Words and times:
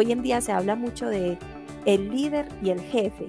Hoy 0.00 0.12
en 0.12 0.22
día 0.22 0.40
se 0.40 0.52
habla 0.52 0.76
mucho 0.76 1.08
de 1.08 1.40
el 1.84 2.12
líder 2.12 2.48
y 2.62 2.70
el 2.70 2.80
jefe. 2.80 3.26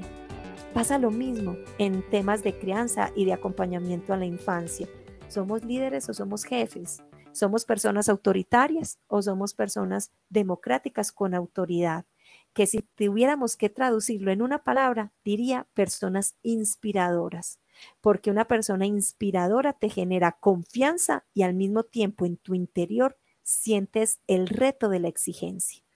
Pasa 0.71 0.99
lo 0.99 1.09
mismo 1.09 1.57
en 1.79 2.07
temas 2.11 2.43
de 2.43 2.59
crianza 2.59 3.11
y 3.15 3.25
de 3.25 3.33
acompañamiento 3.33 4.13
a 4.13 4.17
la 4.17 4.27
infancia. 4.27 4.87
¿Somos 5.29 5.65
líderes 5.65 6.07
o 6.09 6.13
somos 6.13 6.43
jefes? 6.43 7.01
¿Somos 7.31 7.65
personas 7.65 8.07
autoritarias 8.07 8.99
o 9.07 9.23
somos 9.23 9.55
personas 9.55 10.11
democráticas 10.29 11.11
con 11.11 11.33
autoridad? 11.33 12.05
Que 12.53 12.67
si 12.67 12.83
tuviéramos 12.83 13.57
que 13.57 13.69
traducirlo 13.69 14.29
en 14.29 14.43
una 14.43 14.63
palabra, 14.63 15.11
diría 15.25 15.65
personas 15.73 16.35
inspiradoras, 16.43 17.59
porque 17.99 18.29
una 18.29 18.45
persona 18.45 18.85
inspiradora 18.85 19.73
te 19.73 19.89
genera 19.89 20.37
confianza 20.39 21.25
y 21.33 21.41
al 21.41 21.55
mismo 21.55 21.81
tiempo 21.81 22.27
en 22.27 22.37
tu 22.37 22.53
interior 22.53 23.17
sientes 23.41 24.19
el 24.27 24.47
reto 24.47 24.89
de 24.89 24.99
la 24.99 25.07
exigencia. 25.07 25.88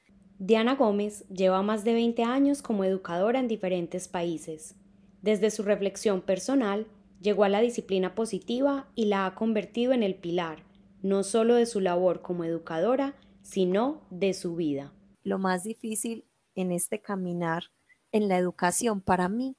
Diana 0.45 0.75
Gómez 0.75 1.25
lleva 1.29 1.61
más 1.61 1.85
de 1.85 1.93
20 1.93 2.23
años 2.23 2.61
como 2.61 2.83
educadora 2.83 3.39
en 3.39 3.47
diferentes 3.47 4.09
países. 4.09 4.75
Desde 5.21 5.49
su 5.49 5.63
reflexión 5.63 6.19
personal, 6.19 6.85
llegó 7.21 7.45
a 7.45 7.49
la 7.49 7.61
disciplina 7.61 8.13
positiva 8.13 8.89
y 8.93 9.05
la 9.05 9.25
ha 9.25 9.35
convertido 9.35 9.93
en 9.93 10.03
el 10.03 10.15
pilar, 10.15 10.65
no 11.01 11.23
solo 11.23 11.55
de 11.55 11.65
su 11.65 11.79
labor 11.79 12.21
como 12.21 12.43
educadora, 12.43 13.15
sino 13.41 14.01
de 14.09 14.33
su 14.33 14.57
vida. 14.57 14.91
Lo 15.23 15.39
más 15.39 15.63
difícil 15.63 16.25
en 16.55 16.73
este 16.73 16.99
caminar 16.99 17.71
en 18.11 18.27
la 18.27 18.37
educación 18.37 18.99
para 18.99 19.29
mí 19.29 19.55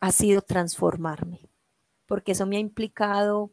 ha 0.00 0.12
sido 0.12 0.42
transformarme, 0.42 1.48
porque 2.04 2.32
eso 2.32 2.44
me 2.44 2.58
ha 2.58 2.60
implicado 2.60 3.52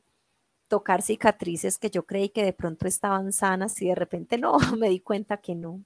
tocar 0.67 1.02
cicatrices 1.02 1.77
que 1.77 1.89
yo 1.89 2.05
creí 2.05 2.27
que 2.27 2.44
de 2.44 2.52
pronto 2.52 2.89
estaban 2.89 3.31
sanas 3.31 3.81
y 3.81 3.88
de 3.88 3.95
repente 3.95 4.38
no, 4.38 4.58
me 4.77 4.89
di 4.89 4.99
cuenta 4.99 5.38
que 5.38 5.55
no. 5.55 5.86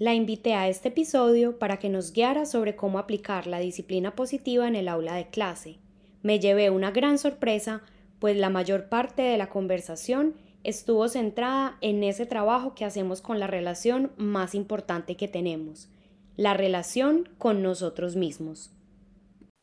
La 0.00 0.14
invité 0.14 0.54
a 0.54 0.66
este 0.66 0.88
episodio 0.88 1.58
para 1.58 1.78
que 1.78 1.90
nos 1.90 2.14
guiara 2.14 2.46
sobre 2.46 2.74
cómo 2.74 2.98
aplicar 2.98 3.46
la 3.46 3.58
disciplina 3.58 4.14
positiva 4.14 4.66
en 4.66 4.74
el 4.74 4.88
aula 4.88 5.14
de 5.14 5.28
clase. 5.28 5.78
Me 6.22 6.40
llevé 6.40 6.70
una 6.70 6.90
gran 6.90 7.18
sorpresa, 7.18 7.82
pues 8.18 8.38
la 8.38 8.48
mayor 8.48 8.88
parte 8.88 9.20
de 9.20 9.36
la 9.36 9.50
conversación 9.50 10.36
estuvo 10.64 11.06
centrada 11.08 11.76
en 11.82 12.02
ese 12.02 12.24
trabajo 12.24 12.74
que 12.74 12.86
hacemos 12.86 13.20
con 13.20 13.38
la 13.38 13.46
relación 13.46 14.10
más 14.16 14.54
importante 14.54 15.18
que 15.18 15.28
tenemos, 15.28 15.90
la 16.34 16.54
relación 16.54 17.28
con 17.36 17.62
nosotros 17.62 18.16
mismos. 18.16 18.70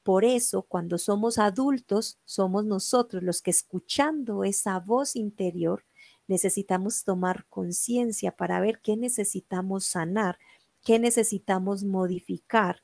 Por 0.04 0.24
eso, 0.24 0.62
cuando 0.62 1.00
somos 1.00 1.40
adultos, 1.40 2.20
somos 2.26 2.64
nosotros 2.64 3.24
los 3.24 3.42
que 3.42 3.50
escuchando 3.50 4.44
esa 4.44 4.80
voz 4.82 5.16
interior 5.16 5.84
necesitamos 6.28 7.04
tomar 7.04 7.46
conciencia 7.50 8.32
para 8.32 8.60
ver 8.60 8.80
qué 8.82 8.98
necesitamos 8.98 9.86
sanar, 9.86 10.38
qué 10.84 11.00
necesitamos 11.00 11.84
modificar 11.84 12.84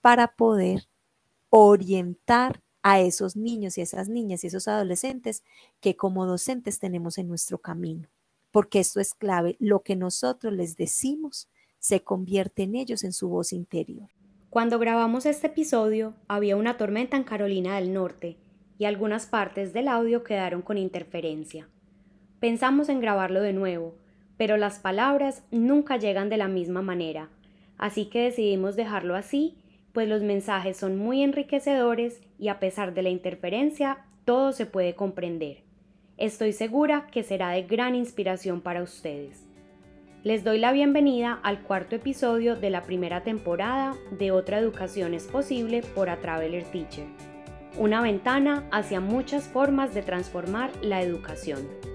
para 0.00 0.34
poder 0.36 0.88
orientar 1.50 2.62
a 2.82 3.00
esos 3.00 3.36
niños 3.36 3.78
y 3.78 3.80
esas 3.80 4.08
niñas 4.08 4.44
y 4.44 4.48
esos 4.48 4.68
adolescentes 4.68 5.42
que 5.80 5.96
como 5.96 6.26
docentes 6.26 6.78
tenemos 6.78 7.16
en 7.16 7.28
nuestro 7.28 7.58
camino. 7.58 8.08
Porque 8.50 8.80
esto 8.80 9.00
es 9.00 9.14
clave, 9.14 9.56
lo 9.58 9.80
que 9.80 9.96
nosotros 9.96 10.52
les 10.52 10.76
decimos 10.76 11.48
se 11.78 12.02
convierte 12.02 12.62
en 12.62 12.76
ellos 12.76 13.02
en 13.02 13.12
su 13.12 13.28
voz 13.28 13.52
interior. 13.52 14.10
Cuando 14.50 14.78
grabamos 14.78 15.26
este 15.26 15.48
episodio 15.48 16.14
había 16.28 16.56
una 16.56 16.76
tormenta 16.76 17.16
en 17.16 17.24
Carolina 17.24 17.76
del 17.76 17.92
Norte 17.92 18.36
y 18.78 18.84
algunas 18.84 19.26
partes 19.26 19.72
del 19.72 19.88
audio 19.88 20.22
quedaron 20.22 20.62
con 20.62 20.78
interferencia. 20.78 21.68
Pensamos 22.40 22.88
en 22.88 23.00
grabarlo 23.00 23.40
de 23.40 23.52
nuevo, 23.52 23.94
pero 24.36 24.56
las 24.56 24.78
palabras 24.78 25.44
nunca 25.50 25.96
llegan 25.96 26.28
de 26.28 26.36
la 26.36 26.48
misma 26.48 26.82
manera, 26.82 27.28
así 27.78 28.06
que 28.06 28.22
decidimos 28.22 28.76
dejarlo 28.76 29.14
así, 29.14 29.56
pues 29.92 30.08
los 30.08 30.22
mensajes 30.22 30.76
son 30.76 30.98
muy 30.98 31.22
enriquecedores 31.22 32.20
y 32.38 32.48
a 32.48 32.58
pesar 32.58 32.94
de 32.94 33.02
la 33.02 33.10
interferencia, 33.10 33.98
todo 34.24 34.52
se 34.52 34.66
puede 34.66 34.94
comprender. 34.94 35.62
Estoy 36.16 36.52
segura 36.52 37.06
que 37.10 37.22
será 37.22 37.50
de 37.50 37.62
gran 37.62 37.94
inspiración 37.94 38.60
para 38.60 38.82
ustedes. 38.82 39.44
Les 40.24 40.42
doy 40.42 40.58
la 40.58 40.72
bienvenida 40.72 41.38
al 41.42 41.62
cuarto 41.62 41.96
episodio 41.96 42.56
de 42.56 42.70
la 42.70 42.82
primera 42.82 43.22
temporada 43.22 43.94
de 44.10 44.30
Otra 44.30 44.58
Educación 44.58 45.12
es 45.12 45.26
Posible 45.26 45.82
por 45.94 46.08
A 46.08 46.18
Traveler 46.18 46.64
Teacher, 46.64 47.04
una 47.76 48.00
ventana 48.00 48.66
hacia 48.72 49.00
muchas 49.00 49.48
formas 49.48 49.92
de 49.92 50.02
transformar 50.02 50.70
la 50.82 51.02
educación. 51.02 51.93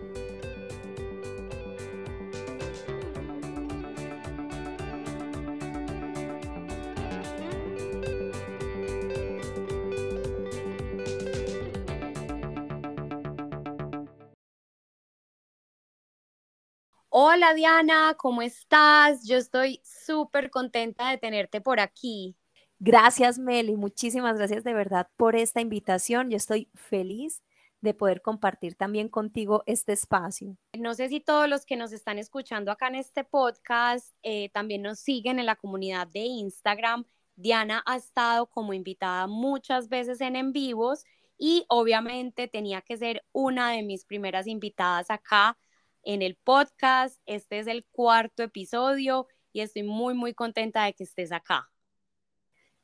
Hola 17.41 17.53
Diana, 17.53 18.16
¿cómo 18.17 18.41
estás? 18.41 19.25
Yo 19.25 19.38
estoy 19.38 19.79
súper 19.85 20.50
contenta 20.50 21.09
de 21.09 21.17
tenerte 21.17 21.61
por 21.61 21.79
aquí. 21.79 22.35
Gracias 22.79 23.39
Meli, 23.39 23.77
muchísimas 23.77 24.38
gracias 24.38 24.66
de 24.66 24.73
verdad 24.73 25.07
por 25.16 25.38
esta 25.38 25.61
invitación. 25.61 26.29
Yo 26.29 26.35
estoy 26.35 26.69
feliz 26.73 27.41
de 27.79 27.94
poder 27.94 28.22
compartir 28.22 28.75
también 28.75 29.07
contigo 29.07 29.63
este 29.67 29.94
espacio. 29.94 30.57
No 30.77 30.94
sé 30.95 31.07
si 31.07 31.22
todos 31.22 31.47
los 31.47 31.66
que 31.66 31.77
nos 31.77 31.94
están 31.94 32.19
escuchando 32.19 32.73
acá 32.73 32.89
en 32.89 32.95
este 32.95 33.23
podcast 33.23 34.13
eh, 34.21 34.50
también 34.50 34.81
nos 34.81 35.00
siguen 35.00 35.39
en 35.39 35.45
la 35.45 35.56
comunidad 35.56 36.07
de 36.07 36.19
Instagram. 36.19 37.06
Diana 37.38 37.81
ha 37.85 37.95
estado 37.95 38.47
como 38.47 38.73
invitada 38.73 39.27
muchas 39.27 39.88
veces 39.88 40.19
en 40.19 40.35
en 40.35 40.51
vivos 40.51 41.06
y 41.38 41.63
obviamente 41.69 42.50
tenía 42.50 42.81
que 42.81 42.97
ser 42.97 43.23
una 43.31 43.71
de 43.71 43.81
mis 43.81 44.03
primeras 44.03 44.45
invitadas 44.45 45.09
acá 45.09 45.57
en 46.03 46.21
el 46.21 46.35
podcast. 46.35 47.19
Este 47.25 47.59
es 47.59 47.67
el 47.67 47.85
cuarto 47.91 48.43
episodio 48.43 49.27
y 49.51 49.61
estoy 49.61 49.83
muy, 49.83 50.13
muy 50.13 50.33
contenta 50.33 50.85
de 50.85 50.93
que 50.93 51.03
estés 51.03 51.31
acá. 51.31 51.69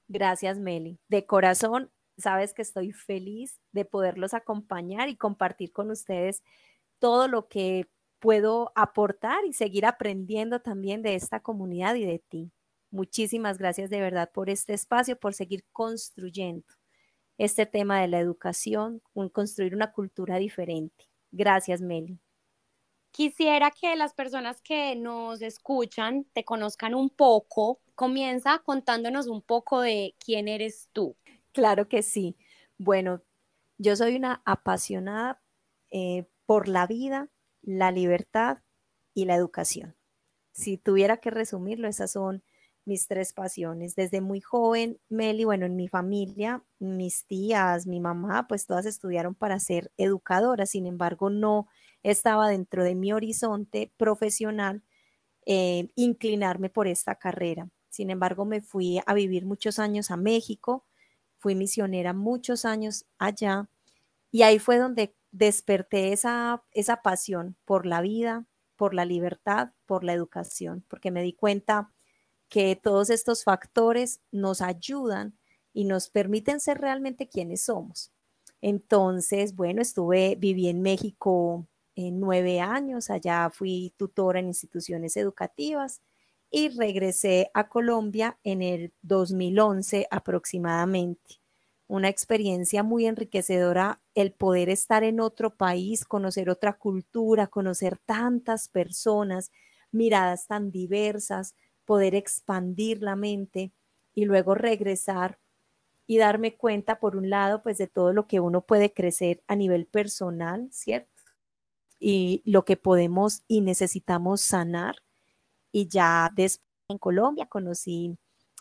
Gracias, 0.07 0.59
Meli. 0.59 0.99
De 1.07 1.25
corazón, 1.25 1.91
sabes 2.17 2.53
que 2.53 2.61
estoy 2.61 2.91
feliz 2.91 3.59
de 3.71 3.85
poderlos 3.85 4.33
acompañar 4.33 5.09
y 5.09 5.17
compartir 5.17 5.71
con 5.71 5.91
ustedes 5.91 6.43
todo 6.99 7.27
lo 7.27 7.47
que 7.47 7.87
puedo 8.19 8.71
aportar 8.75 9.45
y 9.45 9.53
seguir 9.53 9.85
aprendiendo 9.85 10.59
también 10.61 11.01
de 11.01 11.15
esta 11.15 11.39
comunidad 11.41 11.95
y 11.95 12.05
de 12.05 12.19
ti. 12.19 12.51
Muchísimas 12.91 13.57
gracias 13.57 13.89
de 13.89 13.99
verdad 13.99 14.31
por 14.33 14.49
este 14.49 14.73
espacio, 14.73 15.19
por 15.19 15.33
seguir 15.33 15.65
construyendo 15.71 16.65
este 17.37 17.65
tema 17.65 17.99
de 18.01 18.07
la 18.07 18.19
educación, 18.19 19.01
construir 19.33 19.75
una 19.75 19.91
cultura 19.91 20.37
diferente. 20.37 21.05
Gracias, 21.31 21.81
Meli. 21.81 22.19
Quisiera 23.15 23.71
que 23.71 23.95
las 23.95 24.13
personas 24.13 24.61
que 24.61 24.93
nos 24.97 25.41
escuchan 25.41 26.25
te 26.33 26.43
conozcan 26.43 26.93
un 26.93 27.09
poco. 27.09 27.79
Comienza 27.95 28.59
contándonos 28.59 29.27
un 29.27 29.41
poco 29.41 29.79
de 29.79 30.15
quién 30.19 30.49
eres 30.49 30.89
tú. 30.91 31.15
Claro 31.53 31.87
que 31.87 32.03
sí. 32.03 32.35
Bueno, 32.77 33.21
yo 33.77 33.95
soy 33.95 34.17
una 34.17 34.41
apasionada 34.43 35.41
eh, 35.91 36.25
por 36.45 36.67
la 36.67 36.87
vida, 36.87 37.29
la 37.61 37.89
libertad 37.89 38.57
y 39.13 39.23
la 39.23 39.35
educación. 39.35 39.95
Si 40.51 40.77
tuviera 40.77 41.15
que 41.15 41.29
resumirlo, 41.29 41.87
esas 41.87 42.11
son 42.11 42.43
mis 42.83 43.07
tres 43.07 43.31
pasiones. 43.31 43.95
Desde 43.95 44.19
muy 44.19 44.41
joven, 44.41 44.99
Meli, 45.07 45.45
bueno, 45.45 45.65
en 45.65 45.77
mi 45.77 45.87
familia, 45.87 46.65
mis 46.79 47.25
tías, 47.27 47.87
mi 47.87 48.01
mamá, 48.01 48.45
pues 48.49 48.65
todas 48.65 48.85
estudiaron 48.85 49.35
para 49.35 49.57
ser 49.59 49.89
educadoras, 49.95 50.71
sin 50.71 50.85
embargo, 50.85 51.29
no 51.29 51.69
estaba 52.05 52.49
dentro 52.49 52.83
de 52.83 52.95
mi 52.95 53.11
horizonte 53.11 53.91
profesional 53.97 54.83
eh, 55.45 55.89
inclinarme 55.95 56.69
por 56.69 56.87
esta 56.87 57.15
carrera. 57.15 57.69
Sin 57.89 58.09
embargo, 58.09 58.45
me 58.45 58.61
fui 58.61 58.99
a 59.05 59.13
vivir 59.13 59.45
muchos 59.45 59.79
años 59.79 60.11
a 60.11 60.17
México, 60.17 60.85
fui 61.37 61.55
misionera 61.55 62.13
muchos 62.13 62.65
años 62.65 63.05
allá 63.17 63.69
y 64.31 64.43
ahí 64.43 64.59
fue 64.59 64.77
donde 64.77 65.15
desperté 65.31 66.13
esa, 66.13 66.63
esa 66.71 67.01
pasión 67.01 67.57
por 67.65 67.85
la 67.85 68.01
vida, 68.01 68.45
por 68.75 68.93
la 68.93 69.05
libertad, 69.05 69.69
por 69.85 70.03
la 70.03 70.13
educación, 70.13 70.83
porque 70.87 71.11
me 71.11 71.23
di 71.23 71.33
cuenta 71.33 71.91
que 72.49 72.75
todos 72.75 73.09
estos 73.09 73.43
factores 73.43 74.21
nos 74.31 74.61
ayudan 74.61 75.37
y 75.73 75.85
nos 75.85 76.09
permiten 76.09 76.59
ser 76.59 76.79
realmente 76.79 77.27
quienes 77.27 77.63
somos. 77.63 78.11
Entonces, 78.61 79.55
bueno, 79.55 79.81
estuve, 79.81 80.35
viví 80.37 80.69
en 80.69 80.81
México 80.81 81.67
en 81.95 82.19
nueve 82.19 82.59
años, 82.61 83.09
allá 83.09 83.49
fui 83.49 83.93
tutora 83.97 84.39
en 84.39 84.47
instituciones 84.47 85.17
educativas 85.17 86.01
y 86.51 86.69
regresé 86.69 87.49
a 87.53 87.67
Colombia 87.69 88.37
en 88.43 88.61
el 88.61 88.93
2011 89.01 90.07
aproximadamente. 90.11 91.41
Una 91.87 92.09
experiencia 92.09 92.83
muy 92.83 93.05
enriquecedora 93.05 94.01
el 94.15 94.31
poder 94.33 94.69
estar 94.69 95.03
en 95.03 95.19
otro 95.19 95.55
país, 95.55 96.05
conocer 96.05 96.49
otra 96.49 96.73
cultura, 96.73 97.47
conocer 97.47 97.97
tantas 97.99 98.67
personas, 98.69 99.51
miradas 99.91 100.47
tan 100.47 100.71
diversas, 100.71 101.55
poder 101.85 102.15
expandir 102.15 103.01
la 103.03 103.15
mente 103.15 103.71
y 104.15 104.25
luego 104.25 104.55
regresar 104.55 105.39
y 106.07 106.17
darme 106.17 106.55
cuenta, 106.57 106.99
por 106.99 107.15
un 107.15 107.29
lado, 107.29 107.61
pues 107.63 107.77
de 107.77 107.87
todo 107.87 108.13
lo 108.13 108.27
que 108.27 108.39
uno 108.39 108.61
puede 108.65 108.93
crecer 108.93 109.43
a 109.47 109.55
nivel 109.55 109.85
personal, 109.87 110.67
¿cierto? 110.71 111.14
Y 111.99 112.41
lo 112.45 112.65
que 112.65 112.77
podemos 112.77 113.43
y 113.47 113.61
necesitamos 113.61 114.41
sanar. 114.41 114.97
Y 115.71 115.87
ya 115.87 116.31
después 116.35 116.65
en 116.87 116.97
Colombia 116.97 117.47
conocí 117.47 118.17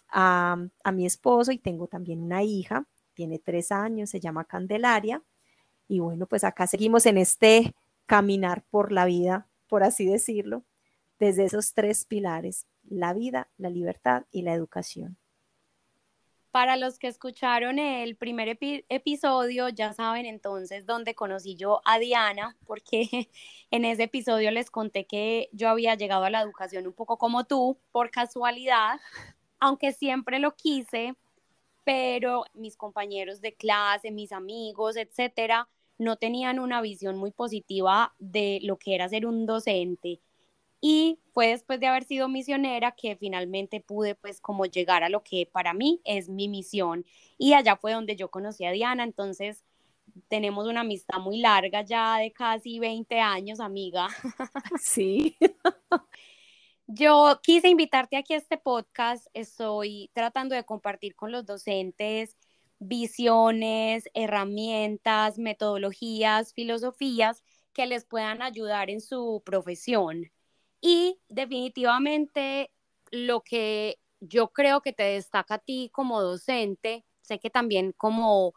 a, 0.08 0.56
a 0.82 0.92
mi 0.92 1.06
esposo 1.06 1.52
y 1.52 1.58
tengo 1.58 1.86
también 1.88 2.22
una 2.22 2.42
hija, 2.42 2.86
tiene 3.14 3.38
tres 3.38 3.72
años, 3.72 4.10
se 4.10 4.20
llama 4.20 4.44
Candelaria. 4.44 5.22
Y 5.88 6.00
bueno, 6.00 6.26
pues 6.26 6.44
acá 6.44 6.66
seguimos 6.66 7.06
en 7.06 7.18
este 7.18 7.74
caminar 8.06 8.64
por 8.70 8.92
la 8.92 9.04
vida, 9.04 9.48
por 9.68 9.82
así 9.84 10.06
decirlo, 10.06 10.64
desde 11.18 11.44
esos 11.44 11.74
tres 11.74 12.04
pilares, 12.04 12.66
la 12.82 13.14
vida, 13.14 13.48
la 13.56 13.70
libertad 13.70 14.24
y 14.30 14.42
la 14.42 14.54
educación. 14.54 15.18
Para 16.54 16.76
los 16.76 17.00
que 17.00 17.08
escucharon 17.08 17.80
el 17.80 18.14
primer 18.14 18.56
episodio, 18.88 19.70
ya 19.70 19.92
saben 19.92 20.24
entonces 20.24 20.86
dónde 20.86 21.16
conocí 21.16 21.56
yo 21.56 21.80
a 21.84 21.98
Diana, 21.98 22.56
porque 22.64 23.08
en 23.72 23.84
ese 23.84 24.04
episodio 24.04 24.52
les 24.52 24.70
conté 24.70 25.04
que 25.04 25.48
yo 25.50 25.68
había 25.68 25.96
llegado 25.96 26.22
a 26.22 26.30
la 26.30 26.42
educación 26.42 26.86
un 26.86 26.92
poco 26.92 27.18
como 27.18 27.42
tú, 27.42 27.76
por 27.90 28.12
casualidad, 28.12 29.00
aunque 29.58 29.90
siempre 29.90 30.38
lo 30.38 30.54
quise, 30.54 31.16
pero 31.82 32.44
mis 32.54 32.76
compañeros 32.76 33.40
de 33.40 33.54
clase, 33.54 34.12
mis 34.12 34.30
amigos, 34.30 34.96
etcétera, 34.96 35.68
no 35.98 36.18
tenían 36.18 36.60
una 36.60 36.80
visión 36.82 37.16
muy 37.16 37.32
positiva 37.32 38.14
de 38.20 38.60
lo 38.62 38.76
que 38.76 38.94
era 38.94 39.08
ser 39.08 39.26
un 39.26 39.44
docente 39.44 40.20
y 40.86 41.18
fue 41.32 41.46
después 41.46 41.80
de 41.80 41.86
haber 41.86 42.04
sido 42.04 42.28
misionera 42.28 42.92
que 42.92 43.16
finalmente 43.16 43.80
pude 43.80 44.14
pues 44.14 44.42
como 44.42 44.66
llegar 44.66 45.02
a 45.02 45.08
lo 45.08 45.24
que 45.24 45.48
para 45.50 45.72
mí 45.72 46.02
es 46.04 46.28
mi 46.28 46.46
misión 46.46 47.06
y 47.38 47.54
allá 47.54 47.76
fue 47.76 47.94
donde 47.94 48.16
yo 48.16 48.30
conocí 48.30 48.66
a 48.66 48.70
Diana, 48.70 49.02
entonces 49.02 49.64
tenemos 50.28 50.66
una 50.66 50.80
amistad 50.82 51.20
muy 51.20 51.38
larga 51.40 51.80
ya 51.80 52.18
de 52.18 52.34
casi 52.34 52.80
20 52.80 53.18
años, 53.18 53.60
amiga. 53.60 54.08
Sí. 54.78 55.38
Yo 56.86 57.40
quise 57.42 57.68
invitarte 57.68 58.18
aquí 58.18 58.34
a 58.34 58.36
este 58.36 58.58
podcast, 58.58 59.26
estoy 59.32 60.10
tratando 60.12 60.54
de 60.54 60.64
compartir 60.64 61.16
con 61.16 61.32
los 61.32 61.46
docentes 61.46 62.36
visiones, 62.78 64.04
herramientas, 64.12 65.38
metodologías, 65.38 66.52
filosofías 66.52 67.42
que 67.72 67.86
les 67.86 68.04
puedan 68.04 68.42
ayudar 68.42 68.90
en 68.90 69.00
su 69.00 69.42
profesión. 69.46 70.30
Y 70.86 71.18
definitivamente 71.30 72.70
lo 73.10 73.40
que 73.40 73.98
yo 74.20 74.48
creo 74.48 74.82
que 74.82 74.92
te 74.92 75.04
destaca 75.04 75.54
a 75.54 75.58
ti 75.58 75.88
como 75.90 76.20
docente, 76.20 77.06
sé 77.22 77.38
que 77.38 77.48
también 77.48 77.92
como 77.96 78.52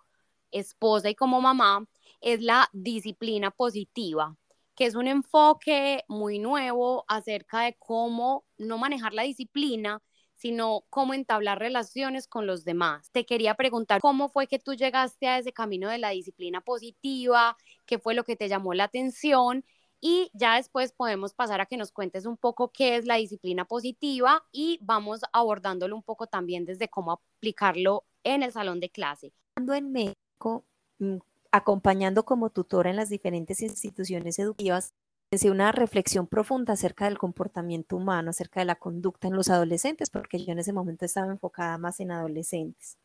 esposa 0.51 1.09
y 1.09 1.15
como 1.15 1.39
mamá, 1.39 1.87
es 2.19 2.41
la 2.41 2.69
disciplina 2.73 3.49
positiva, 3.49 4.35
que 4.75 4.87
es 4.87 4.95
un 4.95 5.07
enfoque 5.07 6.03
muy 6.09 6.37
nuevo 6.37 7.05
acerca 7.07 7.61
de 7.61 7.77
cómo 7.79 8.43
no 8.57 8.77
manejar 8.77 9.13
la 9.13 9.23
disciplina, 9.23 10.03
sino 10.35 10.83
cómo 10.89 11.13
entablar 11.13 11.59
relaciones 11.59 12.27
con 12.27 12.45
los 12.45 12.65
demás. 12.65 13.09
Te 13.13 13.25
quería 13.25 13.55
preguntar 13.55 14.01
cómo 14.01 14.27
fue 14.27 14.47
que 14.47 14.59
tú 14.59 14.73
llegaste 14.73 15.29
a 15.29 15.37
ese 15.37 15.53
camino 15.53 15.89
de 15.89 15.97
la 15.97 16.09
disciplina 16.09 16.59
positiva, 16.59 17.55
qué 17.85 17.99
fue 17.99 18.15
lo 18.15 18.25
que 18.25 18.35
te 18.35 18.49
llamó 18.49 18.73
la 18.73 18.83
atención 18.83 19.63
y 19.99 20.29
ya 20.33 20.55
después 20.55 20.91
podemos 20.91 21.33
pasar 21.33 21.61
a 21.61 21.65
que 21.65 21.77
nos 21.77 21.91
cuentes 21.91 22.25
un 22.25 22.37
poco 22.37 22.71
qué 22.71 22.97
es 22.97 23.05
la 23.05 23.15
disciplina 23.15 23.65
positiva 23.65 24.43
y 24.51 24.79
vamos 24.81 25.21
abordándolo 25.33 25.95
un 25.95 26.03
poco 26.03 26.27
también 26.27 26.65
desde 26.65 26.87
cómo 26.87 27.13
aplicarlo 27.37 28.03
en 28.23 28.43
el 28.43 28.51
salón 28.51 28.79
de 28.79 28.89
clase. 28.89 29.33
Cuando 29.55 29.73
en 29.73 29.91
México, 29.91 30.63
mm, 30.99 31.17
acompañando 31.51 32.25
como 32.25 32.49
tutora 32.49 32.89
en 32.89 32.95
las 32.95 33.09
diferentes 33.09 33.61
instituciones 33.61 34.37
educativas, 34.37 34.93
hice 35.31 35.51
una 35.51 35.71
reflexión 35.71 36.27
profunda 36.27 36.73
acerca 36.73 37.05
del 37.05 37.17
comportamiento 37.17 37.97
humano, 37.97 38.29
acerca 38.29 38.61
de 38.61 38.65
la 38.65 38.75
conducta 38.75 39.27
en 39.27 39.35
los 39.35 39.49
adolescentes, 39.49 40.09
porque 40.09 40.37
yo 40.43 40.51
en 40.51 40.59
ese 40.59 40.73
momento 40.73 41.05
estaba 41.05 41.31
enfocada 41.31 41.77
más 41.77 41.99
en 41.99 42.11
adolescentes. 42.11 42.97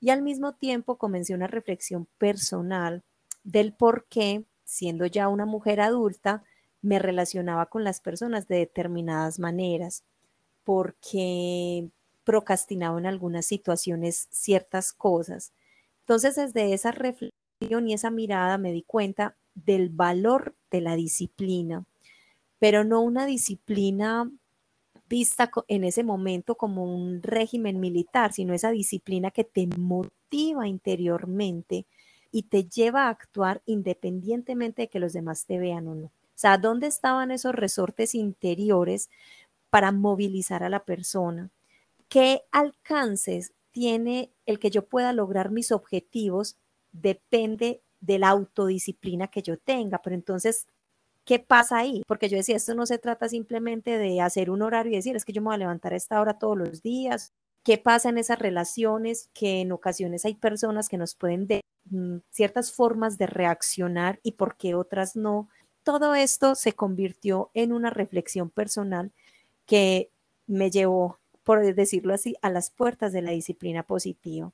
Y 0.00 0.10
al 0.10 0.22
mismo 0.22 0.52
tiempo 0.52 0.98
comencé 0.98 1.34
una 1.34 1.46
reflexión 1.46 2.06
personal 2.18 3.02
del 3.42 3.72
por 3.72 4.06
qué 4.08 4.44
siendo 4.66 5.06
ya 5.06 5.28
una 5.28 5.46
mujer 5.46 5.80
adulta, 5.80 6.44
me 6.82 6.98
relacionaba 6.98 7.66
con 7.66 7.84
las 7.84 8.00
personas 8.00 8.46
de 8.48 8.56
determinadas 8.56 9.38
maneras, 9.38 10.04
porque 10.64 11.88
procrastinaba 12.24 12.98
en 12.98 13.06
algunas 13.06 13.46
situaciones 13.46 14.28
ciertas 14.30 14.92
cosas. 14.92 15.52
Entonces, 16.00 16.36
desde 16.36 16.74
esa 16.74 16.90
reflexión 16.92 17.88
y 17.88 17.94
esa 17.94 18.10
mirada 18.10 18.58
me 18.58 18.72
di 18.72 18.82
cuenta 18.82 19.36
del 19.54 19.88
valor 19.88 20.54
de 20.70 20.80
la 20.82 20.96
disciplina, 20.96 21.84
pero 22.58 22.84
no 22.84 23.00
una 23.00 23.26
disciplina 23.26 24.30
vista 25.08 25.50
en 25.68 25.84
ese 25.84 26.02
momento 26.02 26.56
como 26.56 26.84
un 26.84 27.22
régimen 27.22 27.78
militar, 27.80 28.32
sino 28.32 28.54
esa 28.54 28.72
disciplina 28.72 29.30
que 29.30 29.44
te 29.44 29.68
motiva 29.78 30.66
interiormente 30.66 31.86
y 32.36 32.42
te 32.42 32.64
lleva 32.64 33.06
a 33.06 33.08
actuar 33.08 33.62
independientemente 33.64 34.82
de 34.82 34.88
que 34.88 35.00
los 35.00 35.14
demás 35.14 35.46
te 35.46 35.58
vean 35.58 35.88
o 35.88 35.94
no. 35.94 36.06
O 36.08 36.12
sea, 36.34 36.58
¿dónde 36.58 36.86
estaban 36.86 37.30
esos 37.30 37.54
resortes 37.54 38.14
interiores 38.14 39.08
para 39.70 39.90
movilizar 39.90 40.62
a 40.62 40.68
la 40.68 40.84
persona? 40.84 41.48
¿Qué 42.10 42.42
alcances 42.52 43.54
tiene 43.70 44.32
el 44.44 44.58
que 44.58 44.68
yo 44.68 44.84
pueda 44.84 45.14
lograr 45.14 45.50
mis 45.50 45.72
objetivos? 45.72 46.58
Depende 46.92 47.80
de 48.02 48.18
la 48.18 48.28
autodisciplina 48.28 49.28
que 49.28 49.40
yo 49.40 49.56
tenga, 49.56 50.02
pero 50.02 50.14
entonces 50.14 50.66
¿qué 51.24 51.38
pasa 51.38 51.78
ahí? 51.78 52.02
Porque 52.06 52.28
yo 52.28 52.36
decía, 52.36 52.56
esto 52.56 52.74
no 52.74 52.84
se 52.84 52.98
trata 52.98 53.30
simplemente 53.30 53.96
de 53.96 54.20
hacer 54.20 54.50
un 54.50 54.60
horario 54.60 54.92
y 54.92 54.96
decir, 54.96 55.16
es 55.16 55.24
que 55.24 55.32
yo 55.32 55.40
me 55.40 55.46
voy 55.46 55.54
a 55.54 55.58
levantar 55.58 55.94
a 55.94 55.96
esta 55.96 56.20
hora 56.20 56.38
todos 56.38 56.58
los 56.58 56.82
días. 56.82 57.32
¿Qué 57.62 57.78
pasa 57.78 58.10
en 58.10 58.18
esas 58.18 58.38
relaciones? 58.38 59.30
Que 59.32 59.62
en 59.62 59.72
ocasiones 59.72 60.26
hay 60.26 60.34
personas 60.34 60.90
que 60.90 60.98
nos 60.98 61.14
pueden 61.14 61.46
ciertas 62.30 62.72
formas 62.72 63.18
de 63.18 63.26
reaccionar 63.26 64.20
y 64.22 64.32
por 64.32 64.56
qué 64.56 64.74
otras 64.74 65.16
no. 65.16 65.48
Todo 65.82 66.14
esto 66.14 66.54
se 66.54 66.72
convirtió 66.72 67.50
en 67.54 67.72
una 67.72 67.90
reflexión 67.90 68.50
personal 68.50 69.12
que 69.66 70.10
me 70.46 70.70
llevó, 70.70 71.18
por 71.44 71.62
decirlo 71.74 72.14
así, 72.14 72.36
a 72.42 72.50
las 72.50 72.70
puertas 72.70 73.12
de 73.12 73.22
la 73.22 73.32
disciplina 73.32 73.82
positiva, 73.84 74.52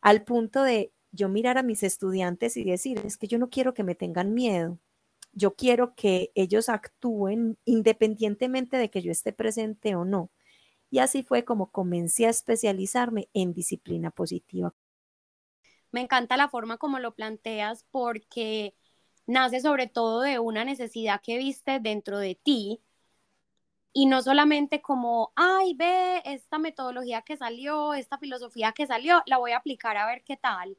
al 0.00 0.22
punto 0.24 0.62
de 0.62 0.92
yo 1.12 1.28
mirar 1.28 1.58
a 1.58 1.62
mis 1.62 1.82
estudiantes 1.82 2.56
y 2.56 2.64
decir, 2.64 3.00
es 3.04 3.16
que 3.16 3.26
yo 3.26 3.38
no 3.38 3.50
quiero 3.50 3.74
que 3.74 3.82
me 3.82 3.94
tengan 3.94 4.34
miedo, 4.34 4.78
yo 5.32 5.54
quiero 5.54 5.94
que 5.94 6.30
ellos 6.34 6.68
actúen 6.68 7.58
independientemente 7.64 8.76
de 8.76 8.90
que 8.90 9.02
yo 9.02 9.10
esté 9.12 9.32
presente 9.32 9.94
o 9.94 10.04
no. 10.04 10.30
Y 10.90 11.00
así 11.00 11.22
fue 11.22 11.44
como 11.44 11.70
comencé 11.70 12.26
a 12.26 12.30
especializarme 12.30 13.28
en 13.34 13.52
disciplina 13.52 14.10
positiva. 14.10 14.74
Me 15.92 16.00
encanta 16.02 16.36
la 16.36 16.48
forma 16.48 16.78
como 16.78 16.98
lo 16.98 17.14
planteas 17.14 17.84
porque 17.90 18.74
nace 19.26 19.60
sobre 19.60 19.86
todo 19.86 20.22
de 20.22 20.38
una 20.38 20.64
necesidad 20.64 21.20
que 21.22 21.38
viste 21.38 21.80
dentro 21.80 22.18
de 22.18 22.34
ti 22.34 22.82
y 23.92 24.06
no 24.06 24.22
solamente 24.22 24.80
como, 24.82 25.32
ay, 25.34 25.74
ve 25.74 26.22
esta 26.24 26.58
metodología 26.58 27.22
que 27.22 27.36
salió, 27.36 27.94
esta 27.94 28.18
filosofía 28.18 28.72
que 28.72 28.86
salió, 28.86 29.22
la 29.26 29.38
voy 29.38 29.52
a 29.52 29.58
aplicar 29.58 29.96
a 29.96 30.06
ver 30.06 30.22
qué 30.24 30.36
tal. 30.36 30.78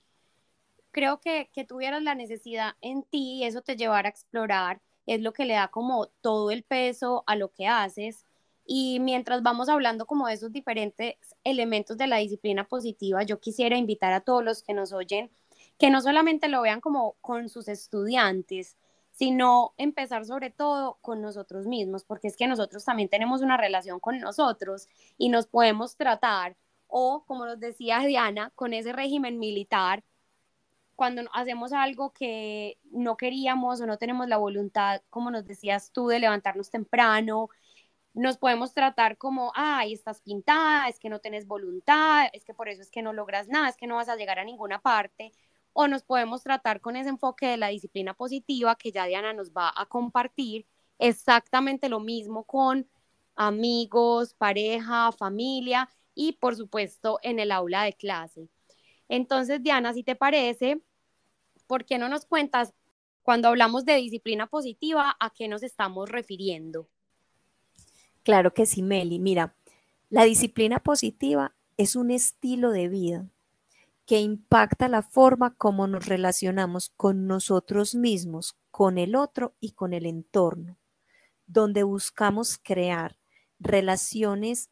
Creo 0.91 1.19
que, 1.19 1.49
que 1.53 1.65
tuvieras 1.65 2.03
la 2.03 2.15
necesidad 2.15 2.75
en 2.81 3.03
ti, 3.03 3.43
eso 3.43 3.61
te 3.61 3.75
llevará 3.75 4.07
a 4.09 4.11
explorar, 4.11 4.81
es 5.05 5.21
lo 5.21 5.33
que 5.33 5.45
le 5.45 5.55
da 5.55 5.69
como 5.69 6.07
todo 6.21 6.51
el 6.51 6.63
peso 6.63 7.23
a 7.27 7.35
lo 7.35 7.51
que 7.51 7.67
haces 7.67 8.25
y 8.71 8.99
mientras 8.99 9.41
vamos 9.41 9.67
hablando 9.67 10.05
como 10.05 10.27
de 10.27 10.35
esos 10.35 10.51
diferentes 10.51 11.15
elementos 11.43 11.97
de 11.97 12.05
la 12.05 12.17
disciplina 12.17 12.67
positiva, 12.67 13.23
yo 13.23 13.39
quisiera 13.39 13.77
invitar 13.77 14.13
a 14.13 14.21
todos 14.21 14.43
los 14.43 14.61
que 14.61 14.75
nos 14.75 14.93
oyen 14.93 15.31
que 15.79 15.89
no 15.89 16.01
solamente 16.01 16.49
lo 16.49 16.61
vean 16.61 16.79
como 16.79 17.15
con 17.19 17.49
sus 17.49 17.67
estudiantes, 17.67 18.77
sino 19.09 19.73
empezar 19.77 20.23
sobre 20.23 20.51
todo 20.51 20.99
con 21.01 21.19
nosotros 21.19 21.65
mismos, 21.65 22.03
porque 22.03 22.27
es 22.27 22.37
que 22.37 22.45
nosotros 22.45 22.85
también 22.85 23.09
tenemos 23.09 23.41
una 23.41 23.57
relación 23.57 23.99
con 23.99 24.19
nosotros 24.19 24.87
y 25.17 25.29
nos 25.29 25.47
podemos 25.47 25.97
tratar, 25.97 26.55
o 26.85 27.23
como 27.25 27.47
nos 27.47 27.59
decía 27.59 28.01
Diana, 28.01 28.51
con 28.53 28.73
ese 28.73 28.93
régimen 28.93 29.39
militar, 29.39 30.03
cuando 30.95 31.23
hacemos 31.33 31.73
algo 31.73 32.11
que 32.11 32.77
no 32.91 33.17
queríamos 33.17 33.81
o 33.81 33.87
no 33.87 33.97
tenemos 33.97 34.27
la 34.27 34.37
voluntad, 34.37 35.01
como 35.09 35.31
nos 35.31 35.47
decías 35.47 35.91
tú, 35.91 36.07
de 36.09 36.19
levantarnos 36.19 36.69
temprano, 36.69 37.49
nos 38.13 38.37
podemos 38.37 38.73
tratar 38.73 39.17
como, 39.17 39.51
ay, 39.55 39.93
estás 39.93 40.21
pintada, 40.21 40.87
es 40.87 40.99
que 40.99 41.09
no 41.09 41.19
tienes 41.19 41.47
voluntad, 41.47 42.27
es 42.33 42.43
que 42.43 42.53
por 42.53 42.69
eso 42.69 42.81
es 42.81 42.89
que 42.89 43.01
no 43.01 43.13
logras 43.13 43.47
nada, 43.47 43.69
es 43.69 43.77
que 43.77 43.87
no 43.87 43.95
vas 43.95 44.09
a 44.09 44.15
llegar 44.15 44.39
a 44.39 44.43
ninguna 44.45 44.81
parte, 44.81 45.31
o 45.73 45.87
nos 45.87 46.03
podemos 46.03 46.43
tratar 46.43 46.81
con 46.81 46.95
ese 46.95 47.09
enfoque 47.09 47.47
de 47.47 47.57
la 47.57 47.67
disciplina 47.67 48.13
positiva 48.13 48.75
que 48.75 48.91
ya 48.91 49.05
Diana 49.05 49.33
nos 49.33 49.51
va 49.51 49.71
a 49.75 49.85
compartir, 49.85 50.65
exactamente 50.97 51.89
lo 51.89 51.99
mismo 51.99 52.43
con, 52.43 52.87
amigos, 53.35 54.33
pareja, 54.33 55.11
familia 55.11 55.89
y 56.13 56.33
por 56.33 56.55
supuesto 56.55 57.19
en 57.23 57.39
el 57.39 57.51
aula 57.51 57.83
de 57.83 57.93
clase. 57.93 58.49
Entonces, 59.07 59.63
Diana, 59.63 59.93
si 59.93 60.03
te 60.03 60.15
parece, 60.15 60.81
¿por 61.67 61.85
qué 61.85 61.97
no 61.97 62.09
nos 62.09 62.25
cuentas 62.25 62.73
cuando 63.23 63.47
hablamos 63.47 63.85
de 63.85 63.95
disciplina 63.95 64.47
positiva, 64.47 65.15
a 65.19 65.29
qué 65.29 65.47
nos 65.47 65.63
estamos 65.63 66.09
refiriendo? 66.09 66.89
Claro 68.29 68.53
que 68.53 68.67
sí, 68.67 68.83
Meli. 68.83 69.17
Mira, 69.17 69.55
la 70.11 70.23
disciplina 70.23 70.79
positiva 70.79 71.55
es 71.77 71.95
un 71.95 72.11
estilo 72.11 72.69
de 72.69 72.87
vida 72.87 73.25
que 74.05 74.19
impacta 74.19 74.87
la 74.87 75.01
forma 75.01 75.55
como 75.55 75.87
nos 75.87 76.05
relacionamos 76.05 76.93
con 76.95 77.25
nosotros 77.25 77.95
mismos, 77.95 78.55
con 78.69 78.99
el 78.99 79.15
otro 79.15 79.55
y 79.59 79.71
con 79.71 79.93
el 79.93 80.05
entorno, 80.05 80.77
donde 81.47 81.81
buscamos 81.81 82.59
crear 82.61 83.17
relaciones 83.57 84.69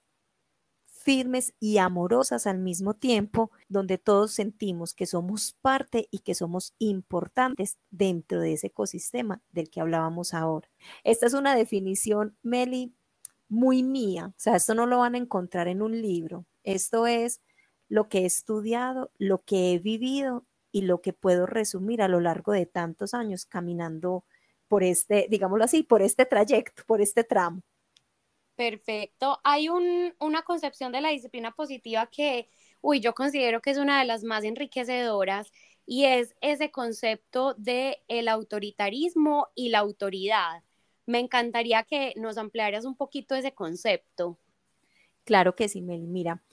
firmes 0.83 1.55
y 1.59 1.79
amorosas 1.79 2.45
al 2.45 2.59
mismo 2.59 2.93
tiempo, 2.93 3.49
donde 3.69 3.97
todos 3.97 4.33
sentimos 4.33 4.93
que 4.93 5.07
somos 5.07 5.57
parte 5.63 6.07
y 6.11 6.19
que 6.19 6.35
somos 6.35 6.75
importantes 6.77 7.79
dentro 7.89 8.39
de 8.39 8.53
ese 8.53 8.67
ecosistema 8.67 9.41
del 9.51 9.71
que 9.71 9.81
hablábamos 9.81 10.35
ahora. 10.35 10.69
Esta 11.03 11.25
es 11.25 11.33
una 11.33 11.55
definición, 11.55 12.37
Meli, 12.43 12.93
muy 13.49 13.83
mía, 13.83 14.27
o 14.27 14.39
sea, 14.39 14.55
esto 14.55 14.75
no 14.75 14.85
lo 14.85 14.99
van 14.99 15.15
a 15.15 15.19
encontrar 15.19 15.67
en 15.67 15.81
un 15.81 16.01
libro, 16.01 16.45
esto 16.63 17.07
es 17.07 17.41
lo 17.89 18.09
que 18.09 18.19
he 18.19 18.25
estudiado, 18.25 19.11
lo 19.17 19.43
que 19.43 19.73
he 19.73 19.79
vivido 19.79 20.45
y 20.71 20.81
lo 20.81 21.01
que 21.01 21.13
puedo 21.13 21.45
resumir 21.45 22.01
a 22.01 22.07
lo 22.07 22.19
largo 22.19 22.51
de 22.51 22.65
tantos 22.65 23.13
años 23.13 23.45
caminando 23.45 24.25
por 24.67 24.83
este, 24.83 25.27
digámoslo 25.29 25.63
así, 25.63 25.83
por 25.83 26.01
este 26.01 26.25
trayecto, 26.25 26.83
por 26.85 27.01
este 27.01 27.23
tramo. 27.23 27.61
Perfecto. 28.55 29.39
Hay 29.43 29.69
una 29.69 30.41
concepción 30.43 30.91
de 30.91 31.01
la 31.01 31.09
disciplina 31.09 31.51
positiva 31.53 32.07
que, 32.07 32.49
uy, 32.81 32.99
yo 32.99 33.13
considero 33.13 33.61
que 33.61 33.69
es 33.69 33.77
una 33.77 33.99
de 33.99 34.05
las 34.05 34.23
más 34.23 34.43
enriquecedoras 34.43 35.51
y 35.85 36.05
es 36.05 36.35
ese 36.41 36.71
concepto 36.71 37.53
de 37.53 38.03
el 38.07 38.27
autoritarismo 38.27 39.47
y 39.55 39.69
la 39.69 39.79
autoridad. 39.79 40.63
Me 41.07 41.19
encantaría 41.19 41.83
que 41.83 42.13
nos 42.17 42.37
ampliaras 42.37 42.85
un 42.85 42.95
poquito 42.95 43.33
ese 43.33 43.53
concepto. 43.53 44.37
Claro 45.23 45.55
que 45.55 45.69
sí, 45.69 45.81
Meli. 45.81 46.05
Mira, 46.05 46.43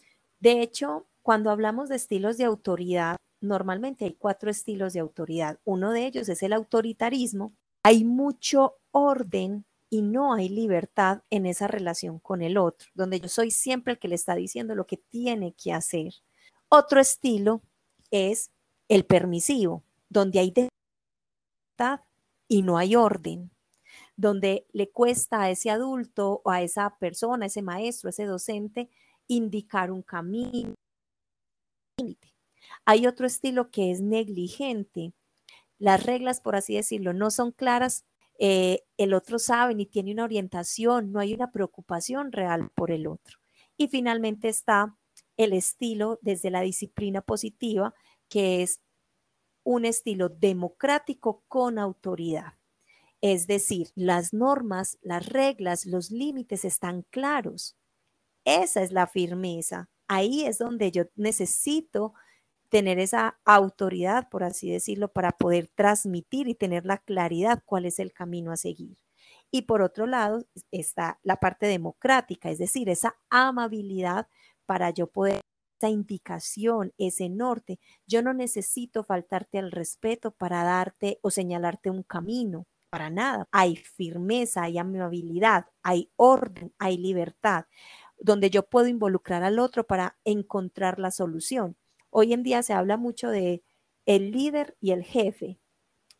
de 0.40 0.62
hecho, 0.62 1.06
cuando 1.22 1.50
hablamos 1.50 1.88
de 1.88 1.96
estilos 1.96 2.38
de 2.38 2.44
autoridad, 2.44 3.16
normalmente 3.40 4.04
hay 4.04 4.14
cuatro 4.14 4.50
estilos 4.50 4.92
de 4.92 5.00
autoridad. 5.00 5.58
Uno 5.64 5.92
de 5.92 6.06
ellos 6.06 6.28
es 6.28 6.42
el 6.42 6.52
autoritarismo. 6.52 7.52
Hay 7.82 8.04
mucho 8.04 8.76
orden 8.92 9.66
y 9.90 10.02
no 10.02 10.34
hay 10.34 10.48
libertad 10.48 11.22
en 11.30 11.46
esa 11.46 11.66
relación 11.66 12.18
con 12.18 12.42
el 12.42 12.56
otro, 12.56 12.88
donde 12.94 13.20
yo 13.20 13.28
soy 13.28 13.50
siempre 13.50 13.92
el 13.92 13.98
que 13.98 14.08
le 14.08 14.14
está 14.14 14.34
diciendo 14.34 14.74
lo 14.74 14.86
que 14.86 14.96
tiene 14.96 15.54
que 15.54 15.72
hacer. 15.72 16.14
Otro 16.68 17.00
estilo 17.00 17.62
es 18.10 18.50
el 18.88 19.04
permisivo, 19.04 19.84
donde 20.08 20.38
hay 20.40 20.52
libertad 20.52 22.00
y 22.48 22.62
no 22.62 22.76
hay 22.76 22.96
orden, 22.96 23.50
donde 24.16 24.66
le 24.72 24.90
cuesta 24.90 25.42
a 25.42 25.50
ese 25.50 25.70
adulto 25.70 26.42
o 26.44 26.50
a 26.50 26.62
esa 26.62 26.96
persona, 26.98 27.44
a 27.44 27.48
ese 27.48 27.62
maestro, 27.62 28.08
a 28.08 28.10
ese 28.10 28.24
docente, 28.24 28.88
indicar 29.26 29.90
un 29.90 30.02
camino. 30.02 30.74
Hay 32.84 33.06
otro 33.06 33.26
estilo 33.26 33.70
que 33.70 33.90
es 33.90 34.00
negligente. 34.00 35.12
Las 35.78 36.04
reglas, 36.04 36.40
por 36.40 36.56
así 36.56 36.74
decirlo, 36.74 37.12
no 37.12 37.30
son 37.30 37.52
claras 37.52 38.04
eh, 38.38 38.84
el 38.96 39.14
otro 39.14 39.38
sabe 39.38 39.74
ni 39.74 39.86
tiene 39.86 40.12
una 40.12 40.24
orientación, 40.24 41.12
no 41.12 41.20
hay 41.20 41.34
una 41.34 41.52
preocupación 41.52 42.32
real 42.32 42.70
por 42.74 42.90
el 42.90 43.06
otro. 43.06 43.38
Y 43.76 43.88
finalmente 43.88 44.48
está 44.48 44.96
el 45.36 45.52
estilo 45.52 46.18
desde 46.22 46.50
la 46.50 46.60
disciplina 46.60 47.20
positiva, 47.20 47.94
que 48.28 48.62
es 48.62 48.80
un 49.64 49.84
estilo 49.84 50.28
democrático 50.28 51.44
con 51.48 51.78
autoridad. 51.78 52.54
Es 53.20 53.46
decir, 53.46 53.88
las 53.94 54.32
normas, 54.32 54.98
las 55.02 55.26
reglas, 55.26 55.86
los 55.86 56.10
límites 56.10 56.64
están 56.64 57.02
claros. 57.10 57.76
Esa 58.44 58.82
es 58.82 58.92
la 58.92 59.06
firmeza. 59.06 59.88
Ahí 60.08 60.44
es 60.44 60.58
donde 60.58 60.90
yo 60.90 61.04
necesito 61.16 62.14
tener 62.68 62.98
esa 62.98 63.38
autoridad, 63.44 64.28
por 64.28 64.44
así 64.44 64.70
decirlo, 64.70 65.08
para 65.12 65.32
poder 65.32 65.68
transmitir 65.74 66.48
y 66.48 66.54
tener 66.54 66.84
la 66.84 66.98
claridad 66.98 67.62
cuál 67.64 67.86
es 67.86 67.98
el 67.98 68.12
camino 68.12 68.52
a 68.52 68.56
seguir. 68.56 68.98
Y 69.50 69.62
por 69.62 69.82
otro 69.82 70.06
lado 70.06 70.44
está 70.72 71.20
la 71.22 71.36
parte 71.36 71.66
democrática, 71.66 72.50
es 72.50 72.58
decir, 72.58 72.88
esa 72.88 73.16
amabilidad 73.30 74.26
para 74.66 74.90
yo 74.90 75.06
poder 75.06 75.40
esa 75.78 75.88
indicación, 75.90 76.92
ese 76.98 77.28
norte. 77.28 77.78
Yo 78.06 78.22
no 78.22 78.34
necesito 78.34 79.04
faltarte 79.04 79.58
al 79.58 79.70
respeto 79.70 80.32
para 80.32 80.64
darte 80.64 81.18
o 81.22 81.30
señalarte 81.30 81.90
un 81.90 82.02
camino, 82.02 82.66
para 82.94 83.10
nada. 83.10 83.48
Hay 83.50 83.74
firmeza, 83.74 84.62
hay 84.62 84.78
amabilidad, 84.78 85.66
hay 85.82 86.12
orden, 86.14 86.72
hay 86.78 86.96
libertad, 86.96 87.64
donde 88.20 88.50
yo 88.50 88.62
puedo 88.68 88.86
involucrar 88.86 89.42
al 89.42 89.58
otro 89.58 89.84
para 89.84 90.16
encontrar 90.24 91.00
la 91.00 91.10
solución. 91.10 91.76
Hoy 92.10 92.32
en 92.32 92.44
día 92.44 92.62
se 92.62 92.72
habla 92.72 92.96
mucho 92.96 93.30
de 93.30 93.64
el 94.06 94.30
líder 94.30 94.76
y 94.80 94.92
el 94.92 95.02
jefe. 95.02 95.58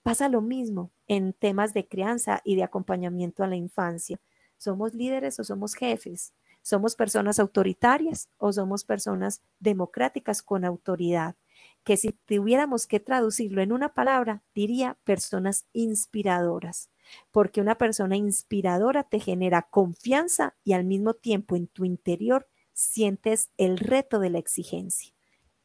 Pasa 0.02 0.28
lo 0.28 0.40
mismo 0.40 0.90
en 1.06 1.32
temas 1.32 1.74
de 1.74 1.86
crianza 1.86 2.40
y 2.44 2.56
de 2.56 2.64
acompañamiento 2.64 3.44
a 3.44 3.46
la 3.46 3.54
infancia. 3.54 4.20
¿Somos 4.58 4.94
líderes 4.94 5.38
o 5.38 5.44
somos 5.44 5.74
jefes? 5.74 6.34
¿Somos 6.60 6.96
personas 6.96 7.38
autoritarias 7.38 8.30
o 8.36 8.52
somos 8.52 8.82
personas 8.82 9.42
democráticas 9.60 10.42
con 10.42 10.64
autoridad? 10.64 11.36
Que 11.84 11.96
si 11.96 12.12
tuviéramos 12.12 12.86
que 12.86 12.98
traducirlo 12.98 13.62
en 13.62 13.72
una 13.72 13.94
palabra, 13.94 14.42
diría 14.54 14.96
personas 15.04 15.66
inspiradoras, 15.72 16.90
porque 17.30 17.60
una 17.60 17.76
persona 17.76 18.16
inspiradora 18.16 19.04
te 19.04 19.20
genera 19.20 19.68
confianza 19.70 20.56
y 20.64 20.72
al 20.72 20.84
mismo 20.84 21.14
tiempo 21.14 21.56
en 21.56 21.68
tu 21.68 21.84
interior 21.84 22.48
sientes 22.72 23.50
el 23.58 23.78
reto 23.78 24.18
de 24.18 24.30
la 24.30 24.38
exigencia. 24.38 25.14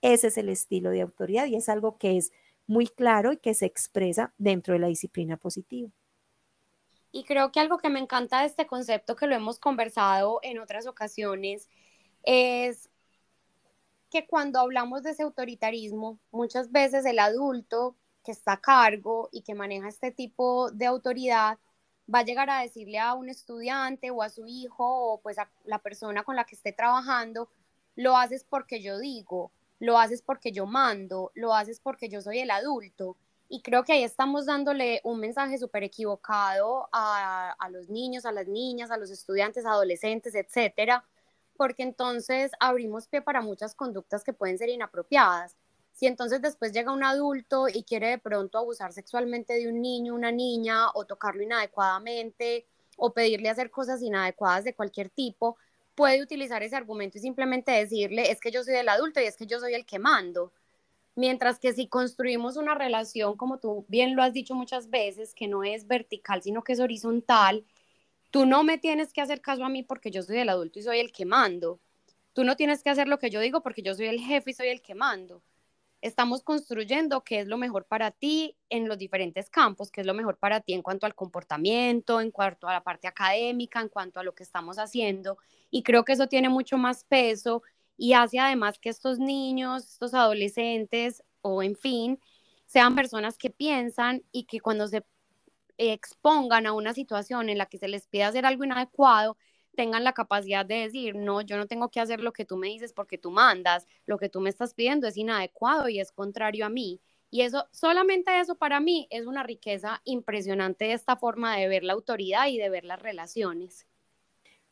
Ese 0.02 0.28
es 0.28 0.38
el 0.38 0.50
estilo 0.50 0.92
de 0.92 1.02
autoridad 1.02 1.48
y 1.48 1.56
es 1.56 1.70
algo 1.70 1.98
que 1.98 2.18
es 2.18 2.32
muy 2.68 2.88
claro 2.88 3.34
y 3.34 3.38
que 3.38 3.54
se 3.54 3.66
expresa 3.66 4.34
dentro 4.38 4.74
de 4.74 4.80
la 4.80 4.88
disciplina 4.88 5.38
positiva. 5.38 5.90
Y 7.12 7.24
creo 7.24 7.52
que 7.52 7.60
algo 7.60 7.80
que 7.80 7.90
me 7.90 8.00
encanta 8.00 8.42
de 8.42 8.46
este 8.46 8.68
concepto, 8.68 9.16
que 9.16 9.26
lo 9.26 9.36
hemos 9.36 9.60
conversado 9.60 10.40
en 10.44 10.60
otras 10.60 10.86
ocasiones, 10.86 11.68
es 12.24 12.89
que 14.10 14.28
cuando 14.28 14.60
hablamos 14.60 15.04
de 15.04 15.12
ese 15.12 15.24
autoritarismo, 15.24 16.20
muchas 16.32 16.72
veces 16.72 17.06
el 17.06 17.20
adulto 17.20 17.96
que 18.24 18.32
está 18.32 18.54
a 18.54 18.62
cargo 18.62 19.30
y 19.32 19.42
que 19.42 19.56
maneja 19.56 19.88
este 19.88 20.12
tipo 20.12 20.72
de 20.72 20.86
autoridad 20.86 21.58
va 22.14 22.20
a 22.20 22.24
llegar 22.24 22.50
a 22.50 22.62
decirle 22.62 23.00
a 23.00 23.14
un 23.14 23.30
estudiante 23.30 24.12
o 24.12 24.22
a 24.22 24.30
su 24.30 24.46
hijo 24.48 24.86
o 24.86 25.22
pues 25.22 25.38
a 25.38 25.50
la 25.66 25.80
persona 25.80 26.24
con 26.24 26.36
la 26.36 26.46
que 26.46 26.56
esté 26.56 26.74
trabajando, 26.74 27.50
lo 27.96 28.18
haces 28.18 28.44
porque 28.44 28.82
yo 28.82 28.98
digo, 29.00 29.52
lo 29.80 29.98
haces 29.98 30.22
porque 30.22 30.52
yo 30.52 30.66
mando, 30.66 31.32
lo 31.36 31.54
haces 31.54 31.80
porque 31.80 32.10
yo 32.10 32.22
soy 32.22 32.40
el 32.40 32.52
adulto. 32.52 33.16
Y 33.48 33.62
creo 33.62 33.84
que 33.84 33.94
ahí 33.94 34.04
estamos 34.04 34.46
dándole 34.46 35.02
un 35.04 35.20
mensaje 35.20 35.58
súper 35.58 35.84
equivocado 35.84 36.88
a, 36.92 37.56
a, 37.58 37.70
los 37.70 37.90
niños, 37.90 38.26
a 38.26 38.32
las 38.32 38.48
niñas, 38.48 38.92
a 38.92 38.98
los 38.98 39.10
estudiantes, 39.10 39.66
adolescentes, 39.66 40.36
etcétera, 40.36 41.04
porque 41.60 41.84
entonces 41.84 42.52
abrimos 42.62 43.10
pie 43.10 43.22
para 43.22 43.42
muchas 43.42 43.76
conductas 43.76 44.24
que 44.24 44.32
pueden 44.32 44.58
ser 44.58 44.70
inapropiadas. 44.70 45.58
Si 45.92 46.08
entonces 46.08 46.42
después 46.42 46.72
llega 46.72 46.94
un 46.94 47.04
adulto 47.04 47.68
y 47.68 47.84
quiere 47.84 48.08
de 48.08 48.18
pronto 48.18 48.58
abusar 48.58 48.94
sexualmente 48.94 49.56
de 49.56 49.68
un 49.68 49.82
niño, 49.82 50.16
una 50.16 50.32
niña, 50.32 50.90
o 50.94 51.04
tocarlo 51.04 51.44
inadecuadamente, 51.44 52.66
o 52.96 53.12
pedirle 53.12 53.50
hacer 53.50 53.72
cosas 53.72 54.02
inadecuadas 54.02 54.64
de 54.64 54.74
cualquier 54.74 55.10
tipo, 55.10 55.58
puede 55.96 56.22
utilizar 56.22 56.64
ese 56.64 56.78
argumento 56.78 57.18
y 57.18 57.22
simplemente 57.22 57.74
decirle, 57.74 58.32
es 58.32 58.40
que 58.40 58.52
yo 58.52 58.64
soy 58.64 58.76
el 58.76 58.88
adulto 58.88 59.20
y 59.20 59.26
es 59.26 59.36
que 59.36 59.46
yo 59.46 59.60
soy 59.60 59.74
el 59.74 59.86
que 59.86 60.00
mando. 60.00 60.54
Mientras 61.16 61.60
que 61.60 61.74
si 61.74 61.88
construimos 61.88 62.56
una 62.56 62.74
relación, 62.74 63.36
como 63.36 63.58
tú 63.58 63.84
bien 63.90 64.16
lo 64.16 64.24
has 64.24 64.32
dicho 64.32 64.56
muchas 64.56 64.90
veces, 64.90 65.34
que 65.36 65.50
no 65.50 65.66
es 65.66 65.88
vertical, 65.88 66.42
sino 66.42 66.64
que 66.64 66.72
es 66.72 66.80
horizontal, 66.80 67.66
tú 68.32 68.46
no 68.46 68.64
me 68.64 68.78
tienes 68.78 69.14
que 69.14 69.22
hacer 69.22 69.42
caso 69.42 69.64
a 69.66 69.70
mí 69.70 69.84
porque 69.84 70.12
yo 70.12 70.24
soy 70.24 70.38
el 70.38 70.50
adulto 70.50 70.80
y 70.80 70.84
soy 70.84 71.00
el 71.00 71.12
que 71.12 71.26
mando. 71.26 71.80
Tú 72.34 72.44
no 72.44 72.56
tienes 72.56 72.84
que 72.84 72.90
hacer 72.90 73.08
lo 73.08 73.20
que 73.20 73.30
yo 73.30 73.40
digo 73.40 73.62
porque 73.62 73.82
yo 73.82 73.94
soy 73.96 74.08
el 74.08 74.20
jefe 74.20 74.52
y 74.52 74.54
soy 74.54 74.68
el 74.70 74.82
que 74.82 74.96
mando 74.96 75.42
estamos 76.02 76.44
construyendo 76.44 77.24
qué 77.24 77.42
es 77.42 77.48
lo 77.48 77.58
mejor 77.58 77.86
para 77.86 78.12
ti 78.12 78.56
en 78.70 78.88
los 78.88 78.98
diferentes 78.98 79.50
campos, 79.50 79.92
qué 79.92 80.02
es 80.02 80.08
lo 80.08 80.14
mejor 80.14 80.38
para 80.38 80.62
ti 80.62 80.74
en 80.74 80.82
cuanto 80.82 81.06
al 81.06 81.16
comportamiento, 81.16 82.22
en 82.22 82.32
cuanto 82.32 82.68
a 82.68 82.74
la 82.74 82.84
parte 82.84 83.08
académica, 83.08 83.82
en 83.82 83.90
cuanto 83.90 84.20
a 84.20 84.24
lo 84.24 84.34
que 84.34 84.44
estamos 84.44 84.78
haciendo. 84.80 85.38
Y 85.70 85.84
creo 85.84 86.06
que 86.06 86.14
eso 86.14 86.28
tiene 86.28 86.50
mucho 86.50 86.78
más 86.78 87.04
peso 87.04 87.64
y 87.98 88.14
hace 88.14 88.40
además 88.40 88.80
que 88.80 88.90
estos 88.90 89.20
niños, 89.20 89.86
estos 89.86 90.14
adolescentes 90.14 91.24
o 91.42 91.62
en 91.64 91.76
fin, 91.76 92.20
sean 92.66 92.96
personas 92.96 93.38
que 93.38 93.50
piensan 93.50 94.24
y 94.32 94.44
que 94.44 94.60
cuando 94.60 94.88
se 94.88 95.04
expongan 95.80 96.68
a 96.68 96.74
una 96.74 96.94
situación 96.94 97.50
en 97.50 97.58
la 97.58 97.66
que 97.66 97.78
se 97.80 97.88
les 97.88 98.08
pide 98.08 98.24
hacer 98.24 98.46
algo 98.46 98.66
inadecuado, 98.66 99.38
tengan 99.76 100.04
la 100.04 100.14
capacidad 100.14 100.66
de 100.66 100.76
decir, 100.76 101.16
no, 101.16 101.42
yo 101.42 101.58
no 101.58 101.66
tengo 101.66 101.90
que 101.90 102.02
hacer 102.02 102.20
lo 102.20 102.34
que 102.34 102.46
tú 102.46 102.58
me 102.58 102.68
dices 102.68 102.92
porque 102.92 103.18
tú 103.18 103.32
mandas, 103.32 103.88
lo 104.06 104.18
que 104.18 104.30
tú 104.30 104.42
me 104.42 104.50
estás 104.50 104.74
pidiendo 104.74 105.08
es 105.08 105.16
inadecuado 105.16 105.88
y 105.88 106.00
es 106.00 106.12
contrario 106.12 106.66
a 106.66 106.70
mí. 106.70 107.02
Y 107.32 107.42
eso, 107.42 107.68
solamente 107.72 108.40
eso 108.40 108.56
para 108.56 108.80
mí 108.80 109.08
es 109.10 109.26
una 109.26 109.44
riqueza 109.44 110.02
impresionante 110.04 110.86
de 110.86 110.94
esta 110.94 111.16
forma 111.16 111.56
de 111.56 111.68
ver 111.68 111.84
la 111.84 111.94
autoridad 111.94 112.48
y 112.48 112.58
de 112.58 112.70
ver 112.70 112.84
las 112.84 113.02
relaciones. 113.02 113.88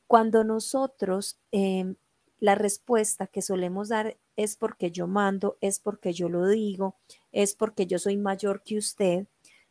Cuando 0.08 0.44
nosotros, 0.44 1.38
em, 1.52 1.96
la 2.40 2.56
respuesta 2.56 3.28
que 3.28 3.42
solemos 3.42 3.90
dar 3.90 4.18
es 4.36 4.56
porque 4.56 4.92
yo 4.92 5.08
mando, 5.08 5.58
es 5.62 5.80
porque 5.80 6.14
yo 6.14 6.30
lo 6.30 6.48
digo, 6.48 6.96
es 7.32 7.56
porque 7.56 7.88
yo 7.88 8.00
soy 8.00 8.18
mayor 8.18 8.64
que 8.64 8.78
usted, 8.78 9.28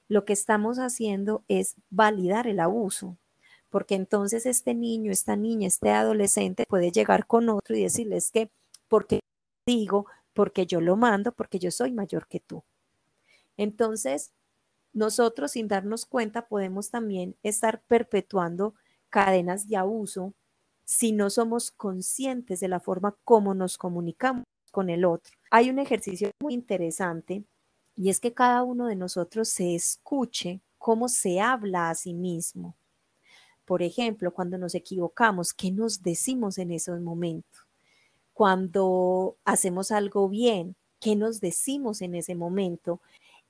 lo 0.08 0.24
que 0.24 0.32
estamos 0.32 0.78
haciendo 0.78 1.44
es 1.48 1.74
validar 1.90 2.46
el 2.46 2.60
abuso, 2.60 3.16
porque 3.70 3.94
entonces 3.94 4.46
este 4.46 4.74
niño, 4.74 5.10
esta 5.12 5.36
niña, 5.36 5.66
este 5.66 5.90
adolescente 5.90 6.64
puede 6.68 6.90
llegar 6.92 7.26
con 7.26 7.48
otro 7.48 7.76
y 7.76 7.82
decirles 7.82 8.30
que 8.30 8.50
porque 8.88 9.20
digo, 9.66 10.06
porque 10.32 10.66
yo 10.66 10.80
lo 10.80 10.96
mando, 10.96 11.32
porque 11.32 11.58
yo 11.58 11.70
soy 11.70 11.92
mayor 11.92 12.28
que 12.28 12.40
tú. 12.40 12.62
Entonces, 13.56 14.32
nosotros 14.92 15.52
sin 15.52 15.68
darnos 15.68 16.06
cuenta 16.06 16.46
podemos 16.46 16.90
también 16.90 17.36
estar 17.42 17.82
perpetuando 17.82 18.74
cadenas 19.10 19.68
de 19.68 19.76
abuso 19.76 20.34
si 20.84 21.12
no 21.12 21.30
somos 21.30 21.70
conscientes 21.70 22.60
de 22.60 22.68
la 22.68 22.80
forma 22.80 23.16
como 23.24 23.54
nos 23.54 23.76
comunicamos 23.76 24.44
con 24.70 24.88
el 24.88 25.04
otro. 25.04 25.32
Hay 25.50 25.68
un 25.68 25.78
ejercicio 25.78 26.30
muy 26.40 26.54
interesante 26.54 27.44
y 27.96 28.10
es 28.10 28.20
que 28.20 28.32
cada 28.32 28.62
uno 28.62 28.86
de 28.86 28.96
nosotros 28.96 29.48
se 29.48 29.74
escuche 29.74 30.60
cómo 30.78 31.08
se 31.08 31.40
habla 31.40 31.90
a 31.90 31.94
sí 31.94 32.14
mismo. 32.14 32.76
Por 33.64 33.82
ejemplo, 33.82 34.32
cuando 34.32 34.58
nos 34.58 34.74
equivocamos, 34.74 35.52
¿qué 35.52 35.70
nos 35.72 36.02
decimos 36.02 36.58
en 36.58 36.70
esos 36.70 37.00
momentos? 37.00 37.66
Cuando 38.32 39.36
hacemos 39.44 39.90
algo 39.90 40.28
bien, 40.28 40.76
¿qué 41.00 41.16
nos 41.16 41.40
decimos 41.40 42.02
en 42.02 42.14
ese 42.14 42.34
momento? 42.34 43.00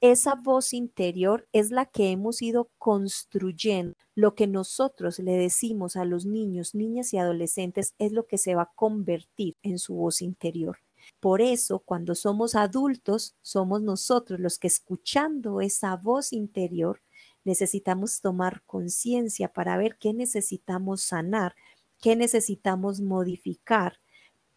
esa 0.01 0.35
voz 0.35 0.75
interior 0.75 1.49
es 1.53 1.71
la 1.71 1.87
que 1.87 2.11
hemos 2.11 2.43
ido 2.43 2.69
construyendo. 2.79 3.95
Lo 4.15 4.35
que 4.35 4.47
nosotros 4.47 5.19
le 5.19 5.33
decimos 5.33 5.97
a 5.97 6.05
los 6.05 6.27
niños, 6.27 6.75
niñas 6.75 7.13
y 7.15 7.19
adolescentes 7.19 7.95
es 7.99 8.13
lo 8.13 8.27
que 8.27 8.39
se 8.39 8.55
va 8.55 8.63
a 8.63 8.73
convertir 8.75 9.57
en 9.63 9.79
su 9.79 9.95
voz 9.95 10.23
interior. 10.23 10.79
Por 11.21 11.41
eso, 11.41 11.81
cuando 11.81 12.15
somos 12.15 12.55
adultos, 12.55 13.35
somos 13.43 13.83
nosotros 13.83 14.41
los 14.41 14.59
que 14.59 14.67
escuchando 14.67 15.61
esa 15.61 15.97
voz 15.97 16.33
interior, 16.33 17.03
necesitamos 17.45 18.21
tomar 18.21 18.63
conciencia 18.67 19.53
para 19.53 19.77
ver 19.77 19.97
qué 19.99 20.13
necesitamos 20.13 21.03
sanar, 21.03 21.55
qué 22.01 22.17
necesitamos 22.17 23.01
modificar 23.01 24.01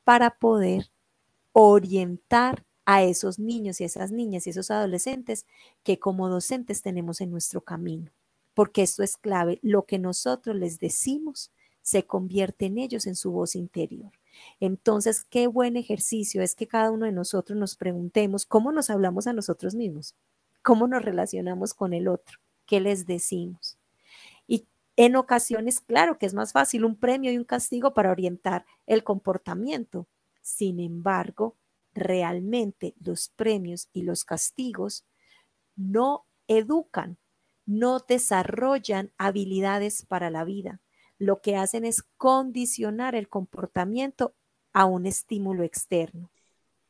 para 0.04 0.32
poder 0.32 0.90
orientar 1.54 2.66
a 2.86 3.04
esos 3.04 3.38
niños 3.38 3.80
y 3.80 3.84
esas 3.84 4.12
niñas 4.12 4.48
y 4.48 4.50
esos 4.50 4.72
adolescentes 4.72 5.46
que 5.84 6.00
como 6.00 6.30
docentes 6.30 6.82
tenemos 6.82 7.22
en 7.22 7.30
nuestro 7.30 7.62
camino. 7.62 8.12
Porque 8.56 8.82
esto 8.82 9.04
es 9.04 9.16
clave. 9.18 9.60
Lo 9.62 9.86
que 9.86 10.00
nosotros 10.00 10.56
les 10.56 10.80
decimos 10.80 11.52
se 11.84 12.04
convierte 12.08 12.66
en 12.66 12.80
ellos 12.80 13.06
en 13.06 13.16
su 13.16 13.32
voz 13.32 13.56
interior. 13.56 14.19
Entonces, 14.60 15.26
qué 15.30 15.48
buen 15.48 15.78
ejercicio 15.78 16.42
es 16.42 16.56
que 16.56 16.68
cada 16.68 16.92
uno 16.92 17.06
de 17.06 17.12
nosotros 17.12 17.58
nos 17.58 17.76
preguntemos 17.76 18.46
cómo 18.46 18.72
nos 18.72 18.90
hablamos 18.90 19.28
a 19.28 19.34
nosotros 19.34 19.76
mismos, 19.76 20.16
cómo 20.64 20.88
nos 20.88 21.04
relacionamos 21.04 21.74
con 21.74 21.94
el 21.94 22.08
otro, 22.08 22.40
qué 22.66 22.80
les 22.80 23.06
decimos. 23.06 23.78
Y 24.48 24.68
en 24.96 25.16
ocasiones, 25.16 25.80
claro 25.82 26.18
que 26.18 26.26
es 26.26 26.34
más 26.34 26.54
fácil 26.54 26.86
un 26.86 26.96
premio 26.96 27.32
y 27.32 27.38
un 27.38 27.46
castigo 27.46 27.94
para 27.94 28.12
orientar 28.12 28.66
el 28.86 29.04
comportamiento. 29.04 30.08
Sin 30.42 30.80
embargo, 30.80 31.56
realmente 31.94 32.96
los 33.00 33.30
premios 33.30 33.90
y 33.94 34.04
los 34.04 34.26
castigos 34.26 35.06
no 35.76 36.26
educan, 36.48 37.18
no 37.66 38.00
desarrollan 38.00 39.12
habilidades 39.18 40.06
para 40.06 40.30
la 40.30 40.44
vida. 40.44 40.82
Lo 41.20 41.42
que 41.42 41.58
hacen 41.58 41.86
es 41.86 42.02
condicionar 42.18 43.14
el 43.14 43.30
comportamiento 43.30 44.34
a 44.74 44.86
un 44.86 45.06
estímulo 45.06 45.64
externo. 45.64 46.32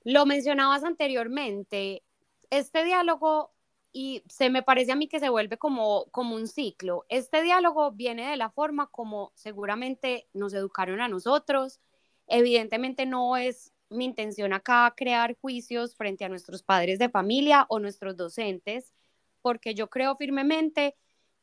Lo 0.04 0.26
mencionabas 0.26 0.84
anteriormente, 0.84 2.04
este 2.50 2.84
diálogo, 2.84 3.52
y 3.92 4.24
se 4.30 4.50
me 4.50 4.62
parece 4.62 4.92
a 4.92 4.96
mí 4.96 5.08
que 5.08 5.20
se 5.20 5.30
vuelve 5.30 5.58
como, 5.58 6.06
como 6.12 6.36
un 6.36 6.48
ciclo, 6.48 7.06
este 7.10 7.42
diálogo 7.42 7.92
viene 7.92 8.30
de 8.30 8.38
la 8.38 8.52
forma 8.52 8.88
como 8.88 9.32
seguramente 9.34 10.28
nos 10.34 10.54
educaron 10.54 11.02
a 11.02 11.08
nosotros, 11.08 11.80
evidentemente 12.28 13.06
no 13.06 13.36
es 13.36 13.74
mi 13.89 14.06
intención 14.06 14.54
acá 14.54 14.94
crear 14.96 15.36
juicios 15.42 15.96
frente 15.96 16.24
a 16.24 16.30
nuestros 16.30 16.62
padres 16.62 17.00
de 17.00 17.10
familia 17.10 17.65
o 17.70 17.80
nuestros 17.80 18.15
docentes, 18.15 18.94
porque 19.42 19.74
yo 19.74 19.89
creo 19.89 20.15
firmemente 20.15 20.96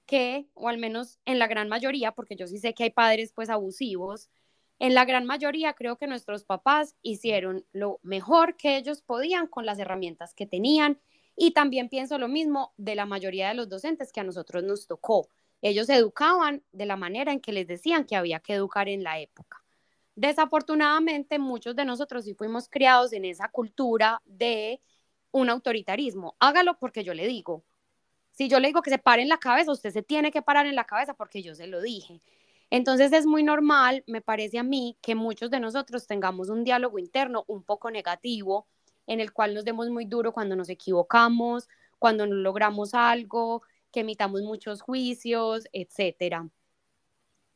que, 0.06 0.48
o 0.54 0.68
al 0.68 0.78
menos 0.78 1.18
en 1.24 1.38
la 1.38 1.46
gran 1.46 1.68
mayoría, 1.68 2.12
porque 2.12 2.36
yo 2.36 2.46
sí 2.46 2.58
sé 2.58 2.74
que 2.74 2.84
hay 2.84 2.90
padres 2.90 3.32
pues 3.34 3.50
abusivos, 3.50 4.30
en 4.78 4.94
la 4.94 5.04
gran 5.04 5.24
mayoría 5.24 5.72
creo 5.72 5.96
que 5.96 6.06
nuestros 6.06 6.44
papás 6.44 6.96
hicieron 7.02 7.64
lo 7.72 7.98
mejor 8.02 8.56
que 8.56 8.76
ellos 8.76 9.02
podían 9.02 9.46
con 9.46 9.64
las 9.64 9.78
herramientas 9.78 10.34
que 10.34 10.46
tenían 10.46 11.00
y 11.34 11.52
también 11.52 11.88
pienso 11.88 12.18
lo 12.18 12.28
mismo 12.28 12.74
de 12.76 12.94
la 12.94 13.06
mayoría 13.06 13.48
de 13.48 13.54
los 13.54 13.68
docentes 13.68 14.12
que 14.12 14.20
a 14.20 14.24
nosotros 14.24 14.64
nos 14.64 14.86
tocó. 14.86 15.28
Ellos 15.62 15.88
educaban 15.88 16.62
de 16.72 16.86
la 16.86 16.96
manera 16.96 17.32
en 17.32 17.40
que 17.40 17.52
les 17.52 17.66
decían 17.66 18.04
que 18.04 18.16
había 18.16 18.40
que 18.40 18.54
educar 18.54 18.88
en 18.88 19.02
la 19.02 19.18
época. 19.18 19.64
Desafortunadamente, 20.14 21.38
muchos 21.38 21.74
de 21.74 21.84
nosotros 21.84 22.24
sí 22.24 22.34
fuimos 22.34 22.68
criados 22.68 23.12
en 23.12 23.24
esa 23.24 23.48
cultura 23.48 24.22
de 24.24 24.80
un 25.30 25.50
autoritarismo. 25.50 26.36
Hágalo 26.38 26.78
porque 26.78 27.04
yo 27.04 27.14
le 27.14 27.26
digo. 27.26 27.64
Si 28.36 28.48
yo 28.48 28.60
le 28.60 28.68
digo 28.68 28.82
que 28.82 28.90
se 28.90 28.98
pare 28.98 29.22
en 29.22 29.30
la 29.30 29.38
cabeza, 29.38 29.72
usted 29.72 29.90
se 29.90 30.02
tiene 30.02 30.30
que 30.30 30.42
parar 30.42 30.66
en 30.66 30.74
la 30.74 30.84
cabeza 30.84 31.14
porque 31.14 31.42
yo 31.42 31.54
se 31.54 31.66
lo 31.66 31.80
dije. 31.80 32.20
Entonces 32.68 33.12
es 33.14 33.24
muy 33.24 33.42
normal, 33.42 34.04
me 34.06 34.20
parece 34.20 34.58
a 34.58 34.62
mí, 34.62 34.98
que 35.00 35.14
muchos 35.14 35.50
de 35.50 35.58
nosotros 35.58 36.06
tengamos 36.06 36.50
un 36.50 36.62
diálogo 36.62 36.98
interno 36.98 37.44
un 37.46 37.62
poco 37.62 37.90
negativo, 37.90 38.66
en 39.06 39.20
el 39.20 39.32
cual 39.32 39.54
nos 39.54 39.64
demos 39.64 39.88
muy 39.88 40.04
duro 40.04 40.32
cuando 40.32 40.54
nos 40.54 40.68
equivocamos, 40.68 41.66
cuando 41.98 42.26
no 42.26 42.34
logramos 42.34 42.92
algo, 42.92 43.62
que 43.90 44.00
emitamos 44.00 44.42
muchos 44.42 44.82
juicios, 44.82 45.66
etcétera. 45.72 46.50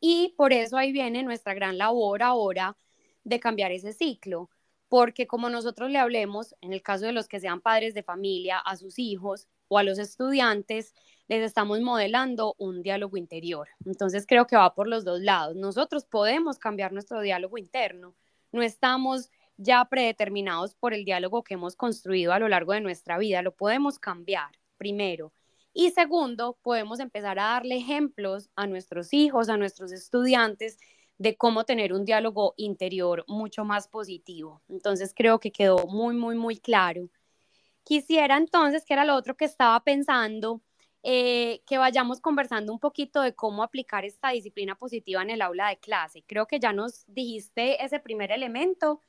Y 0.01 0.33
por 0.38 0.55
eso 0.55 0.79
ahí 0.79 0.93
viene 0.93 1.23
nuestra 1.23 1.53
gran 1.53 1.77
labor 1.77 2.23
ahora 2.23 2.79
de 3.25 3.38
cambiar 3.38 3.71
ese 3.73 3.93
ciclo, 3.93 4.49
porque 4.90 5.29
como 5.29 5.48
nosotros 5.50 5.88
le 5.88 5.98
hablemos, 5.98 6.57
en 6.61 6.72
el 6.72 6.83
caso 6.83 7.07
de 7.07 7.12
los 7.12 7.29
que 7.29 7.38
sean 7.38 7.61
padres 7.61 7.94
de 7.94 8.03
familia, 8.03 8.59
a 8.59 8.76
sus 8.76 8.98
hijos 8.98 9.46
o 9.68 9.79
a 9.79 9.85
los 9.85 10.00
estudiantes, 10.00 10.94
les 11.29 11.42
estamos 11.44 11.81
modelando 11.81 12.57
un 12.59 12.83
diálogo 12.83 13.16
interior. 13.16 13.68
Entonces 13.87 14.26
creo 14.26 14.48
que 14.48 14.57
va 14.57 14.74
por 14.74 14.88
los 14.88 15.05
dos 15.05 15.20
lados. 15.20 15.55
Nosotros 15.55 16.05
podemos 16.05 16.59
cambiar 16.59 16.92
nuestro 16.92 17.20
diálogo 17.20 17.57
interno, 17.57 18.16
no 18.50 18.62
estamos 18.62 19.31
ya 19.57 19.85
predeterminados 19.85 20.74
por 20.74 20.92
el 20.92 21.05
diálogo 21.05 21.44
que 21.44 21.55
hemos 21.55 21.76
construido 21.76 22.33
a 22.33 22.40
lo 22.40 22.48
largo 22.48 22.72
de 22.72 22.81
nuestra 22.81 23.16
vida, 23.16 23.42
lo 23.42 23.55
podemos 23.55 24.00
cambiar 24.00 24.50
primero. 24.76 25.33
Y 25.72 25.90
segundo, 25.90 26.59
podemos 26.62 26.98
empezar 26.98 27.38
a 27.38 27.44
darle 27.44 27.76
ejemplos 27.76 28.50
a 28.57 28.66
nuestros 28.66 29.14
hijos, 29.14 29.48
a 29.48 29.57
nuestros 29.57 29.92
estudiantes, 29.92 30.79
de 31.20 31.37
cómo 31.37 31.64
tener 31.64 31.92
un 31.92 32.06
diálogo 32.06 32.54
interior 32.56 33.26
mucho 33.28 33.62
más 33.62 33.88
positivo. 33.88 34.62
Entonces 34.70 35.12
creo 35.14 35.38
que 35.38 35.52
quedó 35.52 35.87
muy, 35.87 36.14
muy, 36.16 36.35
muy 36.35 36.56
claro. 36.56 37.11
Quisiera 37.85 38.38
entonces, 38.38 38.87
que 38.87 38.94
era 38.94 39.04
lo 39.04 39.14
otro 39.16 39.37
que 39.37 39.44
estaba 39.44 39.78
pensando, 39.85 40.62
eh, 41.02 41.61
que 41.66 41.76
vayamos 41.76 42.22
conversando 42.22 42.72
un 42.72 42.78
poquito 42.78 43.20
de 43.20 43.35
cómo 43.35 43.62
aplicar 43.62 44.06
esta 44.06 44.30
disciplina 44.30 44.76
positiva 44.76 45.20
en 45.20 45.28
el 45.28 45.42
aula 45.42 45.68
de 45.68 45.78
clase. 45.78 46.24
Creo 46.26 46.46
que 46.46 46.59
ya 46.59 46.72
nos 46.72 47.04
dijiste 47.06 47.85
ese 47.85 48.00
primer 48.00 48.33
elemento, 48.33 49.02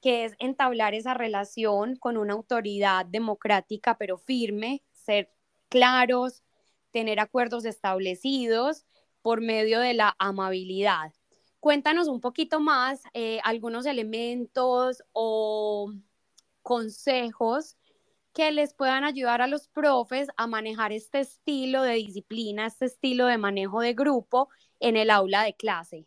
que 0.00 0.24
es 0.24 0.34
entablar 0.38 0.94
esa 0.94 1.14
relación 1.14 1.96
con 1.96 2.16
una 2.16 2.34
autoridad 2.34 3.06
democrática 3.06 3.98
pero 3.98 4.18
firme, 4.18 4.84
ser 4.92 5.32
claros, 5.68 6.44
tener 6.92 7.18
acuerdos 7.18 7.64
establecidos 7.64 8.86
por 9.20 9.40
medio 9.40 9.80
de 9.80 9.94
la 9.94 10.14
amabilidad. 10.20 11.12
Cuéntanos 11.66 12.06
un 12.06 12.20
poquito 12.20 12.60
más 12.60 13.02
eh, 13.12 13.40
algunos 13.42 13.86
elementos 13.86 15.02
o 15.10 15.92
consejos 16.62 17.76
que 18.32 18.52
les 18.52 18.72
puedan 18.72 19.02
ayudar 19.02 19.42
a 19.42 19.48
los 19.48 19.66
profes 19.66 20.28
a 20.36 20.46
manejar 20.46 20.92
este 20.92 21.18
estilo 21.18 21.82
de 21.82 21.94
disciplina, 21.94 22.66
este 22.66 22.84
estilo 22.84 23.26
de 23.26 23.38
manejo 23.38 23.80
de 23.80 23.94
grupo 23.94 24.48
en 24.78 24.96
el 24.96 25.10
aula 25.10 25.42
de 25.42 25.56
clase. 25.56 26.06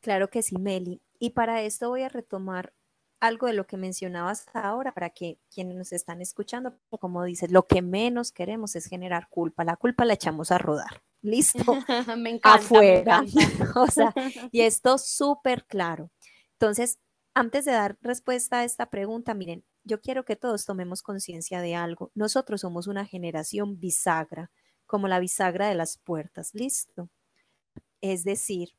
Claro 0.00 0.30
que 0.30 0.40
sí, 0.40 0.56
Meli. 0.56 1.02
Y 1.18 1.32
para 1.32 1.60
esto 1.60 1.90
voy 1.90 2.04
a 2.04 2.08
retomar 2.08 2.72
algo 3.20 3.46
de 3.46 3.52
lo 3.52 3.66
que 3.66 3.76
mencionabas 3.76 4.46
ahora 4.54 4.94
para 4.94 5.10
que 5.10 5.38
quienes 5.54 5.76
nos 5.76 5.92
están 5.92 6.22
escuchando, 6.22 6.78
como 6.88 7.24
dices, 7.24 7.52
lo 7.52 7.66
que 7.66 7.82
menos 7.82 8.32
queremos 8.32 8.74
es 8.74 8.86
generar 8.86 9.28
culpa. 9.28 9.64
La 9.64 9.76
culpa 9.76 10.06
la 10.06 10.14
echamos 10.14 10.50
a 10.50 10.56
rodar. 10.56 11.02
Listo, 11.22 11.64
me 12.18 12.30
encanta, 12.30 12.54
afuera. 12.54 13.24
o 13.76 13.86
sea, 13.86 14.12
y 14.50 14.60
esto 14.62 14.98
súper 14.98 15.64
claro. 15.66 16.10
Entonces, 16.52 16.98
antes 17.34 17.64
de 17.64 17.72
dar 17.72 17.96
respuesta 18.00 18.60
a 18.60 18.64
esta 18.64 18.90
pregunta, 18.90 19.34
miren, 19.34 19.64
yo 19.84 20.00
quiero 20.00 20.24
que 20.24 20.36
todos 20.36 20.66
tomemos 20.66 21.02
conciencia 21.02 21.60
de 21.60 21.74
algo. 21.74 22.10
Nosotros 22.14 22.60
somos 22.60 22.86
una 22.86 23.06
generación 23.06 23.78
bisagra, 23.78 24.50
como 24.86 25.08
la 25.08 25.20
bisagra 25.20 25.68
de 25.68 25.74
las 25.74 25.98
puertas, 25.98 26.54
listo. 26.54 27.08
Es 28.00 28.24
decir, 28.24 28.70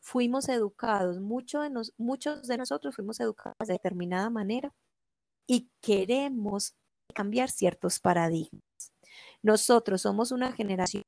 fuimos 0.00 0.48
educados, 0.48 1.20
mucho 1.20 1.60
de 1.60 1.70
muchos 1.96 2.46
de 2.48 2.56
nosotros 2.56 2.94
fuimos 2.96 3.20
educados 3.20 3.56
de 3.66 3.74
determinada 3.74 4.30
manera 4.30 4.74
y 5.46 5.70
queremos 5.80 6.74
cambiar 7.14 7.50
ciertos 7.50 8.00
paradigmas. 8.00 8.62
Nosotros 9.42 10.02
somos 10.02 10.32
una 10.32 10.52
generación 10.52 11.02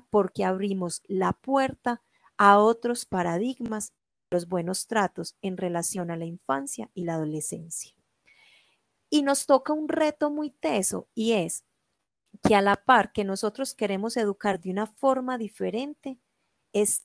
porque 0.00 0.44
abrimos 0.44 1.02
la 1.06 1.32
puerta 1.32 2.02
a 2.36 2.58
otros 2.58 3.04
paradigmas, 3.04 3.92
los 4.30 4.48
buenos 4.48 4.86
tratos 4.86 5.36
en 5.42 5.56
relación 5.56 6.10
a 6.10 6.16
la 6.16 6.24
infancia 6.24 6.90
y 6.94 7.04
la 7.04 7.14
adolescencia. 7.14 7.94
Y 9.10 9.22
nos 9.22 9.46
toca 9.46 9.72
un 9.72 9.88
reto 9.88 10.30
muy 10.30 10.50
teso 10.50 11.06
y 11.14 11.32
es 11.32 11.64
que 12.42 12.54
a 12.54 12.62
la 12.62 12.76
par 12.76 13.12
que 13.12 13.24
nosotros 13.24 13.74
queremos 13.74 14.16
educar 14.16 14.60
de 14.60 14.70
una 14.70 14.86
forma 14.86 15.36
diferente, 15.36 16.18
es 16.72 17.04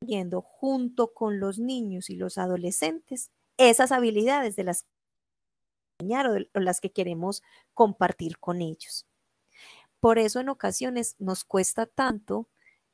viendo 0.00 0.40
junto 0.40 1.12
con 1.12 1.40
los 1.40 1.58
niños 1.58 2.10
y 2.10 2.16
los 2.16 2.38
adolescentes 2.38 3.30
esas 3.56 3.90
habilidades 3.92 4.56
de 4.56 4.64
las 4.64 4.86
o 6.54 6.60
las 6.60 6.80
que 6.80 6.92
queremos 6.92 7.42
compartir 7.72 8.38
con 8.38 8.60
ellos. 8.60 9.06
Por 10.00 10.18
eso 10.18 10.40
en 10.40 10.48
ocasiones 10.48 11.16
nos 11.18 11.44
cuesta 11.44 11.86
tanto 11.86 12.48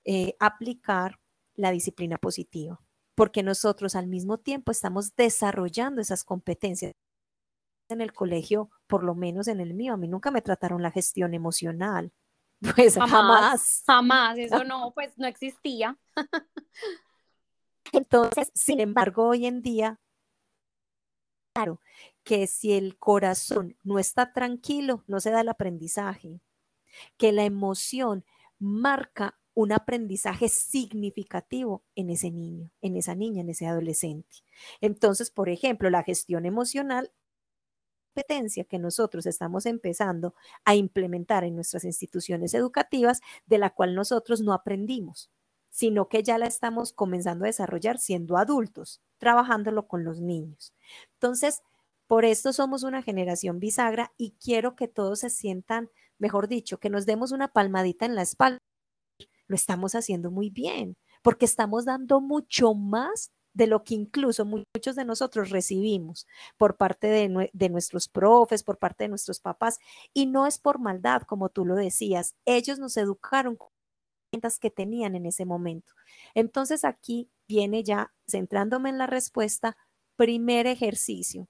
eh, 0.05 0.35
aplicar 0.41 1.19
la 1.55 1.71
disciplina 1.71 2.19
positiva, 2.19 2.81
porque 3.15 3.43
nosotros 3.43 3.95
al 3.95 4.07
mismo 4.07 4.39
tiempo 4.39 4.73
estamos 4.73 5.15
desarrollando 5.17 6.01
esas 6.01 6.25
competencias. 6.25 6.93
En 7.89 8.01
el 8.01 8.13
colegio, 8.13 8.71
por 8.87 9.05
lo 9.05 9.15
menos 9.15 9.49
en 9.49 9.61
el 9.61 9.75
mío, 9.75 9.93
a 9.93 9.97
mí 9.97 10.09
nunca 10.09 10.31
me 10.31 10.43
trataron 10.43 10.83
la 10.83 10.91
gestión 10.91 11.35
emocional. 11.35 12.13
Pues 12.77 12.95
jamás. 12.95 13.83
Jamás, 13.85 14.39
eso 14.39 14.63
no, 14.65 14.93
pues 14.95 15.19
no 15.19 15.27
existía. 15.27 15.99
Entonces, 17.93 18.53
sin 18.55 18.79
embargo, 18.79 19.27
hoy 19.27 19.47
en 19.47 19.63
día, 19.63 19.99
claro, 21.53 21.81
que 22.23 22.47
si 22.47 22.73
el 22.73 22.97
corazón 22.99 23.77
no 23.83 23.99
está 23.99 24.33
tranquilo, 24.33 25.03
no 25.09 25.21
se 25.21 25.31
da 25.31 25.41
el 25.41 25.49
aprendizaje, 25.49 26.41
que 27.17 27.33
la 27.33 27.45
emoción 27.45 28.25
marca 28.59 29.39
un 29.55 29.73
aprendizaje 29.73 30.49
significativo 30.49 31.85
en 31.95 32.11
ese 32.11 32.31
niño, 32.31 32.71
en 32.81 32.97
esa 32.97 33.15
niña, 33.15 33.43
en 33.43 33.51
ese 33.51 33.67
adolescente. 33.67 34.37
Entonces, 34.81 35.31
por 35.31 35.49
ejemplo, 35.49 35.91
la 35.91 36.03
gestión 36.03 36.47
emocional 36.47 37.13
competencia 38.13 38.65
que 38.65 38.79
nosotros 38.79 39.27
estamos 39.27 39.65
empezando 39.67 40.35
a 40.65 40.75
implementar 40.75 41.45
en 41.45 41.55
nuestras 41.55 41.85
instituciones 41.85 42.55
educativas, 42.55 43.21
de 43.47 43.59
la 43.59 43.71
cual 43.71 43.95
nosotros 43.95 44.43
no 44.43 44.53
aprendimos, 44.53 45.31
sino 45.71 46.09
que 46.09 46.23
ya 46.23 46.37
la 46.39 46.47
estamos 46.47 46.93
comenzando 46.93 47.45
a 47.45 47.47
desarrollar 47.47 47.99
siendo 47.99 48.37
adultos, 48.37 49.01
trabajándolo 49.19 49.89
con 49.89 50.05
los 50.05 50.21
niños. 50.21 50.75
Entonces, 51.15 51.63
por 52.07 52.27
esto 52.27 52.53
somos 52.53 52.83
una 52.83 53.03
generación 53.03 53.59
bisagra 53.61 54.13
y 54.19 54.33
quiero 54.33 54.77
que 54.77 54.89
todos 54.89 55.21
se 55.21 55.31
sientan, 55.31 55.89
mejor 56.23 56.47
dicho, 56.49 56.79
que 56.79 56.89
nos 56.89 57.05
demos 57.05 57.33
una 57.33 57.49
palmadita 57.49 58.07
en 58.07 58.15
la 58.15 58.23
espalda. 58.23 58.59
Lo 59.49 59.57
estamos 59.57 59.97
haciendo 59.97 60.31
muy 60.31 60.51
bien, 60.51 60.97
porque 61.21 61.45
estamos 61.45 61.85
dando 61.85 62.21
mucho 62.21 62.75
más 62.75 63.33
de 63.55 63.67
lo 63.67 63.83
que 63.83 63.95
incluso 63.95 64.47
muchos 64.47 64.97
de 64.97 65.05
nosotros 65.05 65.51
recibimos 65.51 66.27
por 66.57 66.77
parte 66.77 67.09
de, 67.09 67.69
nuestros 67.69 68.09
profes, 68.09 68.63
por 68.63 68.79
parte 68.79 69.05
de 69.05 69.09
nuestros 69.09 69.41
papás. 69.41 69.79
Y 70.15 70.27
no 70.27 70.47
es 70.47 70.59
por 70.59 70.79
maldad, 70.79 71.23
como 71.23 71.49
tú 71.51 71.67
lo 71.67 71.75
decías. 71.75 72.37
Ellos 72.47 72.79
nos 72.79 72.97
educaron 72.97 73.57
con 73.57 73.69
las 74.41 74.59
que 74.61 74.71
tenían 74.71 75.17
en 75.17 75.27
ese 75.27 75.45
momento. 75.45 75.93
Entonces 76.35 76.85
aquí 76.85 77.29
viene 77.49 77.83
ya, 77.83 78.15
centrándome 78.27 78.91
en 78.91 78.99
la 78.99 79.07
respuesta, 79.07 79.77
primer 80.17 80.67
ejercicio 80.69 81.49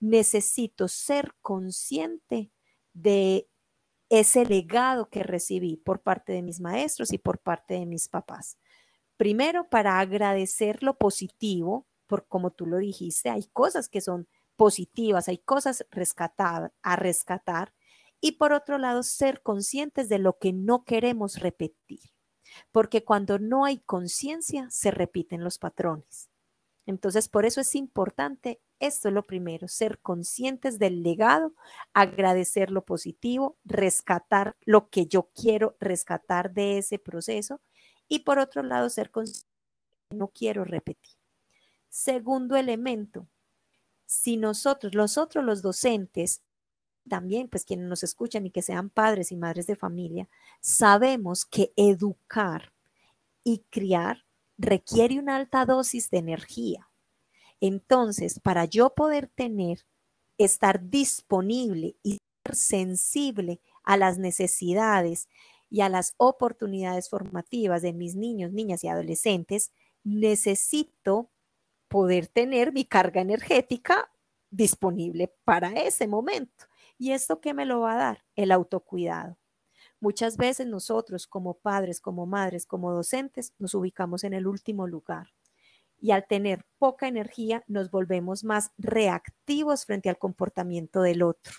necesito 0.00 0.88
ser 0.88 1.32
consciente 1.40 2.50
de 2.92 3.48
ese 4.12 4.44
legado 4.44 5.08
que 5.08 5.22
recibí 5.22 5.78
por 5.78 6.02
parte 6.02 6.34
de 6.34 6.42
mis 6.42 6.60
maestros 6.60 7.14
y 7.14 7.18
por 7.18 7.38
parte 7.38 7.74
de 7.74 7.86
mis 7.86 8.08
papás. 8.08 8.58
Primero, 9.16 9.70
para 9.70 10.00
agradecer 10.00 10.82
lo 10.82 10.98
positivo, 10.98 11.86
por 12.06 12.26
como 12.28 12.50
tú 12.50 12.66
lo 12.66 12.76
dijiste, 12.76 13.30
hay 13.30 13.46
cosas 13.54 13.88
que 13.88 14.02
son 14.02 14.28
positivas, 14.54 15.28
hay 15.28 15.38
cosas 15.38 15.86
rescatar, 15.90 16.74
a 16.82 16.96
rescatar. 16.96 17.72
Y 18.20 18.32
por 18.32 18.52
otro 18.52 18.76
lado, 18.76 19.02
ser 19.02 19.40
conscientes 19.40 20.10
de 20.10 20.18
lo 20.18 20.36
que 20.38 20.52
no 20.52 20.84
queremos 20.84 21.40
repetir. 21.40 22.00
Porque 22.70 23.04
cuando 23.04 23.38
no 23.38 23.64
hay 23.64 23.78
conciencia, 23.78 24.68
se 24.70 24.90
repiten 24.90 25.42
los 25.42 25.58
patrones. 25.58 26.28
Entonces, 26.84 27.30
por 27.30 27.46
eso 27.46 27.62
es 27.62 27.74
importante 27.74 28.60
esto 28.82 29.08
es 29.08 29.14
lo 29.14 29.22
primero, 29.22 29.68
ser 29.68 30.00
conscientes 30.00 30.80
del 30.80 31.04
legado, 31.04 31.54
agradecer 31.92 32.70
lo 32.70 32.84
positivo, 32.84 33.56
rescatar 33.64 34.56
lo 34.62 34.90
que 34.90 35.06
yo 35.06 35.30
quiero 35.34 35.76
rescatar 35.78 36.52
de 36.52 36.78
ese 36.78 36.98
proceso 36.98 37.60
y 38.08 38.20
por 38.20 38.40
otro 38.40 38.64
lado, 38.64 38.90
ser 38.90 39.12
consciente, 39.12 39.48
no 40.10 40.28
quiero 40.28 40.64
repetir. 40.64 41.14
Segundo 41.88 42.56
elemento, 42.56 43.28
si 44.04 44.36
nosotros, 44.36 44.96
los 44.96 45.16
otros, 45.16 45.44
los 45.44 45.62
docentes, 45.62 46.42
también 47.08 47.48
pues 47.48 47.64
quienes 47.64 47.86
nos 47.86 48.02
escuchan 48.02 48.46
y 48.46 48.50
que 48.50 48.62
sean 48.62 48.90
padres 48.90 49.30
y 49.30 49.36
madres 49.36 49.68
de 49.68 49.76
familia, 49.76 50.28
sabemos 50.60 51.44
que 51.44 51.72
educar 51.76 52.72
y 53.44 53.64
criar 53.70 54.24
requiere 54.58 55.20
una 55.20 55.36
alta 55.36 55.64
dosis 55.66 56.10
de 56.10 56.18
energía 56.18 56.91
entonces, 57.62 58.40
para 58.40 58.64
yo 58.64 58.92
poder 58.92 59.28
tener, 59.28 59.86
estar 60.36 60.90
disponible 60.90 61.96
y 62.02 62.18
ser 62.44 62.56
sensible 62.56 63.60
a 63.84 63.96
las 63.96 64.18
necesidades 64.18 65.28
y 65.70 65.82
a 65.82 65.88
las 65.88 66.14
oportunidades 66.16 67.08
formativas 67.08 67.80
de 67.80 67.92
mis 67.92 68.16
niños, 68.16 68.52
niñas 68.52 68.82
y 68.82 68.88
adolescentes, 68.88 69.70
necesito 70.02 71.30
poder 71.86 72.26
tener 72.26 72.72
mi 72.72 72.84
carga 72.84 73.20
energética 73.20 74.10
disponible 74.50 75.32
para 75.44 75.70
ese 75.70 76.08
momento. 76.08 76.66
¿Y 76.98 77.12
esto 77.12 77.40
qué 77.40 77.54
me 77.54 77.64
lo 77.64 77.82
va 77.82 77.92
a 77.92 77.96
dar? 77.96 78.24
El 78.34 78.50
autocuidado. 78.50 79.38
Muchas 80.00 80.36
veces 80.36 80.66
nosotros 80.66 81.28
como 81.28 81.54
padres, 81.54 82.00
como 82.00 82.26
madres, 82.26 82.66
como 82.66 82.90
docentes, 82.90 83.54
nos 83.60 83.72
ubicamos 83.76 84.24
en 84.24 84.34
el 84.34 84.48
último 84.48 84.88
lugar 84.88 85.28
y 86.02 86.10
al 86.10 86.26
tener 86.26 86.66
poca 86.78 87.06
energía 87.06 87.62
nos 87.68 87.90
volvemos 87.90 88.42
más 88.42 88.72
reactivos 88.76 89.86
frente 89.86 90.10
al 90.10 90.18
comportamiento 90.18 91.00
del 91.00 91.22
otro. 91.22 91.54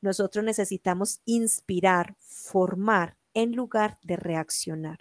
Nosotros 0.00 0.44
necesitamos 0.44 1.20
inspirar, 1.24 2.16
formar 2.18 3.16
en 3.34 3.52
lugar 3.52 3.98
de 4.02 4.16
reaccionar. 4.16 4.98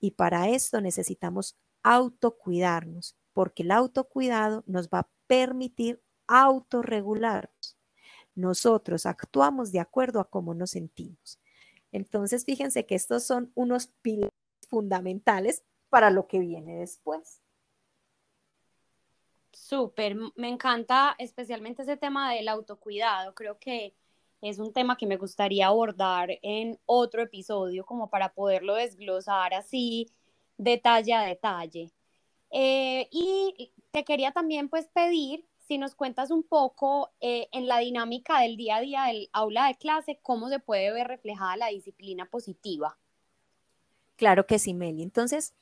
Y 0.00 0.10
para 0.10 0.48
esto 0.48 0.80
necesitamos 0.80 1.56
autocuidarnos, 1.84 3.16
porque 3.32 3.62
el 3.62 3.70
autocuidado 3.70 4.64
nos 4.66 4.88
va 4.88 4.98
a 5.00 5.08
permitir 5.28 6.02
autorregularnos. 6.26 7.78
Nosotros 8.34 9.06
actuamos 9.06 9.70
de 9.70 9.78
acuerdo 9.78 10.18
a 10.18 10.28
cómo 10.28 10.52
nos 10.52 10.70
sentimos. 10.70 11.38
Entonces, 11.92 12.44
fíjense 12.44 12.86
que 12.86 12.96
estos 12.96 13.22
son 13.22 13.52
unos 13.54 13.86
pilares 14.02 14.34
fundamentales 14.68 15.62
para 15.88 16.10
lo 16.10 16.26
que 16.26 16.40
viene 16.40 16.80
después. 16.80 17.40
Súper, 19.60 20.16
me 20.36 20.48
encanta 20.48 21.14
especialmente 21.18 21.82
ese 21.82 21.98
tema 21.98 22.32
del 22.32 22.48
autocuidado. 22.48 23.34
Creo 23.34 23.58
que 23.58 23.94
es 24.40 24.58
un 24.58 24.72
tema 24.72 24.96
que 24.96 25.06
me 25.06 25.18
gustaría 25.18 25.66
abordar 25.66 26.30
en 26.42 26.78
otro 26.86 27.22
episodio 27.22 27.84
como 27.84 28.08
para 28.08 28.32
poderlo 28.32 28.74
desglosar 28.74 29.52
así 29.52 30.08
detalle 30.56 31.12
a 31.12 31.22
detalle. 31.22 31.92
Eh, 32.50 33.06
y 33.12 33.70
te 33.90 34.02
quería 34.02 34.32
también 34.32 34.70
pues 34.70 34.88
pedir 34.88 35.44
si 35.58 35.76
nos 35.76 35.94
cuentas 35.94 36.30
un 36.30 36.42
poco 36.42 37.10
eh, 37.20 37.48
en 37.52 37.68
la 37.68 37.78
dinámica 37.78 38.40
del 38.40 38.56
día 38.56 38.76
a 38.76 38.80
día 38.80 39.04
del 39.04 39.28
aula 39.32 39.66
de 39.66 39.76
clase, 39.76 40.18
cómo 40.22 40.48
se 40.48 40.58
puede 40.58 40.90
ver 40.90 41.06
reflejada 41.06 41.58
la 41.58 41.68
disciplina 41.68 42.24
positiva. 42.26 42.98
Claro 44.16 44.46
que 44.46 44.58
sí, 44.58 44.72
Meli. 44.72 45.02
Entonces, 45.02 45.54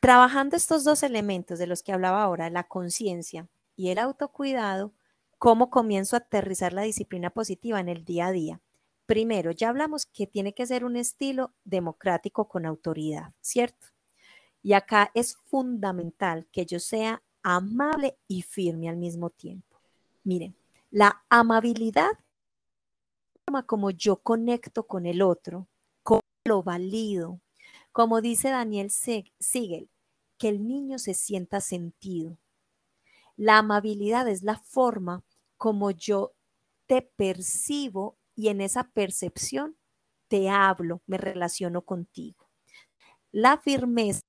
Trabajando 0.00 0.56
estos 0.56 0.84
dos 0.84 1.02
elementos 1.02 1.58
de 1.58 1.66
los 1.66 1.82
que 1.82 1.92
hablaba 1.92 2.22
ahora, 2.22 2.50
la 2.50 2.64
conciencia 2.64 3.48
y 3.74 3.88
el 3.90 3.98
autocuidado, 3.98 4.92
¿cómo 5.38 5.70
comienzo 5.70 6.14
a 6.14 6.20
aterrizar 6.20 6.72
la 6.72 6.82
disciplina 6.82 7.30
positiva 7.30 7.80
en 7.80 7.88
el 7.88 8.04
día 8.04 8.26
a 8.26 8.32
día? 8.32 8.60
Primero, 9.06 9.50
ya 9.50 9.70
hablamos 9.70 10.06
que 10.06 10.26
tiene 10.26 10.54
que 10.54 10.66
ser 10.66 10.84
un 10.84 10.96
estilo 10.96 11.52
democrático 11.64 12.46
con 12.46 12.64
autoridad, 12.64 13.32
¿cierto? 13.40 13.88
Y 14.62 14.74
acá 14.74 15.10
es 15.14 15.36
fundamental 15.46 16.46
que 16.52 16.64
yo 16.64 16.78
sea 16.78 17.22
amable 17.42 18.18
y 18.28 18.42
firme 18.42 18.88
al 18.88 18.98
mismo 18.98 19.30
tiempo. 19.30 19.80
Miren, 20.22 20.54
la 20.90 21.24
amabilidad, 21.28 22.10
como 23.66 23.90
yo 23.90 24.16
conecto 24.16 24.86
con 24.86 25.06
el 25.06 25.22
otro, 25.22 25.66
como 26.02 26.20
lo 26.44 26.62
valido, 26.62 27.40
como 27.92 28.20
dice 28.20 28.50
Daniel 28.50 28.90
Siegel, 28.90 29.90
que 30.38 30.48
el 30.48 30.66
niño 30.66 30.98
se 30.98 31.14
sienta 31.14 31.60
sentido. 31.60 32.38
La 33.36 33.58
amabilidad 33.58 34.28
es 34.28 34.42
la 34.42 34.58
forma 34.58 35.24
como 35.56 35.90
yo 35.90 36.34
te 36.86 37.02
percibo 37.02 38.18
y 38.34 38.48
en 38.48 38.60
esa 38.60 38.90
percepción 38.90 39.76
te 40.28 40.48
hablo, 40.48 41.02
me 41.06 41.18
relaciono 41.18 41.82
contigo. 41.82 42.48
La 43.32 43.58
firmeza 43.58 44.22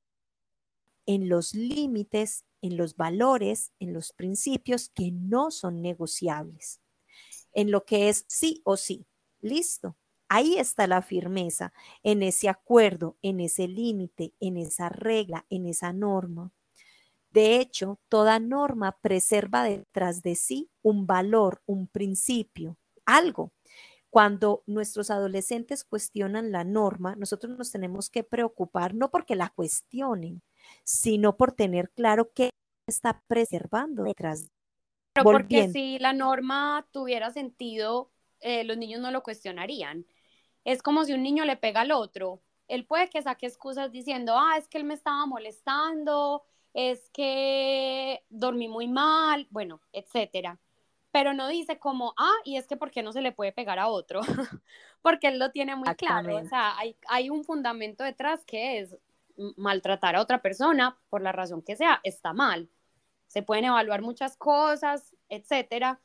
en 1.05 1.29
los 1.29 1.55
límites, 1.55 2.45
en 2.61 2.77
los 2.77 2.95
valores, 2.95 3.71
en 3.79 3.93
los 3.93 4.13
principios 4.13 4.89
que 4.89 5.11
no 5.11 5.51
son 5.51 5.81
negociables, 5.81 6.81
en 7.53 7.71
lo 7.71 7.85
que 7.85 8.09
es 8.09 8.25
sí 8.27 8.61
o 8.63 8.77
sí. 8.77 9.05
Listo. 9.41 9.97
Ahí 10.29 10.57
está 10.57 10.85
la 10.85 11.01
firmeza, 11.01 11.73
en 12.03 12.21
ese 12.21 12.49
acuerdo, 12.49 13.17
en 13.23 13.39
ese 13.39 13.67
límite, 13.67 14.33
en 14.39 14.57
esa 14.57 14.87
regla, 14.87 15.45
en 15.49 15.65
esa 15.65 15.91
norma. 15.91 16.51
De 17.31 17.59
hecho, 17.59 17.99
toda 18.09 18.39
norma 18.39 18.97
preserva 19.01 19.63
detrás 19.63 20.21
de 20.21 20.35
sí 20.35 20.69
un 20.83 21.07
valor, 21.07 21.61
un 21.65 21.87
principio, 21.87 22.77
algo. 23.05 23.51
Cuando 24.09 24.63
nuestros 24.65 25.11
adolescentes 25.11 25.83
cuestionan 25.83 26.51
la 26.51 26.63
norma, 26.63 27.15
nosotros 27.15 27.57
nos 27.57 27.71
tenemos 27.71 28.09
que 28.09 28.23
preocupar 28.23 28.95
no 28.95 29.11
porque 29.11 29.35
la 29.35 29.49
cuestionen, 29.49 30.41
sino 30.83 31.37
por 31.37 31.51
tener 31.51 31.91
claro 31.91 32.31
qué 32.33 32.49
está 32.87 33.21
preservando 33.27 34.03
detrás. 34.03 34.47
Pero 35.13 35.23
porque 35.23 35.69
si 35.69 35.99
la 35.99 36.13
norma 36.13 36.87
tuviera 36.91 37.31
sentido, 37.31 38.11
eh, 38.39 38.63
los 38.63 38.77
niños 38.77 39.01
no 39.01 39.11
lo 39.11 39.21
cuestionarían. 39.21 40.05
Es 40.65 40.81
como 40.81 41.03
si 41.05 41.13
un 41.13 41.23
niño 41.23 41.45
le 41.45 41.57
pega 41.57 41.81
al 41.81 41.91
otro. 41.91 42.41
Él 42.67 42.85
puede 42.85 43.09
que 43.09 43.21
saque 43.21 43.47
excusas 43.47 43.91
diciendo, 43.91 44.35
ah, 44.37 44.57
es 44.57 44.67
que 44.67 44.77
él 44.77 44.83
me 44.83 44.93
estaba 44.93 45.25
molestando, 45.25 46.43
es 46.73 47.09
que 47.09 48.23
dormí 48.29 48.67
muy 48.67 48.87
mal, 48.87 49.47
bueno, 49.49 49.81
etcétera 49.91 50.59
pero 51.11 51.33
no 51.33 51.47
dice 51.47 51.79
como, 51.79 52.13
ah, 52.17 52.35
y 52.43 52.57
es 52.57 52.67
que 52.67 52.77
¿por 52.77 52.91
qué 52.91 53.01
no 53.01 53.11
se 53.11 53.21
le 53.21 53.31
puede 53.31 53.51
pegar 53.51 53.79
a 53.79 53.87
otro? 53.87 54.21
Porque 55.01 55.27
él 55.27 55.39
lo 55.39 55.51
tiene 55.51 55.75
muy 55.75 55.93
claro, 55.95 56.37
o 56.37 56.45
sea, 56.45 56.77
hay, 56.77 56.95
hay 57.07 57.29
un 57.29 57.43
fundamento 57.43 58.03
detrás 58.03 58.43
que 58.45 58.79
es 58.79 58.95
maltratar 59.55 60.15
a 60.15 60.21
otra 60.21 60.41
persona, 60.41 60.97
por 61.09 61.21
la 61.21 61.31
razón 61.31 61.61
que 61.61 61.75
sea, 61.75 61.99
está 62.03 62.33
mal. 62.33 62.69
Se 63.27 63.41
pueden 63.41 63.65
evaluar 63.65 64.01
muchas 64.01 64.35
cosas, 64.35 65.15
etcétera, 65.29 65.99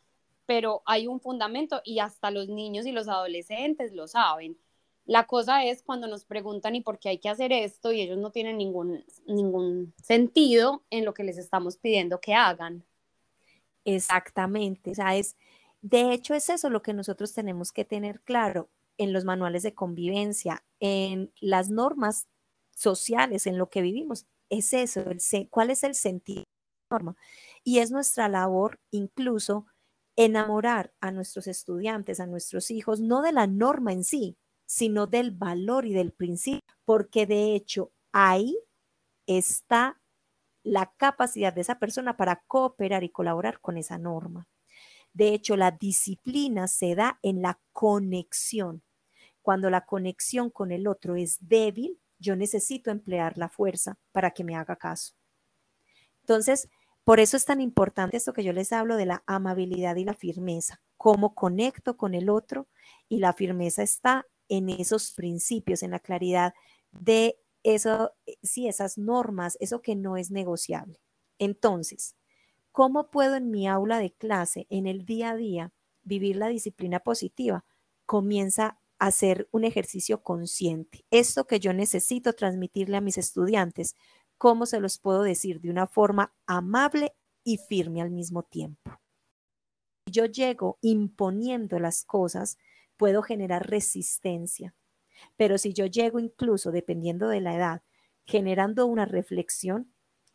pero 0.47 0.83
hay 0.87 1.07
un 1.07 1.21
fundamento 1.21 1.81
y 1.85 1.99
hasta 1.99 2.31
los 2.31 2.49
niños 2.49 2.87
y 2.87 2.93
los 2.93 3.09
adolescentes 3.09 3.93
lo 3.93 4.09
saben. 4.09 4.59
La 5.07 5.27
cosa 5.27 5.65
es 5.65 5.83
cuando 5.83 6.07
nos 6.07 6.25
preguntan 6.25 6.75
y 6.75 6.81
por 6.81 6.99
qué 6.99 7.11
hay 7.11 7.19
que 7.19 7.29
hacer 7.29 7.53
esto 7.53 7.93
y 7.93 8.01
ellos 8.01 8.19
no 8.19 8.31
tienen 8.31 8.57
ningún, 8.57 9.05
ningún 9.27 9.93
sentido 10.03 10.83
en 10.91 11.05
lo 11.05 11.13
que 11.13 11.25
les 11.25 11.37
estamos 11.37 11.77
pidiendo 11.77 12.21
que 12.21 12.35
hagan. 12.35 12.85
Exactamente, 13.85 14.93
o 14.93 14.95
sea, 14.95 15.11
de 15.83 16.13
hecho 16.15 16.35
es 16.35 16.49
eso 16.49 16.71
lo 16.71 16.81
que 16.81 16.95
nosotros 16.95 17.35
tenemos 17.35 17.71
que 17.71 17.85
tener 17.85 18.23
claro 18.23 18.71
en 18.97 19.13
los 19.13 19.27
manuales 19.27 19.63
de 19.63 19.75
convivencia, 19.75 20.65
en 20.81 21.33
las 21.41 21.69
normas 21.69 22.27
sociales, 22.75 23.47
en 23.47 23.59
lo 23.59 23.69
que 23.69 23.83
vivimos, 23.83 24.27
es 24.49 24.73
eso, 24.73 25.01
el, 25.01 25.21
cuál 25.51 25.71
es 25.71 25.85
el 25.85 25.95
sentido 25.95 26.41
de 26.41 26.47
la 26.91 26.99
norma. 26.99 27.17
Y 27.63 27.81
es 27.81 27.91
nuestra 27.91 28.29
labor 28.29 28.81
incluso 28.91 29.67
enamorar 30.17 30.93
a 31.01 31.11
nuestros 31.11 31.47
estudiantes, 31.47 32.21
a 32.21 32.27
nuestros 32.27 32.71
hijos, 32.71 33.01
no 33.01 33.23
de 33.23 33.33
la 33.33 33.47
norma 33.47 33.93
en 33.93 34.05
sí, 34.05 34.37
sino 34.67 35.07
del 35.07 35.31
valor 35.31 35.87
y 35.87 35.93
del 35.93 36.13
principio, 36.13 36.61
porque 36.85 37.27
de 37.27 37.55
hecho 37.55 37.93
ahí 38.13 38.57
está 39.27 40.01
la 40.63 40.93
capacidad 40.97 41.53
de 41.53 41.61
esa 41.61 41.79
persona 41.79 42.17
para 42.17 42.43
cooperar 42.47 43.05
y 43.05 43.11
colaborar 43.11 43.61
con 43.61 43.77
esa 43.77 43.99
norma. 43.99 44.49
De 45.13 45.29
hecho, 45.29 45.57
la 45.57 45.71
disciplina 45.71 46.67
se 46.67 46.95
da 46.95 47.19
en 47.23 47.43
la 47.43 47.61
conexión. 47.73 48.83
Cuando 49.43 49.71
la 49.71 49.85
conexión 49.85 50.51
con 50.51 50.73
el 50.73 50.89
otro 50.89 51.17
es 51.17 51.39
débil, 51.41 52.01
yo 52.19 52.35
necesito 52.35 52.91
emplear 52.91 53.37
la 53.39 53.49
fuerza 53.49 53.99
para 54.11 54.33
que 54.33 54.43
me 54.43 54.57
haga 54.57 54.77
caso. 54.77 55.15
Entonces, 56.21 56.69
por 57.05 57.21
eso 57.21 57.37
es 57.37 57.45
tan 57.45 57.61
importante 57.61 58.17
esto 58.17 58.33
que 58.33 58.45
yo 58.45 58.53
les 58.53 58.73
hablo 58.73 58.97
de 58.97 59.07
la 59.07 59.23
amabilidad 59.27 59.97
y 59.97 60.05
la 60.05 60.15
firmeza, 60.15 60.81
cómo 60.97 61.35
conecto 61.35 61.97
con 61.97 62.15
el 62.15 62.31
otro 62.31 62.67
y 63.09 63.19
la 63.19 63.33
firmeza 63.35 63.83
está 63.83 64.27
en 64.49 64.71
esos 64.71 65.13
principios, 65.13 65.83
en 65.83 65.91
la 65.91 65.99
claridad 66.01 66.55
de 66.93 67.39
eso, 67.63 68.13
eh, 68.27 68.37
sí, 68.43 68.69
esas 68.69 68.99
normas, 68.99 69.57
eso 69.61 69.83
que 69.83 69.97
no 69.97 70.17
es 70.17 70.31
negociable. 70.31 71.01
Entonces, 71.39 72.17
¿cómo 72.73 73.11
puedo 73.11 73.37
en 73.37 73.51
mi 73.51 73.67
aula 73.69 73.99
de 73.99 74.13
clase, 74.13 74.67
en 74.71 74.87
el 74.87 75.05
día 75.05 75.31
a 75.31 75.37
día, 75.37 75.73
vivir 76.03 76.37
la 76.37 76.49
disciplina 76.49 77.01
positiva? 77.01 77.65
Comienza 78.07 78.79
a 78.99 79.07
hacer 79.07 79.49
un 79.51 79.65
ejercicio 79.65 80.23
consciente. 80.23 81.05
Esto 81.11 81.47
que 81.47 81.61
yo 81.61 81.73
necesito 81.73 82.33
transmitirle 82.35 82.97
a 82.97 83.01
mis 83.01 83.19
estudiantes, 83.19 83.97
¿cómo 84.45 84.67
se 84.67 84.79
los 84.79 84.99
puedo 84.99 85.23
decir 85.23 85.63
de 85.63 85.71
una 85.71 85.87
forma 85.87 86.35
amable 86.47 87.17
y 87.43 87.57
firme 87.57 88.03
al 88.03 88.11
mismo 88.11 88.43
tiempo? 88.43 89.01
Yo 90.05 90.27
llego 90.27 90.77
imponiendo 90.83 91.79
las 91.79 92.05
cosas, 92.05 92.59
puedo 92.99 93.23
generar 93.23 93.69
resistencia 93.69 94.75
pero 95.37 95.59
si 95.59 95.73
yo 95.73 95.87
llego 95.87 96.19
incluso, 96.19 96.71
dependiendo 96.73 97.29
de 97.29 97.41
la 97.41 97.55
edad, 97.55 97.83
generando 98.25 98.87
una 98.87 99.05
reflexión, 99.05 99.93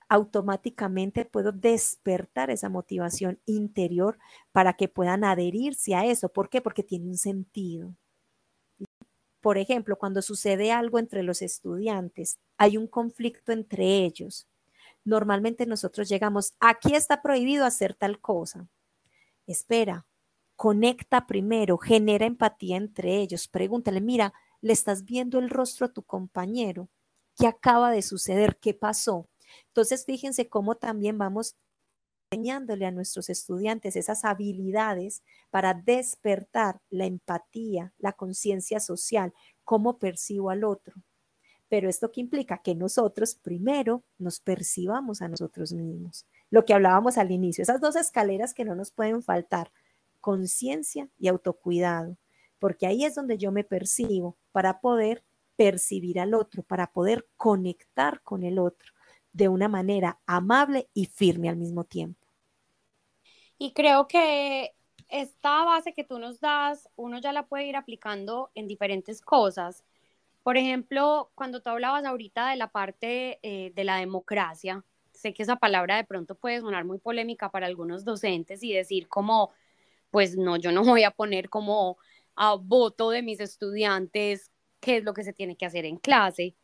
automáticamente 0.07 1.25
puedo 1.25 1.51
despertar 1.51 2.49
esa 2.49 2.69
motivación 2.69 3.39
interior 3.45 4.17
para 4.51 4.73
que 4.73 4.87
puedan 4.87 5.23
adherirse 5.23 5.95
a 5.95 6.05
eso. 6.05 6.29
¿Por 6.29 6.49
qué? 6.49 6.61
Porque 6.61 6.83
tiene 6.83 7.07
un 7.07 7.17
sentido. 7.17 7.95
Por 9.41 9.57
ejemplo, 9.57 9.97
cuando 9.97 10.21
sucede 10.21 10.71
algo 10.71 10.99
entre 10.99 11.23
los 11.23 11.41
estudiantes, 11.41 12.37
hay 12.57 12.77
un 12.77 12.87
conflicto 12.87 13.51
entre 13.51 14.03
ellos. 14.05 14.47
Normalmente 15.05 15.65
nosotros 15.65 16.09
llegamos, 16.09 16.53
aquí 16.59 16.93
está 16.95 17.21
prohibido 17.21 17.65
hacer 17.65 17.93
tal 17.95 18.19
cosa. 18.19 18.67
Espera, 19.47 20.05
conecta 20.55 21.25
primero, 21.25 21.77
genera 21.77 22.25
empatía 22.25 22.77
entre 22.77 23.17
ellos, 23.17 23.47
pregúntale, 23.47 24.01
mira, 24.01 24.33
le 24.61 24.73
estás 24.73 25.05
viendo 25.05 25.39
el 25.39 25.49
rostro 25.49 25.85
a 25.85 25.93
tu 25.93 26.03
compañero. 26.03 26.89
¿Qué 27.37 27.47
acaba 27.47 27.91
de 27.91 28.01
suceder? 28.01 28.57
¿Qué 28.59 28.73
pasó? 28.73 29.29
Entonces, 29.67 30.05
fíjense 30.05 30.49
cómo 30.49 30.75
también 30.75 31.17
vamos 31.17 31.55
enseñándole 32.31 32.85
a 32.85 32.91
nuestros 32.91 33.29
estudiantes 33.29 33.95
esas 33.95 34.23
habilidades 34.23 35.23
para 35.49 35.73
despertar 35.73 36.79
la 36.91 37.05
empatía, 37.05 37.91
la 37.97 38.13
conciencia 38.13 38.79
social, 38.79 39.33
cómo 39.63 39.97
percibo 39.97 40.51
al 40.51 40.63
otro. 40.63 40.95
Pero 41.69 41.89
esto 41.89 42.11
que 42.11 42.21
implica 42.21 42.59
que 42.59 42.75
nosotros 42.75 43.33
primero 43.35 44.03
nos 44.19 44.39
percibamos 44.39 45.21
a 45.21 45.27
nosotros 45.27 45.73
mismos. 45.73 46.25
Lo 46.51 46.65
que 46.65 46.73
hablábamos 46.73 47.17
al 47.17 47.31
inicio, 47.31 47.63
esas 47.63 47.81
dos 47.81 47.95
escaleras 47.95 48.53
que 48.53 48.65
no 48.65 48.75
nos 48.75 48.91
pueden 48.91 49.23
faltar, 49.23 49.71
conciencia 50.21 51.09
y 51.17 51.29
autocuidado 51.29 52.17
porque 52.59 52.85
ahí 52.85 53.05
es 53.05 53.15
donde 53.15 53.37
yo 53.37 53.53
me 53.53 53.63
percibo 53.63 54.37
para 54.51 54.81
poder 54.81 55.23
percibir 55.55 56.19
al 56.19 56.33
otro, 56.33 56.61
para 56.61 56.91
poder 56.91 57.25
conectar 57.37 58.21
con 58.21 58.43
el 58.43 58.59
otro 58.59 58.91
de 59.39 59.47
una 59.47 59.69
manera 59.69 60.19
amable 60.27 60.89
y 60.93 61.05
firme 61.05 61.49
al 61.49 61.55
mismo 61.55 61.85
tiempo. 61.85 62.27
Y 63.57 63.71
creo 63.71 64.07
que 64.07 64.75
esta 65.07 65.63
base 65.63 65.93
que 65.93 66.03
tú 66.03 66.19
nos 66.19 66.39
das, 66.41 66.89
uno 66.97 67.19
ya 67.19 67.31
la 67.31 67.47
puede 67.47 67.65
ir 67.65 67.77
aplicando 67.77 68.51
en 68.53 68.67
diferentes 68.67 69.21
cosas. 69.21 69.83
Por 70.43 70.57
ejemplo, 70.57 71.31
cuando 71.35 71.61
tú 71.61 71.69
hablabas 71.69 72.03
ahorita 72.05 72.49
de 72.49 72.57
la 72.57 72.69
parte 72.71 73.39
eh, 73.41 73.71
de 73.73 73.83
la 73.85 73.95
democracia, 73.97 74.83
sé 75.13 75.33
que 75.33 75.43
esa 75.43 75.55
palabra 75.55 75.95
de 75.95 76.03
pronto 76.03 76.35
puede 76.35 76.59
sonar 76.59 76.83
muy 76.83 76.99
polémica 76.99 77.49
para 77.49 77.65
algunos 77.65 78.03
docentes 78.03 78.61
y 78.61 78.73
decir 78.73 79.07
como, 79.07 79.51
pues 80.11 80.37
no, 80.37 80.57
yo 80.57 80.71
no 80.73 80.83
voy 80.83 81.03
a 81.03 81.11
poner 81.11 81.49
como 81.49 81.97
a 82.35 82.55
voto 82.55 83.09
de 83.09 83.21
mis 83.21 83.39
estudiantes 83.39 84.51
qué 84.81 84.97
es 84.97 85.03
lo 85.03 85.13
que 85.13 85.23
se 85.23 85.33
tiene 85.33 85.55
que 85.55 85.65
hacer 85.65 85.85
en 85.85 85.97
clase. 85.97 86.55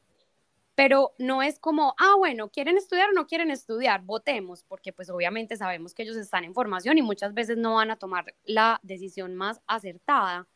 Pero 0.76 1.14
no 1.18 1.42
es 1.42 1.58
como, 1.60 1.96
ah, 1.98 2.16
bueno, 2.18 2.50
¿quieren 2.50 2.78
estudiar 2.78 3.10
o 3.10 3.14
no 3.14 3.28
quieren 3.28 3.50
estudiar? 3.50 4.02
Votemos, 4.04 4.64
porque 4.64 4.92
pues 4.92 5.10
obviamente 5.10 5.56
sabemos 5.56 5.94
que 5.94 6.04
ellos 6.04 6.18
están 6.18 6.44
en 6.44 6.54
formación 6.54 6.98
y 6.98 7.02
muchas 7.02 7.34
veces 7.34 7.58
no 7.58 7.76
van 7.76 7.92
a 7.92 7.96
tomar 7.98 8.36
la 8.44 8.80
decisión 8.84 9.36
más 9.36 9.62
acertada. 9.68 10.48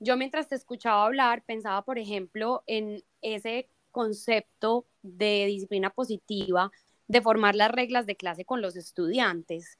yo 0.00 0.16
mientras 0.16 0.48
te 0.48 0.54
escuchaba 0.54 1.04
hablar 1.06 1.42
pensaba, 1.44 1.82
por 1.84 1.98
ejemplo, 1.98 2.62
en 2.66 3.02
ese 3.20 3.68
concepto 3.90 4.86
de 5.02 5.46
disciplina 5.46 5.90
positiva, 5.90 6.70
de 7.08 7.20
formar 7.22 7.54
las 7.54 7.70
reglas 7.70 8.06
de 8.06 8.16
clase 8.16 8.44
con 8.44 8.62
los 8.62 8.76
estudiantes. 8.76 9.78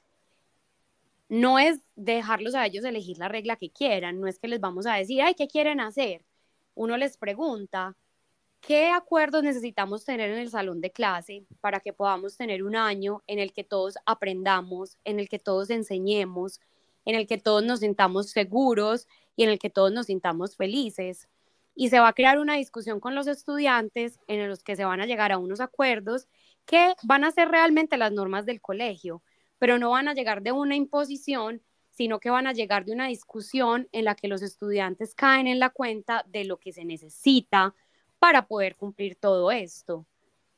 No 1.29 1.59
es 1.59 1.79
dejarlos 1.95 2.55
a 2.55 2.65
ellos 2.65 2.83
elegir 2.83 3.17
la 3.19 3.27
regla 3.27 3.55
que 3.55 3.69
quieran, 3.69 4.19
no 4.19 4.27
es 4.27 4.39
que 4.39 4.47
les 4.47 4.59
vamos 4.59 4.87
a 4.87 4.95
decir, 4.95 5.21
ay, 5.21 5.35
¿qué 5.35 5.47
quieren 5.47 5.79
hacer? 5.79 6.25
Uno 6.75 6.97
les 6.97 7.17
pregunta, 7.17 7.95
¿qué 8.61 8.89
acuerdos 8.89 9.43
necesitamos 9.43 10.05
tener 10.05 10.29
en 10.31 10.39
el 10.39 10.49
salón 10.49 10.81
de 10.81 10.91
clase 10.91 11.45
para 11.61 11.79
que 11.79 11.93
podamos 11.93 12.37
tener 12.37 12.63
un 12.63 12.75
año 12.75 13.23
en 13.27 13.39
el 13.39 13.53
que 13.53 13.63
todos 13.63 13.95
aprendamos, 14.05 14.97
en 15.05 15.19
el 15.19 15.29
que 15.29 15.39
todos 15.39 15.69
enseñemos, 15.69 16.59
en 17.05 17.15
el 17.15 17.27
que 17.27 17.37
todos 17.37 17.63
nos 17.63 17.79
sintamos 17.79 18.29
seguros 18.29 19.07
y 19.35 19.43
en 19.43 19.49
el 19.49 19.59
que 19.59 19.69
todos 19.69 19.91
nos 19.91 20.07
sintamos 20.07 20.55
felices? 20.55 21.27
Y 21.75 21.89
se 21.89 21.99
va 21.99 22.09
a 22.09 22.13
crear 22.13 22.39
una 22.39 22.55
discusión 22.55 22.99
con 22.99 23.15
los 23.15 23.27
estudiantes 23.27 24.19
en 24.27 24.47
los 24.49 24.63
que 24.63 24.75
se 24.75 24.85
van 24.85 25.01
a 25.01 25.05
llegar 25.05 25.31
a 25.31 25.37
unos 25.37 25.61
acuerdos 25.61 26.27
que 26.65 26.93
van 27.03 27.23
a 27.23 27.31
ser 27.31 27.49
realmente 27.49 27.97
las 27.97 28.11
normas 28.11 28.45
del 28.45 28.61
colegio, 28.61 29.23
pero 29.57 29.79
no 29.79 29.91
van 29.91 30.07
a 30.07 30.13
llegar 30.13 30.43
de 30.43 30.51
una 30.51 30.75
imposición, 30.75 31.61
sino 31.89 32.19
que 32.19 32.29
van 32.29 32.47
a 32.47 32.53
llegar 32.53 32.85
de 32.85 32.91
una 32.91 33.07
discusión 33.07 33.87
en 33.91 34.05
la 34.05 34.15
que 34.15 34.27
los 34.27 34.41
estudiantes 34.41 35.15
caen 35.15 35.47
en 35.47 35.59
la 35.59 35.69
cuenta 35.69 36.23
de 36.27 36.45
lo 36.45 36.57
que 36.57 36.71
se 36.71 36.85
necesita 36.85 37.73
para 38.19 38.47
poder 38.47 38.75
cumplir 38.75 39.15
todo 39.15 39.51
esto. 39.51 40.05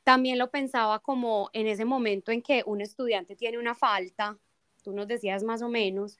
También 0.04 0.38
lo 0.38 0.50
pensaba 0.50 0.98
como 0.98 1.48
en 1.52 1.68
ese 1.68 1.84
momento 1.84 2.32
en 2.32 2.42
que 2.42 2.64
un 2.66 2.80
estudiante 2.80 3.36
tiene 3.36 3.58
una 3.58 3.74
falta, 3.74 4.36
tú 4.82 4.92
nos 4.92 5.06
decías 5.06 5.44
más 5.44 5.62
o 5.62 5.68
menos, 5.68 6.18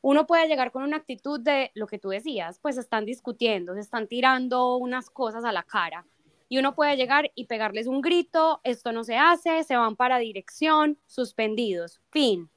uno 0.00 0.26
puede 0.26 0.48
llegar 0.48 0.72
con 0.72 0.82
una 0.82 0.96
actitud 0.96 1.38
de 1.38 1.70
lo 1.74 1.86
que 1.86 1.98
tú 1.98 2.08
decías, 2.08 2.58
pues 2.58 2.76
están 2.76 3.04
discutiendo, 3.04 3.74
se 3.74 3.80
están 3.80 4.08
tirando 4.08 4.76
unas 4.76 5.10
cosas 5.10 5.44
a 5.44 5.52
la 5.52 5.62
cara. 5.62 6.06
Y 6.48 6.58
uno 6.58 6.74
puede 6.74 6.96
llegar 6.96 7.30
y 7.34 7.46
pegarles 7.46 7.86
un 7.86 8.00
grito, 8.02 8.60
esto 8.64 8.92
no 8.92 9.04
se 9.04 9.16
hace, 9.16 9.62
se 9.64 9.76
van 9.76 9.96
para 9.96 10.18
dirección, 10.18 10.98
suspendidos, 11.06 12.00
fin. 12.10 12.50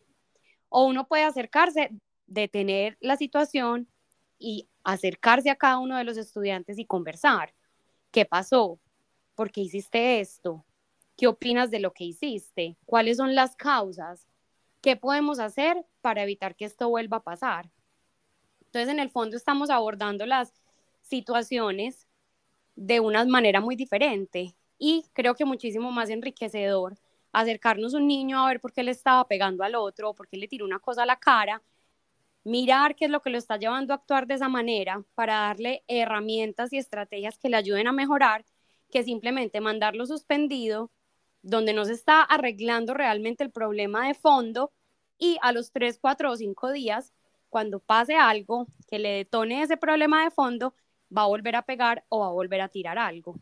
O 0.69 0.85
uno 0.85 1.07
puede 1.07 1.23
acercarse, 1.23 1.91
detener 2.25 2.97
la 2.99 3.15
situación 3.15 3.87
y 4.39 4.67
acercarse 4.83 5.49
a 5.49 5.55
cada 5.55 5.77
uno 5.77 5.97
de 5.97 6.03
los 6.03 6.17
estudiantes 6.17 6.79
y 6.79 6.85
conversar. 6.85 7.53
¿Qué 8.15 8.23
pasó? 8.23 8.79
¿Por 9.35 9.51
qué 9.51 9.59
hiciste 9.59 10.21
esto? 10.21 10.63
¿Qué 11.17 11.27
opinas 11.27 11.69
de 11.69 11.81
lo 11.81 11.91
que 11.91 12.05
hiciste? 12.05 12.77
¿Cuáles 12.85 13.17
son 13.17 13.35
las 13.35 13.57
causas? 13.57 14.25
¿Qué 14.79 14.95
podemos 14.95 15.37
hacer 15.37 15.85
para 15.99 16.23
evitar 16.23 16.55
que 16.55 16.63
esto 16.63 16.87
vuelva 16.87 17.17
a 17.17 17.23
pasar? 17.23 17.69
Entonces, 18.67 18.87
en 18.87 19.01
el 19.01 19.09
fondo 19.09 19.35
estamos 19.35 19.69
abordando 19.69 20.25
las 20.25 20.53
situaciones 21.01 22.07
de 22.77 23.01
una 23.01 23.25
manera 23.25 23.59
muy 23.59 23.75
diferente 23.75 24.55
y 24.79 25.03
creo 25.11 25.35
que 25.35 25.43
muchísimo 25.43 25.91
más 25.91 26.09
enriquecedor 26.09 26.97
acercarnos 27.33 27.95
a 27.95 27.97
un 27.97 28.07
niño 28.07 28.39
a 28.39 28.47
ver 28.47 28.61
por 28.61 28.71
qué 28.71 28.83
le 28.83 28.91
estaba 28.91 29.27
pegando 29.27 29.61
al 29.65 29.75
otro, 29.75 30.13
por 30.13 30.29
qué 30.29 30.37
le 30.37 30.47
tiró 30.47 30.63
una 30.63 30.79
cosa 30.79 31.03
a 31.03 31.05
la 31.05 31.17
cara, 31.17 31.61
mirar 32.45 32.95
qué 32.95 33.05
es 33.05 33.11
lo 33.11 33.21
que 33.21 33.31
lo 33.31 33.37
está 33.37 33.57
llevando 33.57 33.91
a 33.91 33.97
actuar 33.97 34.27
de 34.27 34.35
esa 34.35 34.47
manera 34.47 35.03
para 35.15 35.39
darle 35.39 35.83
herramientas 35.87 36.71
y 36.71 36.77
estrategias 36.77 37.37
que 37.37 37.49
le 37.49 37.57
ayuden 37.57 37.87
a 37.87 37.91
mejorar, 37.91 38.45
que 38.91 39.03
simplemente 39.03 39.59
mandarlo 39.59 40.05
suspendido, 40.05 40.91
donde 41.41 41.73
no 41.73 41.83
se 41.85 41.93
está 41.93 42.21
arreglando 42.21 42.93
realmente 42.93 43.43
el 43.43 43.51
problema 43.51 44.07
de 44.07 44.13
fondo 44.13 44.71
y 45.17 45.37
a 45.41 45.51
los 45.51 45.71
3, 45.71 45.97
4 45.99 46.31
o 46.31 46.35
5 46.37 46.71
días, 46.71 47.13
cuando 47.49 47.79
pase 47.79 48.15
algo 48.15 48.67
que 48.87 48.99
le 48.99 49.09
detone 49.09 49.61
ese 49.61 49.77
problema 49.77 50.23
de 50.23 50.31
fondo, 50.31 50.73
va 51.15 51.23
a 51.23 51.27
volver 51.27 51.55
a 51.55 51.63
pegar 51.63 52.03
o 52.09 52.19
va 52.19 52.27
a 52.27 52.31
volver 52.31 52.61
a 52.61 52.67
tirar 52.67 52.97
algo. 52.97 53.35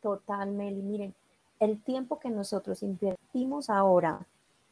Totalmente, 0.00 0.82
miren, 0.82 1.14
el 1.58 1.82
tiempo 1.82 2.20
que 2.20 2.28
nosotros 2.28 2.82
invertimos 2.82 3.70
ahora 3.70 4.26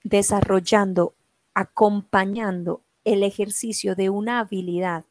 desarrollando, 0.05 1.15
acompañando 1.55 2.82
el 3.05 3.23
ejercicio 3.23 3.95
de 3.95 4.11
una 4.11 4.41
habilidad 4.41 5.05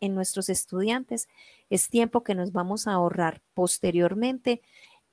en 0.00 0.14
nuestros 0.14 0.48
estudiantes 0.48 1.28
es 1.70 1.88
tiempo 1.88 2.22
que 2.22 2.34
nos 2.34 2.52
vamos 2.52 2.86
a 2.86 2.92
ahorrar 2.92 3.42
posteriormente 3.54 4.62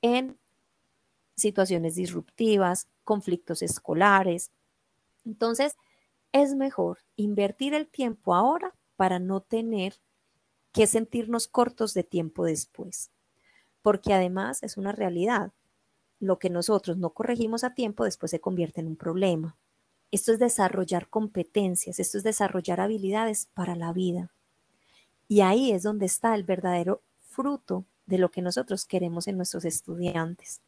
en 0.02 0.38
situaciones 1.36 1.94
disruptivas, 1.94 2.88
conflictos 3.04 3.62
escolares. 3.62 4.50
Entonces, 5.24 5.76
es 6.32 6.54
mejor 6.54 6.98
invertir 7.16 7.74
el 7.74 7.86
tiempo 7.86 8.34
ahora 8.34 8.74
para 8.96 9.18
no 9.18 9.40
tener 9.40 9.94
que 10.72 10.86
sentirnos 10.86 11.48
cortos 11.48 11.94
de 11.94 12.04
tiempo 12.04 12.44
después. 12.44 13.10
Porque 13.82 14.14
además 14.14 14.62
es 14.62 14.76
una 14.76 14.92
realidad. 14.92 15.52
Lo 16.20 16.38
que 16.38 16.50
nosotros 16.50 16.96
no 16.96 17.10
corregimos 17.10 17.64
a 17.64 17.74
tiempo 17.74 18.04
después 18.04 18.30
se 18.30 18.40
convierte 18.40 18.80
en 18.80 18.86
un 18.86 18.96
problema. 18.96 19.56
Esto 20.12 20.32
es 20.32 20.38
desarrollar 20.38 21.08
competencias, 21.08 21.98
esto 21.98 22.18
es 22.18 22.22
desarrollar 22.22 22.80
habilidades 22.80 23.48
para 23.54 23.74
la 23.74 23.92
vida. 23.92 24.30
Y 25.26 25.40
ahí 25.40 25.72
es 25.72 25.82
donde 25.82 26.06
está 26.06 26.34
el 26.34 26.44
verdadero 26.44 27.00
fruto 27.22 27.86
de 28.04 28.18
lo 28.18 28.30
que 28.30 28.42
nosotros 28.42 28.84
queremos 28.84 29.26
en 29.26 29.38
nuestros 29.38 29.64
estudiantes. 29.64 30.60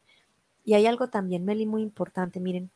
Y 0.63 0.73
hay 0.73 0.87
algo 0.87 1.09
también, 1.09 1.45
Meli, 1.45 1.67
muy 1.67 1.83
importante. 1.83 2.39
Miren, 2.39 2.71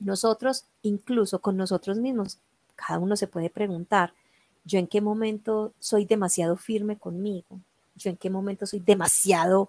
nosotros, 0.00 0.66
incluso 0.82 1.40
con 1.40 1.56
nosotros 1.56 1.98
mismos, 1.98 2.40
cada 2.74 2.98
uno 2.98 3.14
se 3.14 3.28
puede 3.28 3.48
preguntar, 3.48 4.12
yo 4.64 4.80
en 4.80 4.88
qué 4.88 5.00
momento 5.00 5.74
soy 5.78 6.06
demasiado 6.06 6.56
firme 6.56 6.98
conmigo, 6.98 7.60
yo 7.94 8.10
en 8.10 8.16
qué 8.16 8.30
momento 8.30 8.66
soy 8.66 8.80
demasiado 8.80 9.68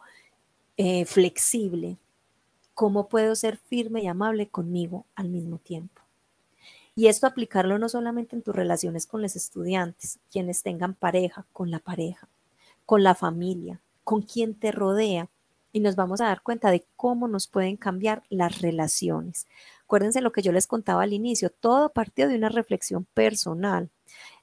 eh, 0.77 1.05
flexible, 1.05 1.97
cómo 2.73 3.07
puedo 3.09 3.35
ser 3.35 3.57
firme 3.57 4.01
y 4.01 4.07
amable 4.07 4.47
conmigo 4.49 5.05
al 5.13 5.29
mismo 5.29 5.59
tiempo. 5.59 6.04
Y 6.95 7.07
esto 7.07 7.27
aplicarlo 7.27 7.77
no 7.77 7.89
solamente 7.89 8.37
en 8.37 8.41
tus 8.41 8.55
relaciones 8.55 9.05
con 9.05 9.21
los 9.21 9.35
estudiantes, 9.35 10.19
quienes 10.31 10.63
tengan 10.63 10.93
pareja, 10.93 11.45
con 11.51 11.69
la 11.69 11.79
pareja, 11.79 12.29
con 12.85 13.03
la 13.03 13.15
familia, 13.15 13.81
con 14.05 14.21
quien 14.21 14.55
te 14.55 14.71
rodea. 14.71 15.29
Y 15.73 15.81
nos 15.81 15.97
vamos 15.97 16.21
a 16.21 16.27
dar 16.27 16.41
cuenta 16.41 16.71
de 16.71 16.85
cómo 16.95 17.27
nos 17.27 17.47
pueden 17.47 17.75
cambiar 17.75 18.23
las 18.29 18.61
relaciones. 18.61 19.45
Acuérdense 19.83 20.21
lo 20.21 20.31
que 20.31 20.41
yo 20.41 20.53
les 20.53 20.67
contaba 20.67 21.03
al 21.03 21.11
inicio, 21.11 21.49
todo 21.49 21.89
partió 21.89 22.29
de 22.29 22.37
una 22.37 22.47
reflexión 22.47 23.05
personal. 23.13 23.89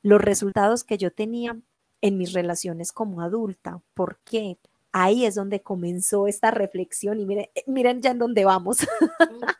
Los 0.02 0.20
resultados 0.20 0.84
que 0.84 0.98
yo 0.98 1.10
tenía 1.10 1.56
en 2.02 2.18
mis 2.18 2.34
relaciones 2.34 2.92
como 2.92 3.22
adulta. 3.22 3.80
¿Por 3.94 4.18
qué? 4.24 4.58
Ahí 4.92 5.24
es 5.24 5.36
donde 5.36 5.62
comenzó 5.62 6.26
esta 6.26 6.50
reflexión 6.50 7.18
y 7.18 7.24
miren, 7.24 7.48
miren 7.66 8.02
ya 8.02 8.10
en 8.10 8.18
dónde 8.18 8.44
vamos. 8.44 8.86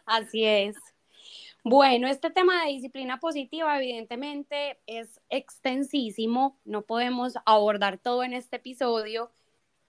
Así 0.05 0.45
es. 0.45 0.77
Bueno, 1.65 2.09
este 2.09 2.31
tema 2.31 2.65
de 2.65 2.73
disciplina 2.73 3.21
positiva 3.21 3.77
evidentemente 3.79 4.81
es 4.87 5.21
extensísimo, 5.29 6.59
no 6.65 6.83
podemos 6.83 7.35
abordar 7.47 7.99
todo 7.99 8.25
en 8.25 8.33
este 8.33 8.57
episodio, 8.57 9.31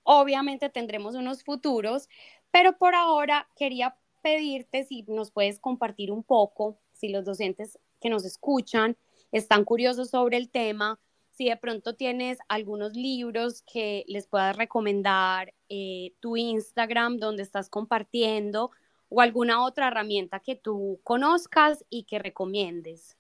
obviamente 0.04 0.70
tendremos 0.70 1.16
unos 1.16 1.44
futuros, 1.44 2.10
pero 2.52 2.78
por 2.78 2.94
ahora 2.94 3.50
quería 3.56 3.98
pedirte 4.22 4.84
si 4.84 5.02
nos 5.08 5.32
puedes 5.32 5.60
compartir 5.60 6.12
un 6.12 6.24
poco, 6.24 6.78
si 6.92 7.10
los 7.10 7.26
docentes 7.26 7.80
que 8.00 8.10
nos 8.10 8.24
escuchan 8.24 8.96
están 9.32 9.66
curiosos 9.66 10.12
sobre 10.12 10.38
el 10.38 10.52
tema, 10.52 11.00
si 11.32 11.50
de 11.50 11.58
pronto 11.58 11.96
tienes 11.96 12.38
algunos 12.50 12.94
libros 12.94 13.64
que 13.64 14.06
les 14.08 14.28
puedas 14.28 14.56
recomendar, 14.56 15.56
eh, 15.70 16.14
tu 16.20 16.38
Instagram 16.38 17.18
donde 17.18 17.42
estás 17.42 17.68
compartiendo 17.68 18.70
o 19.14 19.22
alguna 19.22 19.64
otra 19.64 19.88
herramienta 19.90 20.40
que 20.40 20.56
tú 20.56 21.00
conozcas 21.04 21.86
y 21.90 22.04
que 22.04 22.18
recomiendes. 22.18 23.16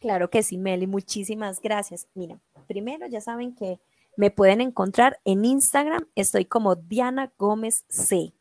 Claro 0.00 0.28
que 0.28 0.42
sí, 0.42 0.58
Meli, 0.58 0.88
muchísimas 0.88 1.60
gracias. 1.60 2.08
Mira, 2.14 2.40
primero 2.66 3.06
ya 3.06 3.20
saben 3.20 3.54
que 3.54 3.78
me 4.16 4.30
pueden 4.30 4.60
encontrar 4.60 5.20
en 5.24 5.44
Instagram, 5.44 6.06
estoy 6.16 6.44
como 6.44 6.74
Diana 6.74 7.32
Gómez 7.38 7.84
C. 7.88 8.32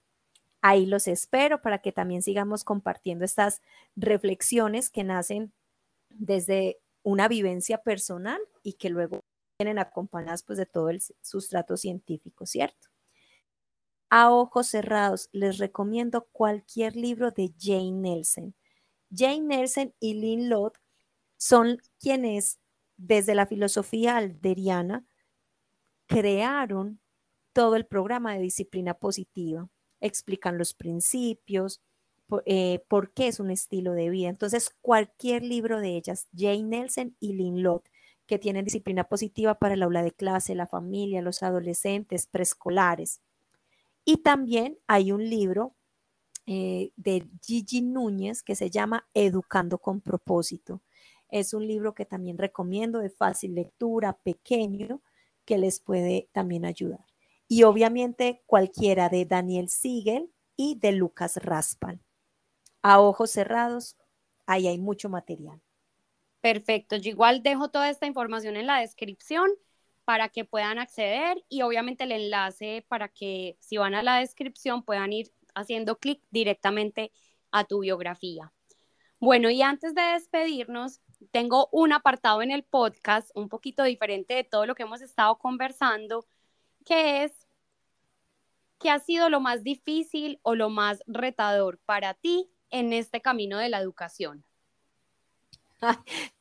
Ahí 0.61 0.85
los 0.85 1.07
espero 1.07 1.61
para 1.61 1.79
que 1.79 1.91
también 1.91 2.23
sigamos 2.23 2.63
compartiendo 2.63 3.23
estas 3.23 3.61
reflexiones 3.95 4.89
que 4.89 5.03
nacen 5.03 5.53
desde 6.09 6.79
una 7.03 7.27
vivencia 7.27 7.77
personal 7.77 8.39
y 8.63 8.73
que 8.73 8.89
luego 8.89 9.23
vienen 9.59 9.77
acompañadas 9.77 10.41
pues 10.41 10.57
de 10.57 10.65
todo 10.65 10.89
el 10.89 11.01
sustrato 11.21 11.77
científico, 11.77 12.45
¿cierto? 12.45 12.92
A 14.15 14.29
ojos 14.29 14.67
cerrados, 14.67 15.27
les 15.31 15.57
recomiendo 15.57 16.27
cualquier 16.31 16.95
libro 16.95 17.31
de 17.31 17.51
Jane 17.59 17.93
Nelson. 17.93 18.53
Jane 19.09 19.41
Nelson 19.41 19.95
y 19.99 20.13
Lynn 20.13 20.49
Lott 20.49 20.77
son 21.35 21.79
quienes, 21.99 22.59
desde 22.95 23.33
la 23.33 23.47
filosofía 23.47 24.17
alderiana, 24.17 25.03
crearon 26.05 26.99
todo 27.53 27.75
el 27.75 27.87
programa 27.87 28.35
de 28.35 28.41
disciplina 28.41 28.93
positiva. 28.93 29.67
Explican 29.99 30.59
los 30.59 30.75
principios, 30.75 31.81
eh, 32.45 32.83
por, 32.87 33.13
qué 33.13 33.29
es 33.29 33.39
un 33.39 33.49
estilo 33.49 33.93
de 33.93 34.11
vida. 34.11 34.29
Entonces, 34.29 34.69
cualquier 34.81 35.41
libro 35.41 35.79
de 35.79 35.97
ellas, 35.97 36.27
Jane 36.37 36.65
Nelson 36.65 37.17
y 37.19 37.33
Lynn 37.33 37.63
Lott, 37.63 37.89
que 38.27 38.37
tienen 38.37 38.63
disciplina 38.63 39.05
positiva 39.05 39.57
para 39.57 39.73
el 39.73 39.81
aula 39.81 40.03
de 40.03 40.11
clase, 40.11 40.53
la 40.53 40.67
familia, 40.67 41.23
los 41.23 41.41
adolescentes, 41.41 42.27
preescolares. 42.27 43.19
Y 44.05 44.17
también 44.17 44.77
hay 44.87 45.11
un 45.11 45.29
libro 45.29 45.75
eh, 46.45 46.91
de 46.97 47.25
Gigi 47.41 47.81
Núñez 47.81 48.43
que 48.43 48.55
se 48.55 48.69
llama 48.69 49.07
Educando 49.13 49.77
con 49.77 50.01
propósito. 50.01 50.81
Es 51.29 51.53
un 51.53 51.65
libro 51.67 51.93
que 51.93 52.05
también 52.05 52.37
recomiendo 52.37 52.99
de 52.99 53.09
fácil 53.09 53.55
lectura, 53.55 54.13
pequeño, 54.13 55.01
que 55.45 55.57
les 55.57 55.79
puede 55.79 56.29
también 56.31 56.65
ayudar. 56.65 57.05
Y 57.47 57.63
obviamente 57.63 58.43
cualquiera 58.45 59.09
de 59.09 59.25
Daniel 59.25 59.69
Siegel 59.69 60.31
y 60.55 60.75
de 60.79 60.91
Lucas 60.91 61.37
Raspal. 61.37 62.01
A 62.81 62.99
ojos 62.99 63.31
cerrados, 63.31 63.97
ahí 64.45 64.67
hay 64.67 64.77
mucho 64.77 65.09
material. 65.09 65.61
Perfecto, 66.41 66.97
yo 66.97 67.09
igual 67.09 67.41
dejo 67.41 67.69
toda 67.69 67.89
esta 67.89 68.05
información 68.05 68.57
en 68.57 68.67
la 68.67 68.79
descripción 68.79 69.49
para 70.05 70.29
que 70.29 70.45
puedan 70.45 70.79
acceder 70.79 71.43
y 71.49 71.61
obviamente 71.61 72.03
el 72.03 72.11
enlace 72.11 72.85
para 72.87 73.07
que 73.07 73.57
si 73.59 73.77
van 73.77 73.95
a 73.95 74.03
la 74.03 74.17
descripción 74.17 74.83
puedan 74.83 75.13
ir 75.13 75.31
haciendo 75.55 75.97
clic 75.97 76.21
directamente 76.31 77.11
a 77.51 77.63
tu 77.63 77.79
biografía. 77.79 78.51
Bueno, 79.19 79.49
y 79.49 79.61
antes 79.61 79.95
de 79.95 80.01
despedirnos, 80.01 80.99
tengo 81.31 81.69
un 81.71 81.93
apartado 81.93 82.41
en 82.41 82.51
el 82.51 82.63
podcast 82.63 83.29
un 83.35 83.47
poquito 83.47 83.83
diferente 83.83 84.33
de 84.33 84.43
todo 84.43 84.65
lo 84.65 84.75
que 84.75 84.83
hemos 84.83 85.01
estado 85.01 85.37
conversando, 85.37 86.25
que 86.85 87.23
es 87.23 87.47
¿qué 88.79 88.89
ha 88.89 88.99
sido 88.99 89.29
lo 89.29 89.39
más 89.39 89.63
difícil 89.63 90.39
o 90.41 90.55
lo 90.55 90.69
más 90.69 91.01
retador 91.07 91.79
para 91.85 92.13
ti 92.13 92.49
en 92.69 92.91
este 92.91 93.21
camino 93.21 93.57
de 93.57 93.69
la 93.69 93.79
educación? 93.79 94.43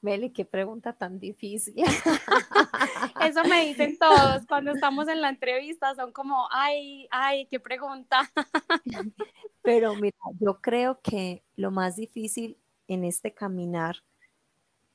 Meli, 0.00 0.30
qué 0.30 0.44
pregunta 0.44 0.92
tan 0.92 1.18
difícil. 1.18 1.74
Eso 3.22 3.44
me 3.44 3.66
dicen 3.66 3.98
todos 3.98 4.46
cuando 4.46 4.72
estamos 4.72 5.08
en 5.08 5.20
la 5.20 5.28
entrevista, 5.28 5.94
son 5.94 6.12
como, 6.12 6.48
ay, 6.50 7.08
ay, 7.10 7.46
qué 7.46 7.60
pregunta. 7.60 8.30
Pero 9.62 9.94
mira, 9.94 10.16
yo 10.40 10.60
creo 10.60 11.00
que 11.00 11.42
lo 11.56 11.70
más 11.70 11.96
difícil 11.96 12.58
en 12.88 13.04
este 13.04 13.32
caminar 13.32 13.96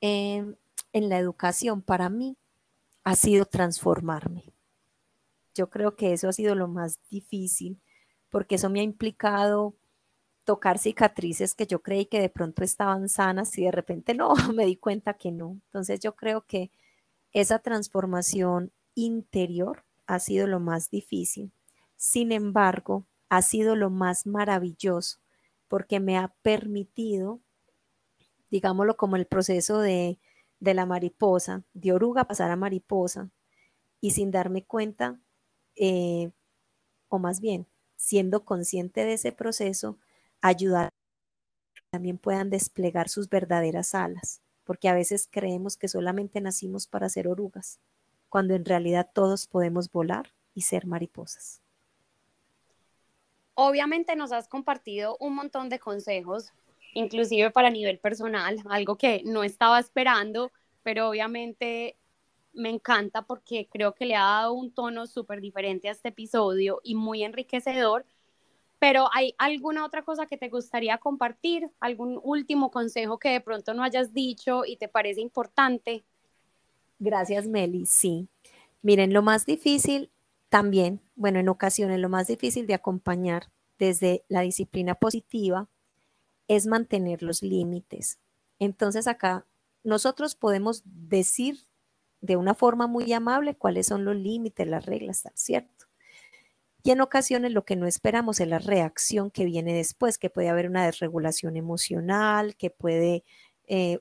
en, 0.02 0.58
en 0.94 1.10
la 1.10 1.18
educación 1.18 1.82
para 1.82 2.10
mí 2.10 2.38
ha 3.04 3.16
sido 3.16 3.46
transformarme. 3.46 4.52
Yo 5.56 5.70
creo 5.70 5.96
que 5.96 6.14
eso 6.14 6.28
ha 6.28 6.34
sido 6.34 6.54
lo 6.54 6.68
más 6.68 7.00
difícil 7.10 7.80
porque 8.30 8.56
eso 8.56 8.70
me 8.70 8.82
ha 8.82 8.84
implicado 8.84 9.76
tocar 10.48 10.80
cicatrices 10.80 11.54
que 11.56 11.68
yo 11.68 11.82
creí 11.84 12.06
que 12.06 12.22
de 12.22 12.30
pronto 12.30 12.64
estaban 12.64 13.10
sanas 13.10 13.58
y 13.58 13.66
de 13.66 13.72
repente 13.72 14.14
no, 14.14 14.34
me 14.56 14.66
di 14.66 14.78
cuenta 14.78 15.16
que 15.16 15.30
no. 15.30 15.60
Entonces 15.66 16.00
yo 16.00 16.16
creo 16.16 16.46
que 16.48 16.72
esa 17.34 17.60
transformación 17.60 18.72
interior 18.96 19.84
ha 20.06 20.20
sido 20.20 20.48
lo 20.48 20.62
más 20.62 20.90
difícil. 20.90 21.52
Sin 21.98 22.32
embargo, 22.32 23.06
ha 23.28 23.42
sido 23.42 23.76
lo 23.76 23.90
más 23.90 24.26
maravilloso 24.26 25.20
porque 25.68 26.00
me 26.00 26.18
ha 26.18 26.30
permitido, 26.44 27.42
digámoslo 28.50 28.96
como 28.96 29.18
el 29.18 29.26
proceso 29.26 29.82
de, 29.82 30.18
de 30.62 30.74
la 30.74 30.86
mariposa, 30.86 31.64
de 31.74 31.92
oruga 31.92 32.24
pasar 32.24 32.52
a 32.52 32.56
mariposa, 32.56 33.30
y 34.00 34.12
sin 34.12 34.32
darme 34.32 34.64
cuenta, 34.64 35.20
eh, 35.76 36.32
o 37.10 37.20
más 37.20 37.42
bien, 37.42 37.68
siendo 37.98 38.46
consciente 38.46 39.04
de 39.04 39.14
ese 39.14 39.34
proceso, 39.34 39.98
ayudar 40.42 40.88
a 40.88 40.90
que 41.74 41.82
también 41.90 42.18
puedan 42.18 42.50
desplegar 42.50 43.10
sus 43.10 43.30
verdaderas 43.30 43.96
alas, 43.96 44.42
porque 44.64 44.90
a 44.90 44.94
veces 44.94 45.28
creemos 45.32 45.78
que 45.78 45.88
solamente 45.88 46.42
nacimos 46.42 46.88
para 46.88 47.10
ser 47.10 47.28
orugas, 47.28 47.80
cuando 48.30 48.54
en 48.56 48.66
realidad 48.66 49.10
todos 49.14 49.48
podemos 49.48 49.92
volar 49.92 50.34
y 50.54 50.62
ser 50.62 50.86
mariposas. 50.86 51.62
Obviamente 53.54 54.16
nos 54.16 54.32
has 54.32 54.48
compartido 54.48 55.18
un 55.20 55.34
montón 55.34 55.70
de 55.70 55.80
consejos, 55.80 56.54
inclusive 56.94 57.50
para 57.52 57.70
nivel 57.70 57.98
personal, 57.98 58.62
algo 58.70 58.98
que 58.98 59.24
no 59.26 59.44
estaba 59.44 59.80
esperando, 59.80 60.52
pero 60.84 61.10
obviamente 61.10 61.98
me 62.54 62.70
encanta 62.70 63.22
porque 63.22 63.68
creo 63.72 63.94
que 63.94 64.06
le 64.06 64.16
ha 64.16 64.24
dado 64.24 64.54
un 64.54 64.72
tono 64.72 65.08
súper 65.08 65.42
diferente 65.42 65.90
a 65.90 65.92
este 65.92 66.10
episodio 66.10 66.82
y 66.84 66.96
muy 66.96 67.24
enriquecedor 67.24 68.06
pero 68.80 69.10
¿hay 69.14 69.34
alguna 69.38 69.86
otra 69.86 70.04
cosa 70.04 70.28
que 70.28 70.38
te 70.38 70.50
gustaría 70.50 70.98
compartir? 70.98 71.72
¿Algún 71.80 72.20
último 72.24 72.72
consejo 72.72 73.18
que 73.18 73.30
de 73.30 73.42
pronto 73.42 73.74
no 73.74 73.84
hayas 73.84 74.14
dicho 74.14 74.66
y 74.66 74.78
te 74.78 74.88
parece 74.88 75.22
importante? 75.22 76.04
Gracias, 77.00 77.48
Meli. 77.48 77.86
Sí. 77.86 78.28
Miren, 78.82 79.14
lo 79.14 79.22
más 79.22 79.46
difícil 79.46 80.12
también, 80.50 81.02
bueno, 81.16 81.40
en 81.40 81.50
ocasiones 81.50 82.00
lo 82.00 82.10
más 82.10 82.28
difícil 82.28 82.68
de 82.68 82.74
acompañar 82.74 83.52
desde 83.80 84.24
la 84.28 84.42
disciplina 84.42 84.96
positiva 84.96 85.68
es 86.48 86.68
mantener 86.68 87.22
los 87.24 87.44
límites. 87.44 88.20
Entonces 88.60 89.08
acá 89.08 89.46
nosotros 89.84 90.36
podemos 90.36 90.84
decir 90.86 91.60
de 92.22 92.36
una 92.36 92.54
forma 92.54 92.88
muy 92.88 93.12
amable 93.14 93.56
cuáles 93.56 93.88
son 93.88 94.06
los 94.06 94.16
límites, 94.16 94.68
las 94.68 94.86
reglas, 94.86 95.24
¿cierto? 95.34 95.87
Y 96.88 96.92
en 96.92 97.02
ocasiones 97.02 97.52
lo 97.52 97.66
que 97.66 97.76
no 97.76 97.86
esperamos 97.86 98.40
es 98.40 98.48
la 98.48 98.60
reacción 98.60 99.30
que 99.30 99.44
viene 99.44 99.74
después, 99.74 100.18
que 100.18 100.30
puede 100.30 100.48
haber 100.48 100.70
una 100.70 100.86
desregulación 100.86 101.58
emocional, 101.58 102.56
que 102.56 102.70
puede 102.70 103.26
eh, 103.66 104.00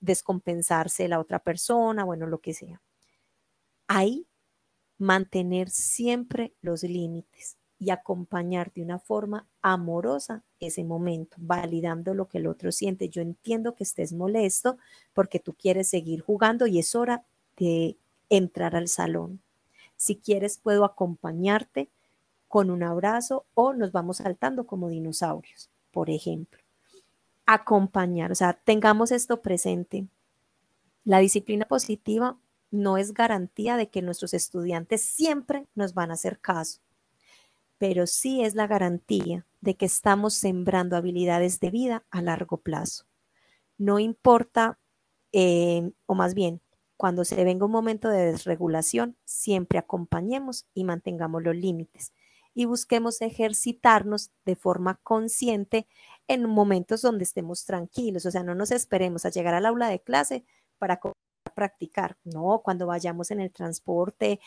descompensarse 0.00 1.08
la 1.08 1.18
otra 1.18 1.38
persona, 1.38 2.04
bueno, 2.04 2.26
lo 2.26 2.42
que 2.42 2.52
sea. 2.52 2.82
Ahí 3.88 4.26
mantener 4.98 5.70
siempre 5.70 6.52
los 6.60 6.82
límites 6.82 7.56
y 7.78 7.88
acompañar 7.88 8.70
de 8.74 8.82
una 8.82 8.98
forma 8.98 9.48
amorosa 9.62 10.44
ese 10.58 10.84
momento, 10.84 11.38
validando 11.40 12.12
lo 12.12 12.28
que 12.28 12.36
el 12.36 12.48
otro 12.48 12.70
siente. 12.70 13.08
Yo 13.08 13.22
entiendo 13.22 13.74
que 13.74 13.84
estés 13.84 14.12
molesto 14.12 14.76
porque 15.14 15.40
tú 15.40 15.54
quieres 15.54 15.88
seguir 15.88 16.20
jugando 16.20 16.66
y 16.66 16.80
es 16.80 16.94
hora 16.94 17.24
de 17.56 17.96
entrar 18.28 18.76
al 18.76 18.88
salón. 18.88 19.40
Si 19.96 20.16
quieres, 20.16 20.58
puedo 20.58 20.84
acompañarte 20.84 21.88
con 22.50 22.68
un 22.68 22.82
abrazo 22.82 23.46
o 23.54 23.72
nos 23.74 23.92
vamos 23.92 24.16
saltando 24.16 24.66
como 24.66 24.88
dinosaurios, 24.88 25.70
por 25.92 26.10
ejemplo. 26.10 26.60
Acompañar, 27.46 28.32
o 28.32 28.34
sea, 28.34 28.54
tengamos 28.54 29.12
esto 29.12 29.40
presente. 29.40 30.08
La 31.04 31.20
disciplina 31.20 31.64
positiva 31.64 32.36
no 32.72 32.98
es 32.98 33.14
garantía 33.14 33.76
de 33.76 33.88
que 33.88 34.02
nuestros 34.02 34.34
estudiantes 34.34 35.00
siempre 35.00 35.68
nos 35.76 35.94
van 35.94 36.10
a 36.10 36.14
hacer 36.14 36.40
caso, 36.40 36.80
pero 37.78 38.08
sí 38.08 38.42
es 38.42 38.56
la 38.56 38.66
garantía 38.66 39.46
de 39.60 39.76
que 39.76 39.86
estamos 39.86 40.34
sembrando 40.34 40.96
habilidades 40.96 41.60
de 41.60 41.70
vida 41.70 42.04
a 42.10 42.20
largo 42.20 42.56
plazo. 42.56 43.04
No 43.78 44.00
importa, 44.00 44.76
eh, 45.30 45.92
o 46.04 46.16
más 46.16 46.34
bien, 46.34 46.60
cuando 46.96 47.24
se 47.24 47.44
venga 47.44 47.64
un 47.64 47.70
momento 47.70 48.08
de 48.08 48.32
desregulación, 48.32 49.16
siempre 49.24 49.78
acompañemos 49.78 50.66
y 50.74 50.82
mantengamos 50.82 51.44
los 51.44 51.54
límites 51.54 52.12
y 52.54 52.64
busquemos 52.64 53.20
ejercitarnos 53.20 54.30
de 54.44 54.56
forma 54.56 55.00
consciente 55.02 55.86
en 56.28 56.48
momentos 56.48 57.02
donde 57.02 57.24
estemos 57.24 57.64
tranquilos. 57.64 58.26
O 58.26 58.30
sea, 58.30 58.42
no 58.42 58.54
nos 58.54 58.70
esperemos 58.70 59.24
a 59.24 59.30
llegar 59.30 59.54
al 59.54 59.66
aula 59.66 59.88
de 59.88 60.00
clase 60.00 60.44
para 60.78 61.00
practicar. 61.54 62.16
No, 62.24 62.60
cuando 62.64 62.86
vayamos 62.86 63.30
en 63.30 63.40
el 63.40 63.52
transporte 63.52 64.40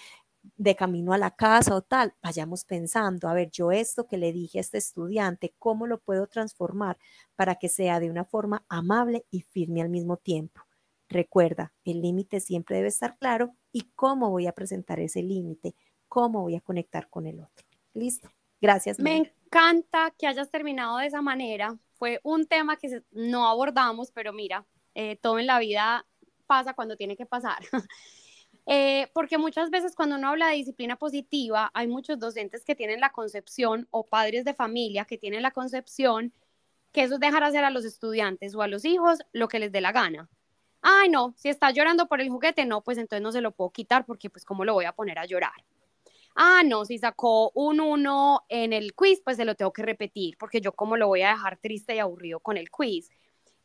de 0.58 0.76
camino 0.76 1.14
a 1.14 1.18
la 1.18 1.32
casa 1.32 1.76
o 1.76 1.82
tal, 1.82 2.14
vayamos 2.22 2.66
pensando, 2.66 3.30
a 3.30 3.34
ver, 3.34 3.50
yo 3.50 3.72
esto 3.72 4.08
que 4.08 4.18
le 4.18 4.34
dije 4.34 4.58
a 4.58 4.62
este 4.62 4.78
estudiante, 4.78 5.54
¿cómo 5.58 5.88
lo 5.88 6.00
puedo 6.00 6.28
transformar 6.28 6.98
para 7.36 7.56
que 7.56 7.70
sea 7.70 8.00
de 8.00 8.10
una 8.10 8.26
forma 8.26 8.66
amable 8.68 9.26
y 9.32 9.42
firme 9.42 9.82
al 9.82 9.90
mismo 9.90 10.18
tiempo? 10.18 10.62
Recuerda, 11.08 11.74
el 11.86 12.02
límite 12.02 12.40
siempre 12.40 12.78
debe 12.78 12.90
estar 12.90 13.18
claro 13.18 13.56
y 13.72 13.92
cómo 13.96 14.30
voy 14.32 14.48
a 14.48 14.52
presentar 14.54 15.00
ese 15.00 15.22
límite, 15.22 15.76
cómo 16.10 16.42
voy 16.42 16.56
a 16.56 16.62
conectar 16.62 17.10
con 17.10 17.26
el 17.28 17.40
otro. 17.40 17.73
Listo. 17.94 18.30
Gracias. 18.62 19.00
Me 19.00 19.18
encanta 19.18 20.14
que 20.18 20.26
hayas 20.26 20.50
terminado 20.50 20.98
de 20.98 21.08
esa 21.08 21.22
manera. 21.22 21.78
Fue 21.94 22.20
un 22.24 22.48
tema 22.48 22.78
que 22.78 23.04
no 23.12 23.48
abordamos, 23.48 24.12
pero 24.12 24.34
mira, 24.34 24.66
eh, 24.96 25.18
todo 25.18 25.38
en 25.40 25.48
la 25.48 25.60
vida 25.60 26.06
pasa 26.48 26.74
cuando 26.74 26.96
tiene 26.96 27.16
que 27.16 27.26
pasar. 27.26 27.60
Eh, 28.66 29.10
porque 29.14 29.38
muchas 29.38 29.70
veces 29.70 29.94
cuando 29.94 30.16
uno 30.16 30.30
habla 30.30 30.48
de 30.48 30.56
disciplina 30.56 30.96
positiva, 30.96 31.70
hay 31.74 31.86
muchos 31.86 32.18
docentes 32.18 32.64
que 32.64 32.76
tienen 32.76 33.02
la 33.02 33.12
concepción 33.12 33.90
o 33.92 34.06
padres 34.06 34.46
de 34.46 34.54
familia 34.54 35.04
que 35.04 35.18
tienen 35.18 35.42
la 35.42 35.52
concepción 35.52 36.32
que 36.94 37.04
eso 37.04 37.16
es 37.16 37.20
dejar 37.20 37.44
hacer 37.44 37.66
a 37.66 37.72
los 37.72 37.84
estudiantes 37.84 38.56
o 38.56 38.62
a 38.62 38.70
los 38.70 38.86
hijos 38.86 39.20
lo 39.34 39.50
que 39.50 39.60
les 39.60 39.74
dé 39.74 39.82
la 39.82 39.92
gana. 39.92 40.30
Ay, 40.82 41.10
no, 41.10 41.34
si 41.36 41.50
está 41.50 41.72
llorando 41.72 42.08
por 42.08 42.22
el 42.22 42.30
juguete, 42.30 42.66
no, 42.66 42.80
pues 42.80 42.98
entonces 43.00 43.22
no 43.22 43.34
se 43.34 43.42
lo 43.42 43.52
puedo 43.52 43.72
quitar 43.72 44.06
porque 44.06 44.30
pues 44.30 44.46
cómo 44.46 44.64
lo 44.64 44.74
voy 44.74 44.86
a 44.86 44.94
poner 44.94 45.20
a 45.20 45.26
llorar 45.26 45.66
ah, 46.36 46.64
no, 46.66 46.86
si 46.86 46.98
sacó 46.98 47.52
un 47.56 47.80
1 47.80 48.42
en 48.50 48.74
el 48.74 48.94
quiz, 48.94 49.22
pues 49.24 49.38
se 49.38 49.46
lo 49.46 49.56
tengo 49.56 49.74
que 49.74 49.84
repetir, 49.84 50.38
porque 50.38 50.62
yo 50.62 50.74
como 50.74 50.98
lo 50.98 51.08
voy 51.08 51.22
a 51.22 51.30
dejar 51.30 51.58
triste 51.58 51.96
y 51.96 52.00
aburrido 52.00 52.40
con 52.40 52.58
el 52.58 52.70
quiz. 52.70 53.10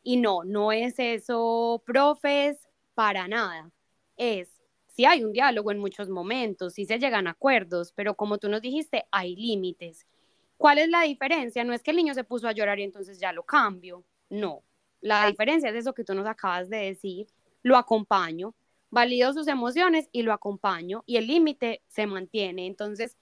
Y 0.02 0.16
no, 0.16 0.44
no 0.44 0.72
es 0.72 0.98
eso, 0.98 1.82
profes, 1.86 2.68
para 2.94 3.28
nada. 3.28 3.70
es, 4.16 4.58
si 4.98 5.04
hay 5.04 5.22
un 5.22 5.32
diálogo 5.32 5.70
en 5.70 5.78
muchos 5.78 6.08
momentos, 6.08 6.74
si 6.74 6.84
se 6.84 6.98
llegan 6.98 7.28
a 7.28 7.30
acuerdos, 7.30 7.92
pero 7.92 8.14
como 8.16 8.38
tú 8.38 8.48
nos 8.48 8.60
dijiste, 8.60 9.06
hay 9.12 9.36
límites. 9.36 10.08
¿Cuál 10.56 10.78
es 10.78 10.88
la 10.88 11.02
diferencia? 11.02 11.62
No 11.62 11.72
es 11.72 11.84
que 11.84 11.92
el 11.92 11.96
niño 11.98 12.14
se 12.14 12.24
puso 12.24 12.48
a 12.48 12.52
llorar 12.52 12.80
y 12.80 12.82
entonces 12.82 13.20
ya 13.20 13.32
lo 13.32 13.44
cambio. 13.44 14.04
No. 14.28 14.64
La 15.00 15.28
diferencia 15.28 15.70
es 15.70 15.76
eso 15.76 15.94
que 15.94 16.02
tú 16.02 16.14
nos 16.14 16.26
acabas 16.26 16.68
de 16.68 16.78
decir. 16.78 17.28
Lo 17.62 17.76
acompaño, 17.76 18.54
valido 18.91 19.32
sus 19.32 19.49
emociones 19.49 20.09
y 20.12 20.22
lo 20.22 20.32
acompaño 20.32 21.03
y 21.07 21.16
el 21.16 21.26
límite 21.26 21.82
se 21.89 22.07
mantiene. 22.07 22.66
Entonces, 22.66 23.16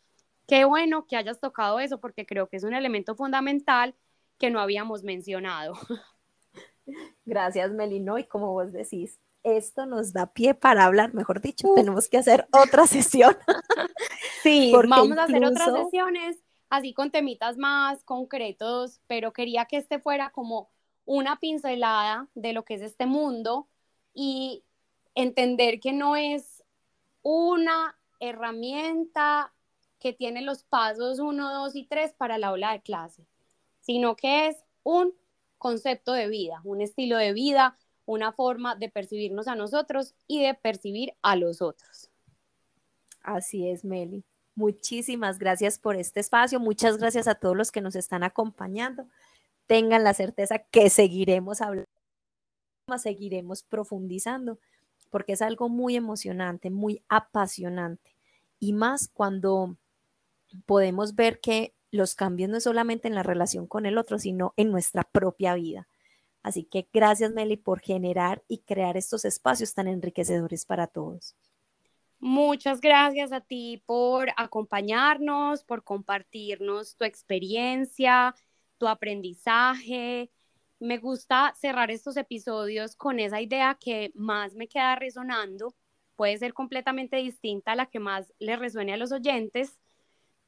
qué 0.47 0.65
bueno 0.65 1.07
que 1.07 1.17
hayas 1.17 1.41
tocado 1.41 1.81
eso 1.81 1.99
porque 2.01 2.27
creo 2.27 2.49
que 2.49 2.57
es 2.57 2.65
un 2.65 2.75
elemento 2.75 3.15
fundamental 3.15 3.95
que 4.39 4.51
no 4.51 4.61
habíamos 4.61 5.03
mencionado. 5.03 5.75
Gracias, 7.25 7.73
Melino. 7.73 8.19
Y 8.19 8.25
como 8.25 8.53
vos 8.53 8.73
decís, 8.73 9.19
esto 9.43 9.87
nos 9.87 10.13
da 10.13 10.33
pie 10.33 10.55
para 10.55 10.85
hablar, 10.85 11.15
mejor 11.15 11.41
dicho, 11.41 11.69
tenemos 11.75 12.09
que 12.09 12.19
hacer 12.19 12.47
otra 12.53 12.87
sesión. 12.87 13.37
Sí, 14.43 14.73
vamos 14.89 15.19
a 15.19 15.25
hacer 15.25 15.45
otras 15.45 15.73
sesiones 15.73 16.39
así 16.71 16.93
con 16.93 17.11
temitas 17.11 17.57
más 17.57 18.05
concretos, 18.05 19.01
pero 19.09 19.33
quería 19.33 19.65
que 19.65 19.77
este 19.77 19.99
fuera 19.99 20.31
como 20.31 20.71
una 21.05 21.41
pincelada 21.41 22.29
de 22.35 22.53
lo 22.53 22.65
que 22.65 22.75
es 22.75 22.83
este 22.83 23.07
mundo 23.07 23.69
y 24.15 24.63
entender 25.17 25.81
que 25.81 25.93
no 25.93 26.15
es 26.15 26.63
una 27.23 27.99
herramienta 28.21 29.53
que 29.99 30.13
tiene 30.13 30.43
los 30.43 30.63
pasos 30.63 31.19
1, 31.19 31.53
2 31.53 31.75
y 31.75 31.85
3 31.87 32.13
para 32.13 32.39
la 32.39 32.49
aula 32.49 32.73
de 32.73 32.83
clase, 32.83 33.27
sino 33.81 34.15
que 34.15 34.47
es 34.47 34.57
un 34.85 35.13
concepto 35.59 36.13
de 36.13 36.29
vida, 36.29 36.61
un 36.63 36.81
estilo 36.81 37.17
de 37.17 37.33
vida, 37.33 37.77
una 38.05 38.31
forma 38.31 38.77
de 38.77 38.89
percibirnos 38.89 39.49
a 39.49 39.57
nosotros 39.57 40.15
y 40.29 40.43
de 40.43 40.55
percibir 40.55 41.15
a 41.23 41.35
los 41.35 41.61
otros. 41.61 42.11
Así 43.23 43.69
es, 43.69 43.85
Meli. 43.85 44.23
Muchísimas 44.55 45.39
gracias 45.39 45.79
por 45.79 45.97
este 45.97 46.21
espacio. 46.21 46.61
Muchas 46.61 46.99
gracias 46.99 47.27
a 47.27 47.35
todos 47.35 47.57
los 47.57 47.73
que 47.73 47.81
nos 47.81 47.97
están 47.97 48.23
acompañando. 48.23 49.09
Tengan 49.67 50.05
la 50.05 50.15
certeza 50.15 50.59
que 50.59 50.89
seguiremos 50.89 51.61
hablando, 51.61 51.89
seguiremos 52.97 53.65
profundizando, 53.65 54.61
porque 55.11 55.33
es 55.33 55.43
algo 55.43 55.69
muy 55.69 55.97
emocionante, 55.97 56.71
muy 56.71 57.03
apasionante. 57.09 58.15
Y 58.59 58.73
más 58.73 59.09
cuando 59.09 59.77
podemos 60.65 61.15
ver 61.15 61.41
que 61.41 61.75
los 61.91 62.15
cambios 62.15 62.51
no 62.51 62.57
es 62.57 62.65
solamente 62.65 63.09
en 63.09 63.15
la 63.15 63.23
relación 63.23 63.67
con 63.67 63.87
el 63.87 63.99
otro, 63.99 64.19
sino 64.19 64.55
en 64.57 64.71
nuestra 64.71 65.05
propia 65.05 65.55
vida. 65.55 65.89
Así 66.43 66.65
que 66.65 66.89
gracias, 66.93 67.33
Meli, 67.33 67.57
por 67.57 67.81
generar 67.81 68.43
y 68.47 68.59
crear 68.59 68.97
estos 68.97 69.25
espacios 69.25 69.75
tan 69.75 69.89
enriquecedores 69.89 70.65
para 70.65 70.87
todos. 70.87 71.35
Muchas 72.19 72.81
gracias 72.81 73.33
a 73.33 73.41
ti 73.41 73.83
por 73.85 74.31
acompañarnos, 74.37 75.65
por 75.65 75.85
compartirnos 75.85 76.97
tu 76.97 77.05
experiencia, 77.05 78.35
tu 78.79 78.89
aprendizaje. 78.89 80.31
Me 80.79 80.99
gusta 80.99 81.55
cerrar 81.57 81.91
estos 81.91 82.17
episodios 82.17 82.97
con 82.97 83.19
esa 83.19 83.41
idea 83.41 83.79
que 83.81 84.13
más 84.15 84.55
me 84.55 84.69
queda 84.69 84.97
resonando. 84.97 85.75
Puede 86.17 86.37
ser 86.39 86.55
completamente 86.55 87.17
distinta 87.17 87.73
a 87.73 87.77
la 87.77 87.87
que 87.87 87.99
más 87.99 88.33
le 88.39 88.57
resuene 88.57 88.93
a 88.93 88.97
los 88.99 89.13
oyentes, 89.13 89.79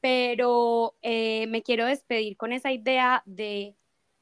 pero 0.01 0.95
eh, 1.01 1.47
me 1.47 1.63
quiero 1.63 1.85
despedir 1.85 2.37
con 2.37 2.53
esa 2.53 2.71
idea 2.71 3.23
de 3.25 3.75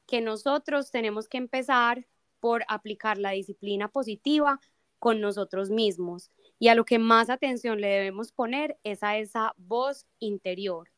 que 0.06 0.20
nosotros 0.22 0.90
tenemos 0.90 1.28
que 1.28 1.38
empezar 1.38 2.06
por 2.40 2.64
aplicar 2.68 3.18
la 3.18 3.32
disciplina 3.32 3.88
positiva 3.88 4.60
con 4.98 5.20
nosotros 5.20 5.70
mismos 5.70 6.30
y 6.58 6.68
a 6.68 6.74
lo 6.74 6.84
que 6.84 6.98
más 6.98 7.30
atención 7.30 7.80
le 7.80 7.88
debemos 7.88 8.32
poner 8.32 8.78
es 8.82 9.02
a 9.02 9.18
esa 9.18 9.54
voz 9.56 10.06
interior. 10.18 10.90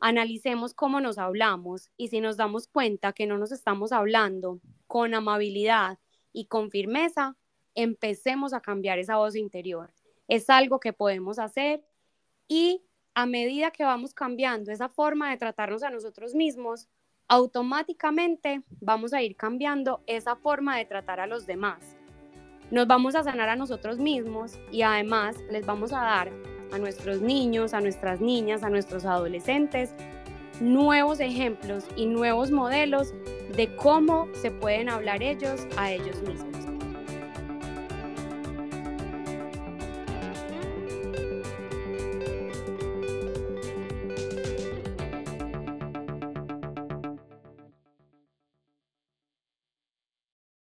Analicemos 0.00 0.74
cómo 0.74 1.00
nos 1.00 1.18
hablamos 1.18 1.90
y 1.96 2.08
si 2.08 2.20
nos 2.20 2.36
damos 2.36 2.68
cuenta 2.68 3.12
que 3.12 3.26
no 3.26 3.38
nos 3.38 3.52
estamos 3.52 3.92
hablando 3.92 4.60
con 4.86 5.14
amabilidad 5.14 5.98
y 6.32 6.46
con 6.46 6.70
firmeza, 6.70 7.36
empecemos 7.74 8.52
a 8.52 8.60
cambiar 8.60 8.98
esa 8.98 9.16
voz 9.16 9.36
interior. 9.36 9.92
Es 10.28 10.50
algo 10.50 10.80
que 10.80 10.92
podemos 10.92 11.38
hacer 11.38 11.84
y 12.46 12.82
a 13.14 13.26
medida 13.26 13.70
que 13.70 13.84
vamos 13.84 14.14
cambiando 14.14 14.70
esa 14.70 14.88
forma 14.88 15.30
de 15.30 15.36
tratarnos 15.36 15.82
a 15.82 15.90
nosotros 15.90 16.34
mismos, 16.34 16.88
automáticamente 17.26 18.62
vamos 18.80 19.12
a 19.12 19.22
ir 19.22 19.36
cambiando 19.36 20.02
esa 20.06 20.36
forma 20.36 20.76
de 20.76 20.84
tratar 20.84 21.20
a 21.20 21.26
los 21.26 21.46
demás 21.46 21.98
nos 22.70 22.86
vamos 22.86 23.14
a 23.14 23.24
sanar 23.24 23.48
a 23.48 23.56
nosotros 23.56 23.98
mismos 23.98 24.58
y 24.70 24.82
además 24.82 25.36
les 25.50 25.64
vamos 25.64 25.92
a 25.92 26.00
dar 26.00 26.30
a 26.72 26.78
nuestros 26.78 27.20
niños, 27.20 27.74
a 27.74 27.80
nuestras 27.80 28.20
niñas, 28.20 28.62
a 28.62 28.70
nuestros 28.70 29.04
adolescentes 29.04 29.94
nuevos 30.60 31.20
ejemplos 31.20 31.84
y 31.96 32.06
nuevos 32.06 32.50
modelos 32.50 33.14
de 33.56 33.74
cómo 33.76 34.28
se 34.34 34.50
pueden 34.50 34.88
hablar 34.88 35.22
ellos 35.22 35.66
a 35.76 35.92
ellos 35.92 36.20
mismos. 36.22 36.57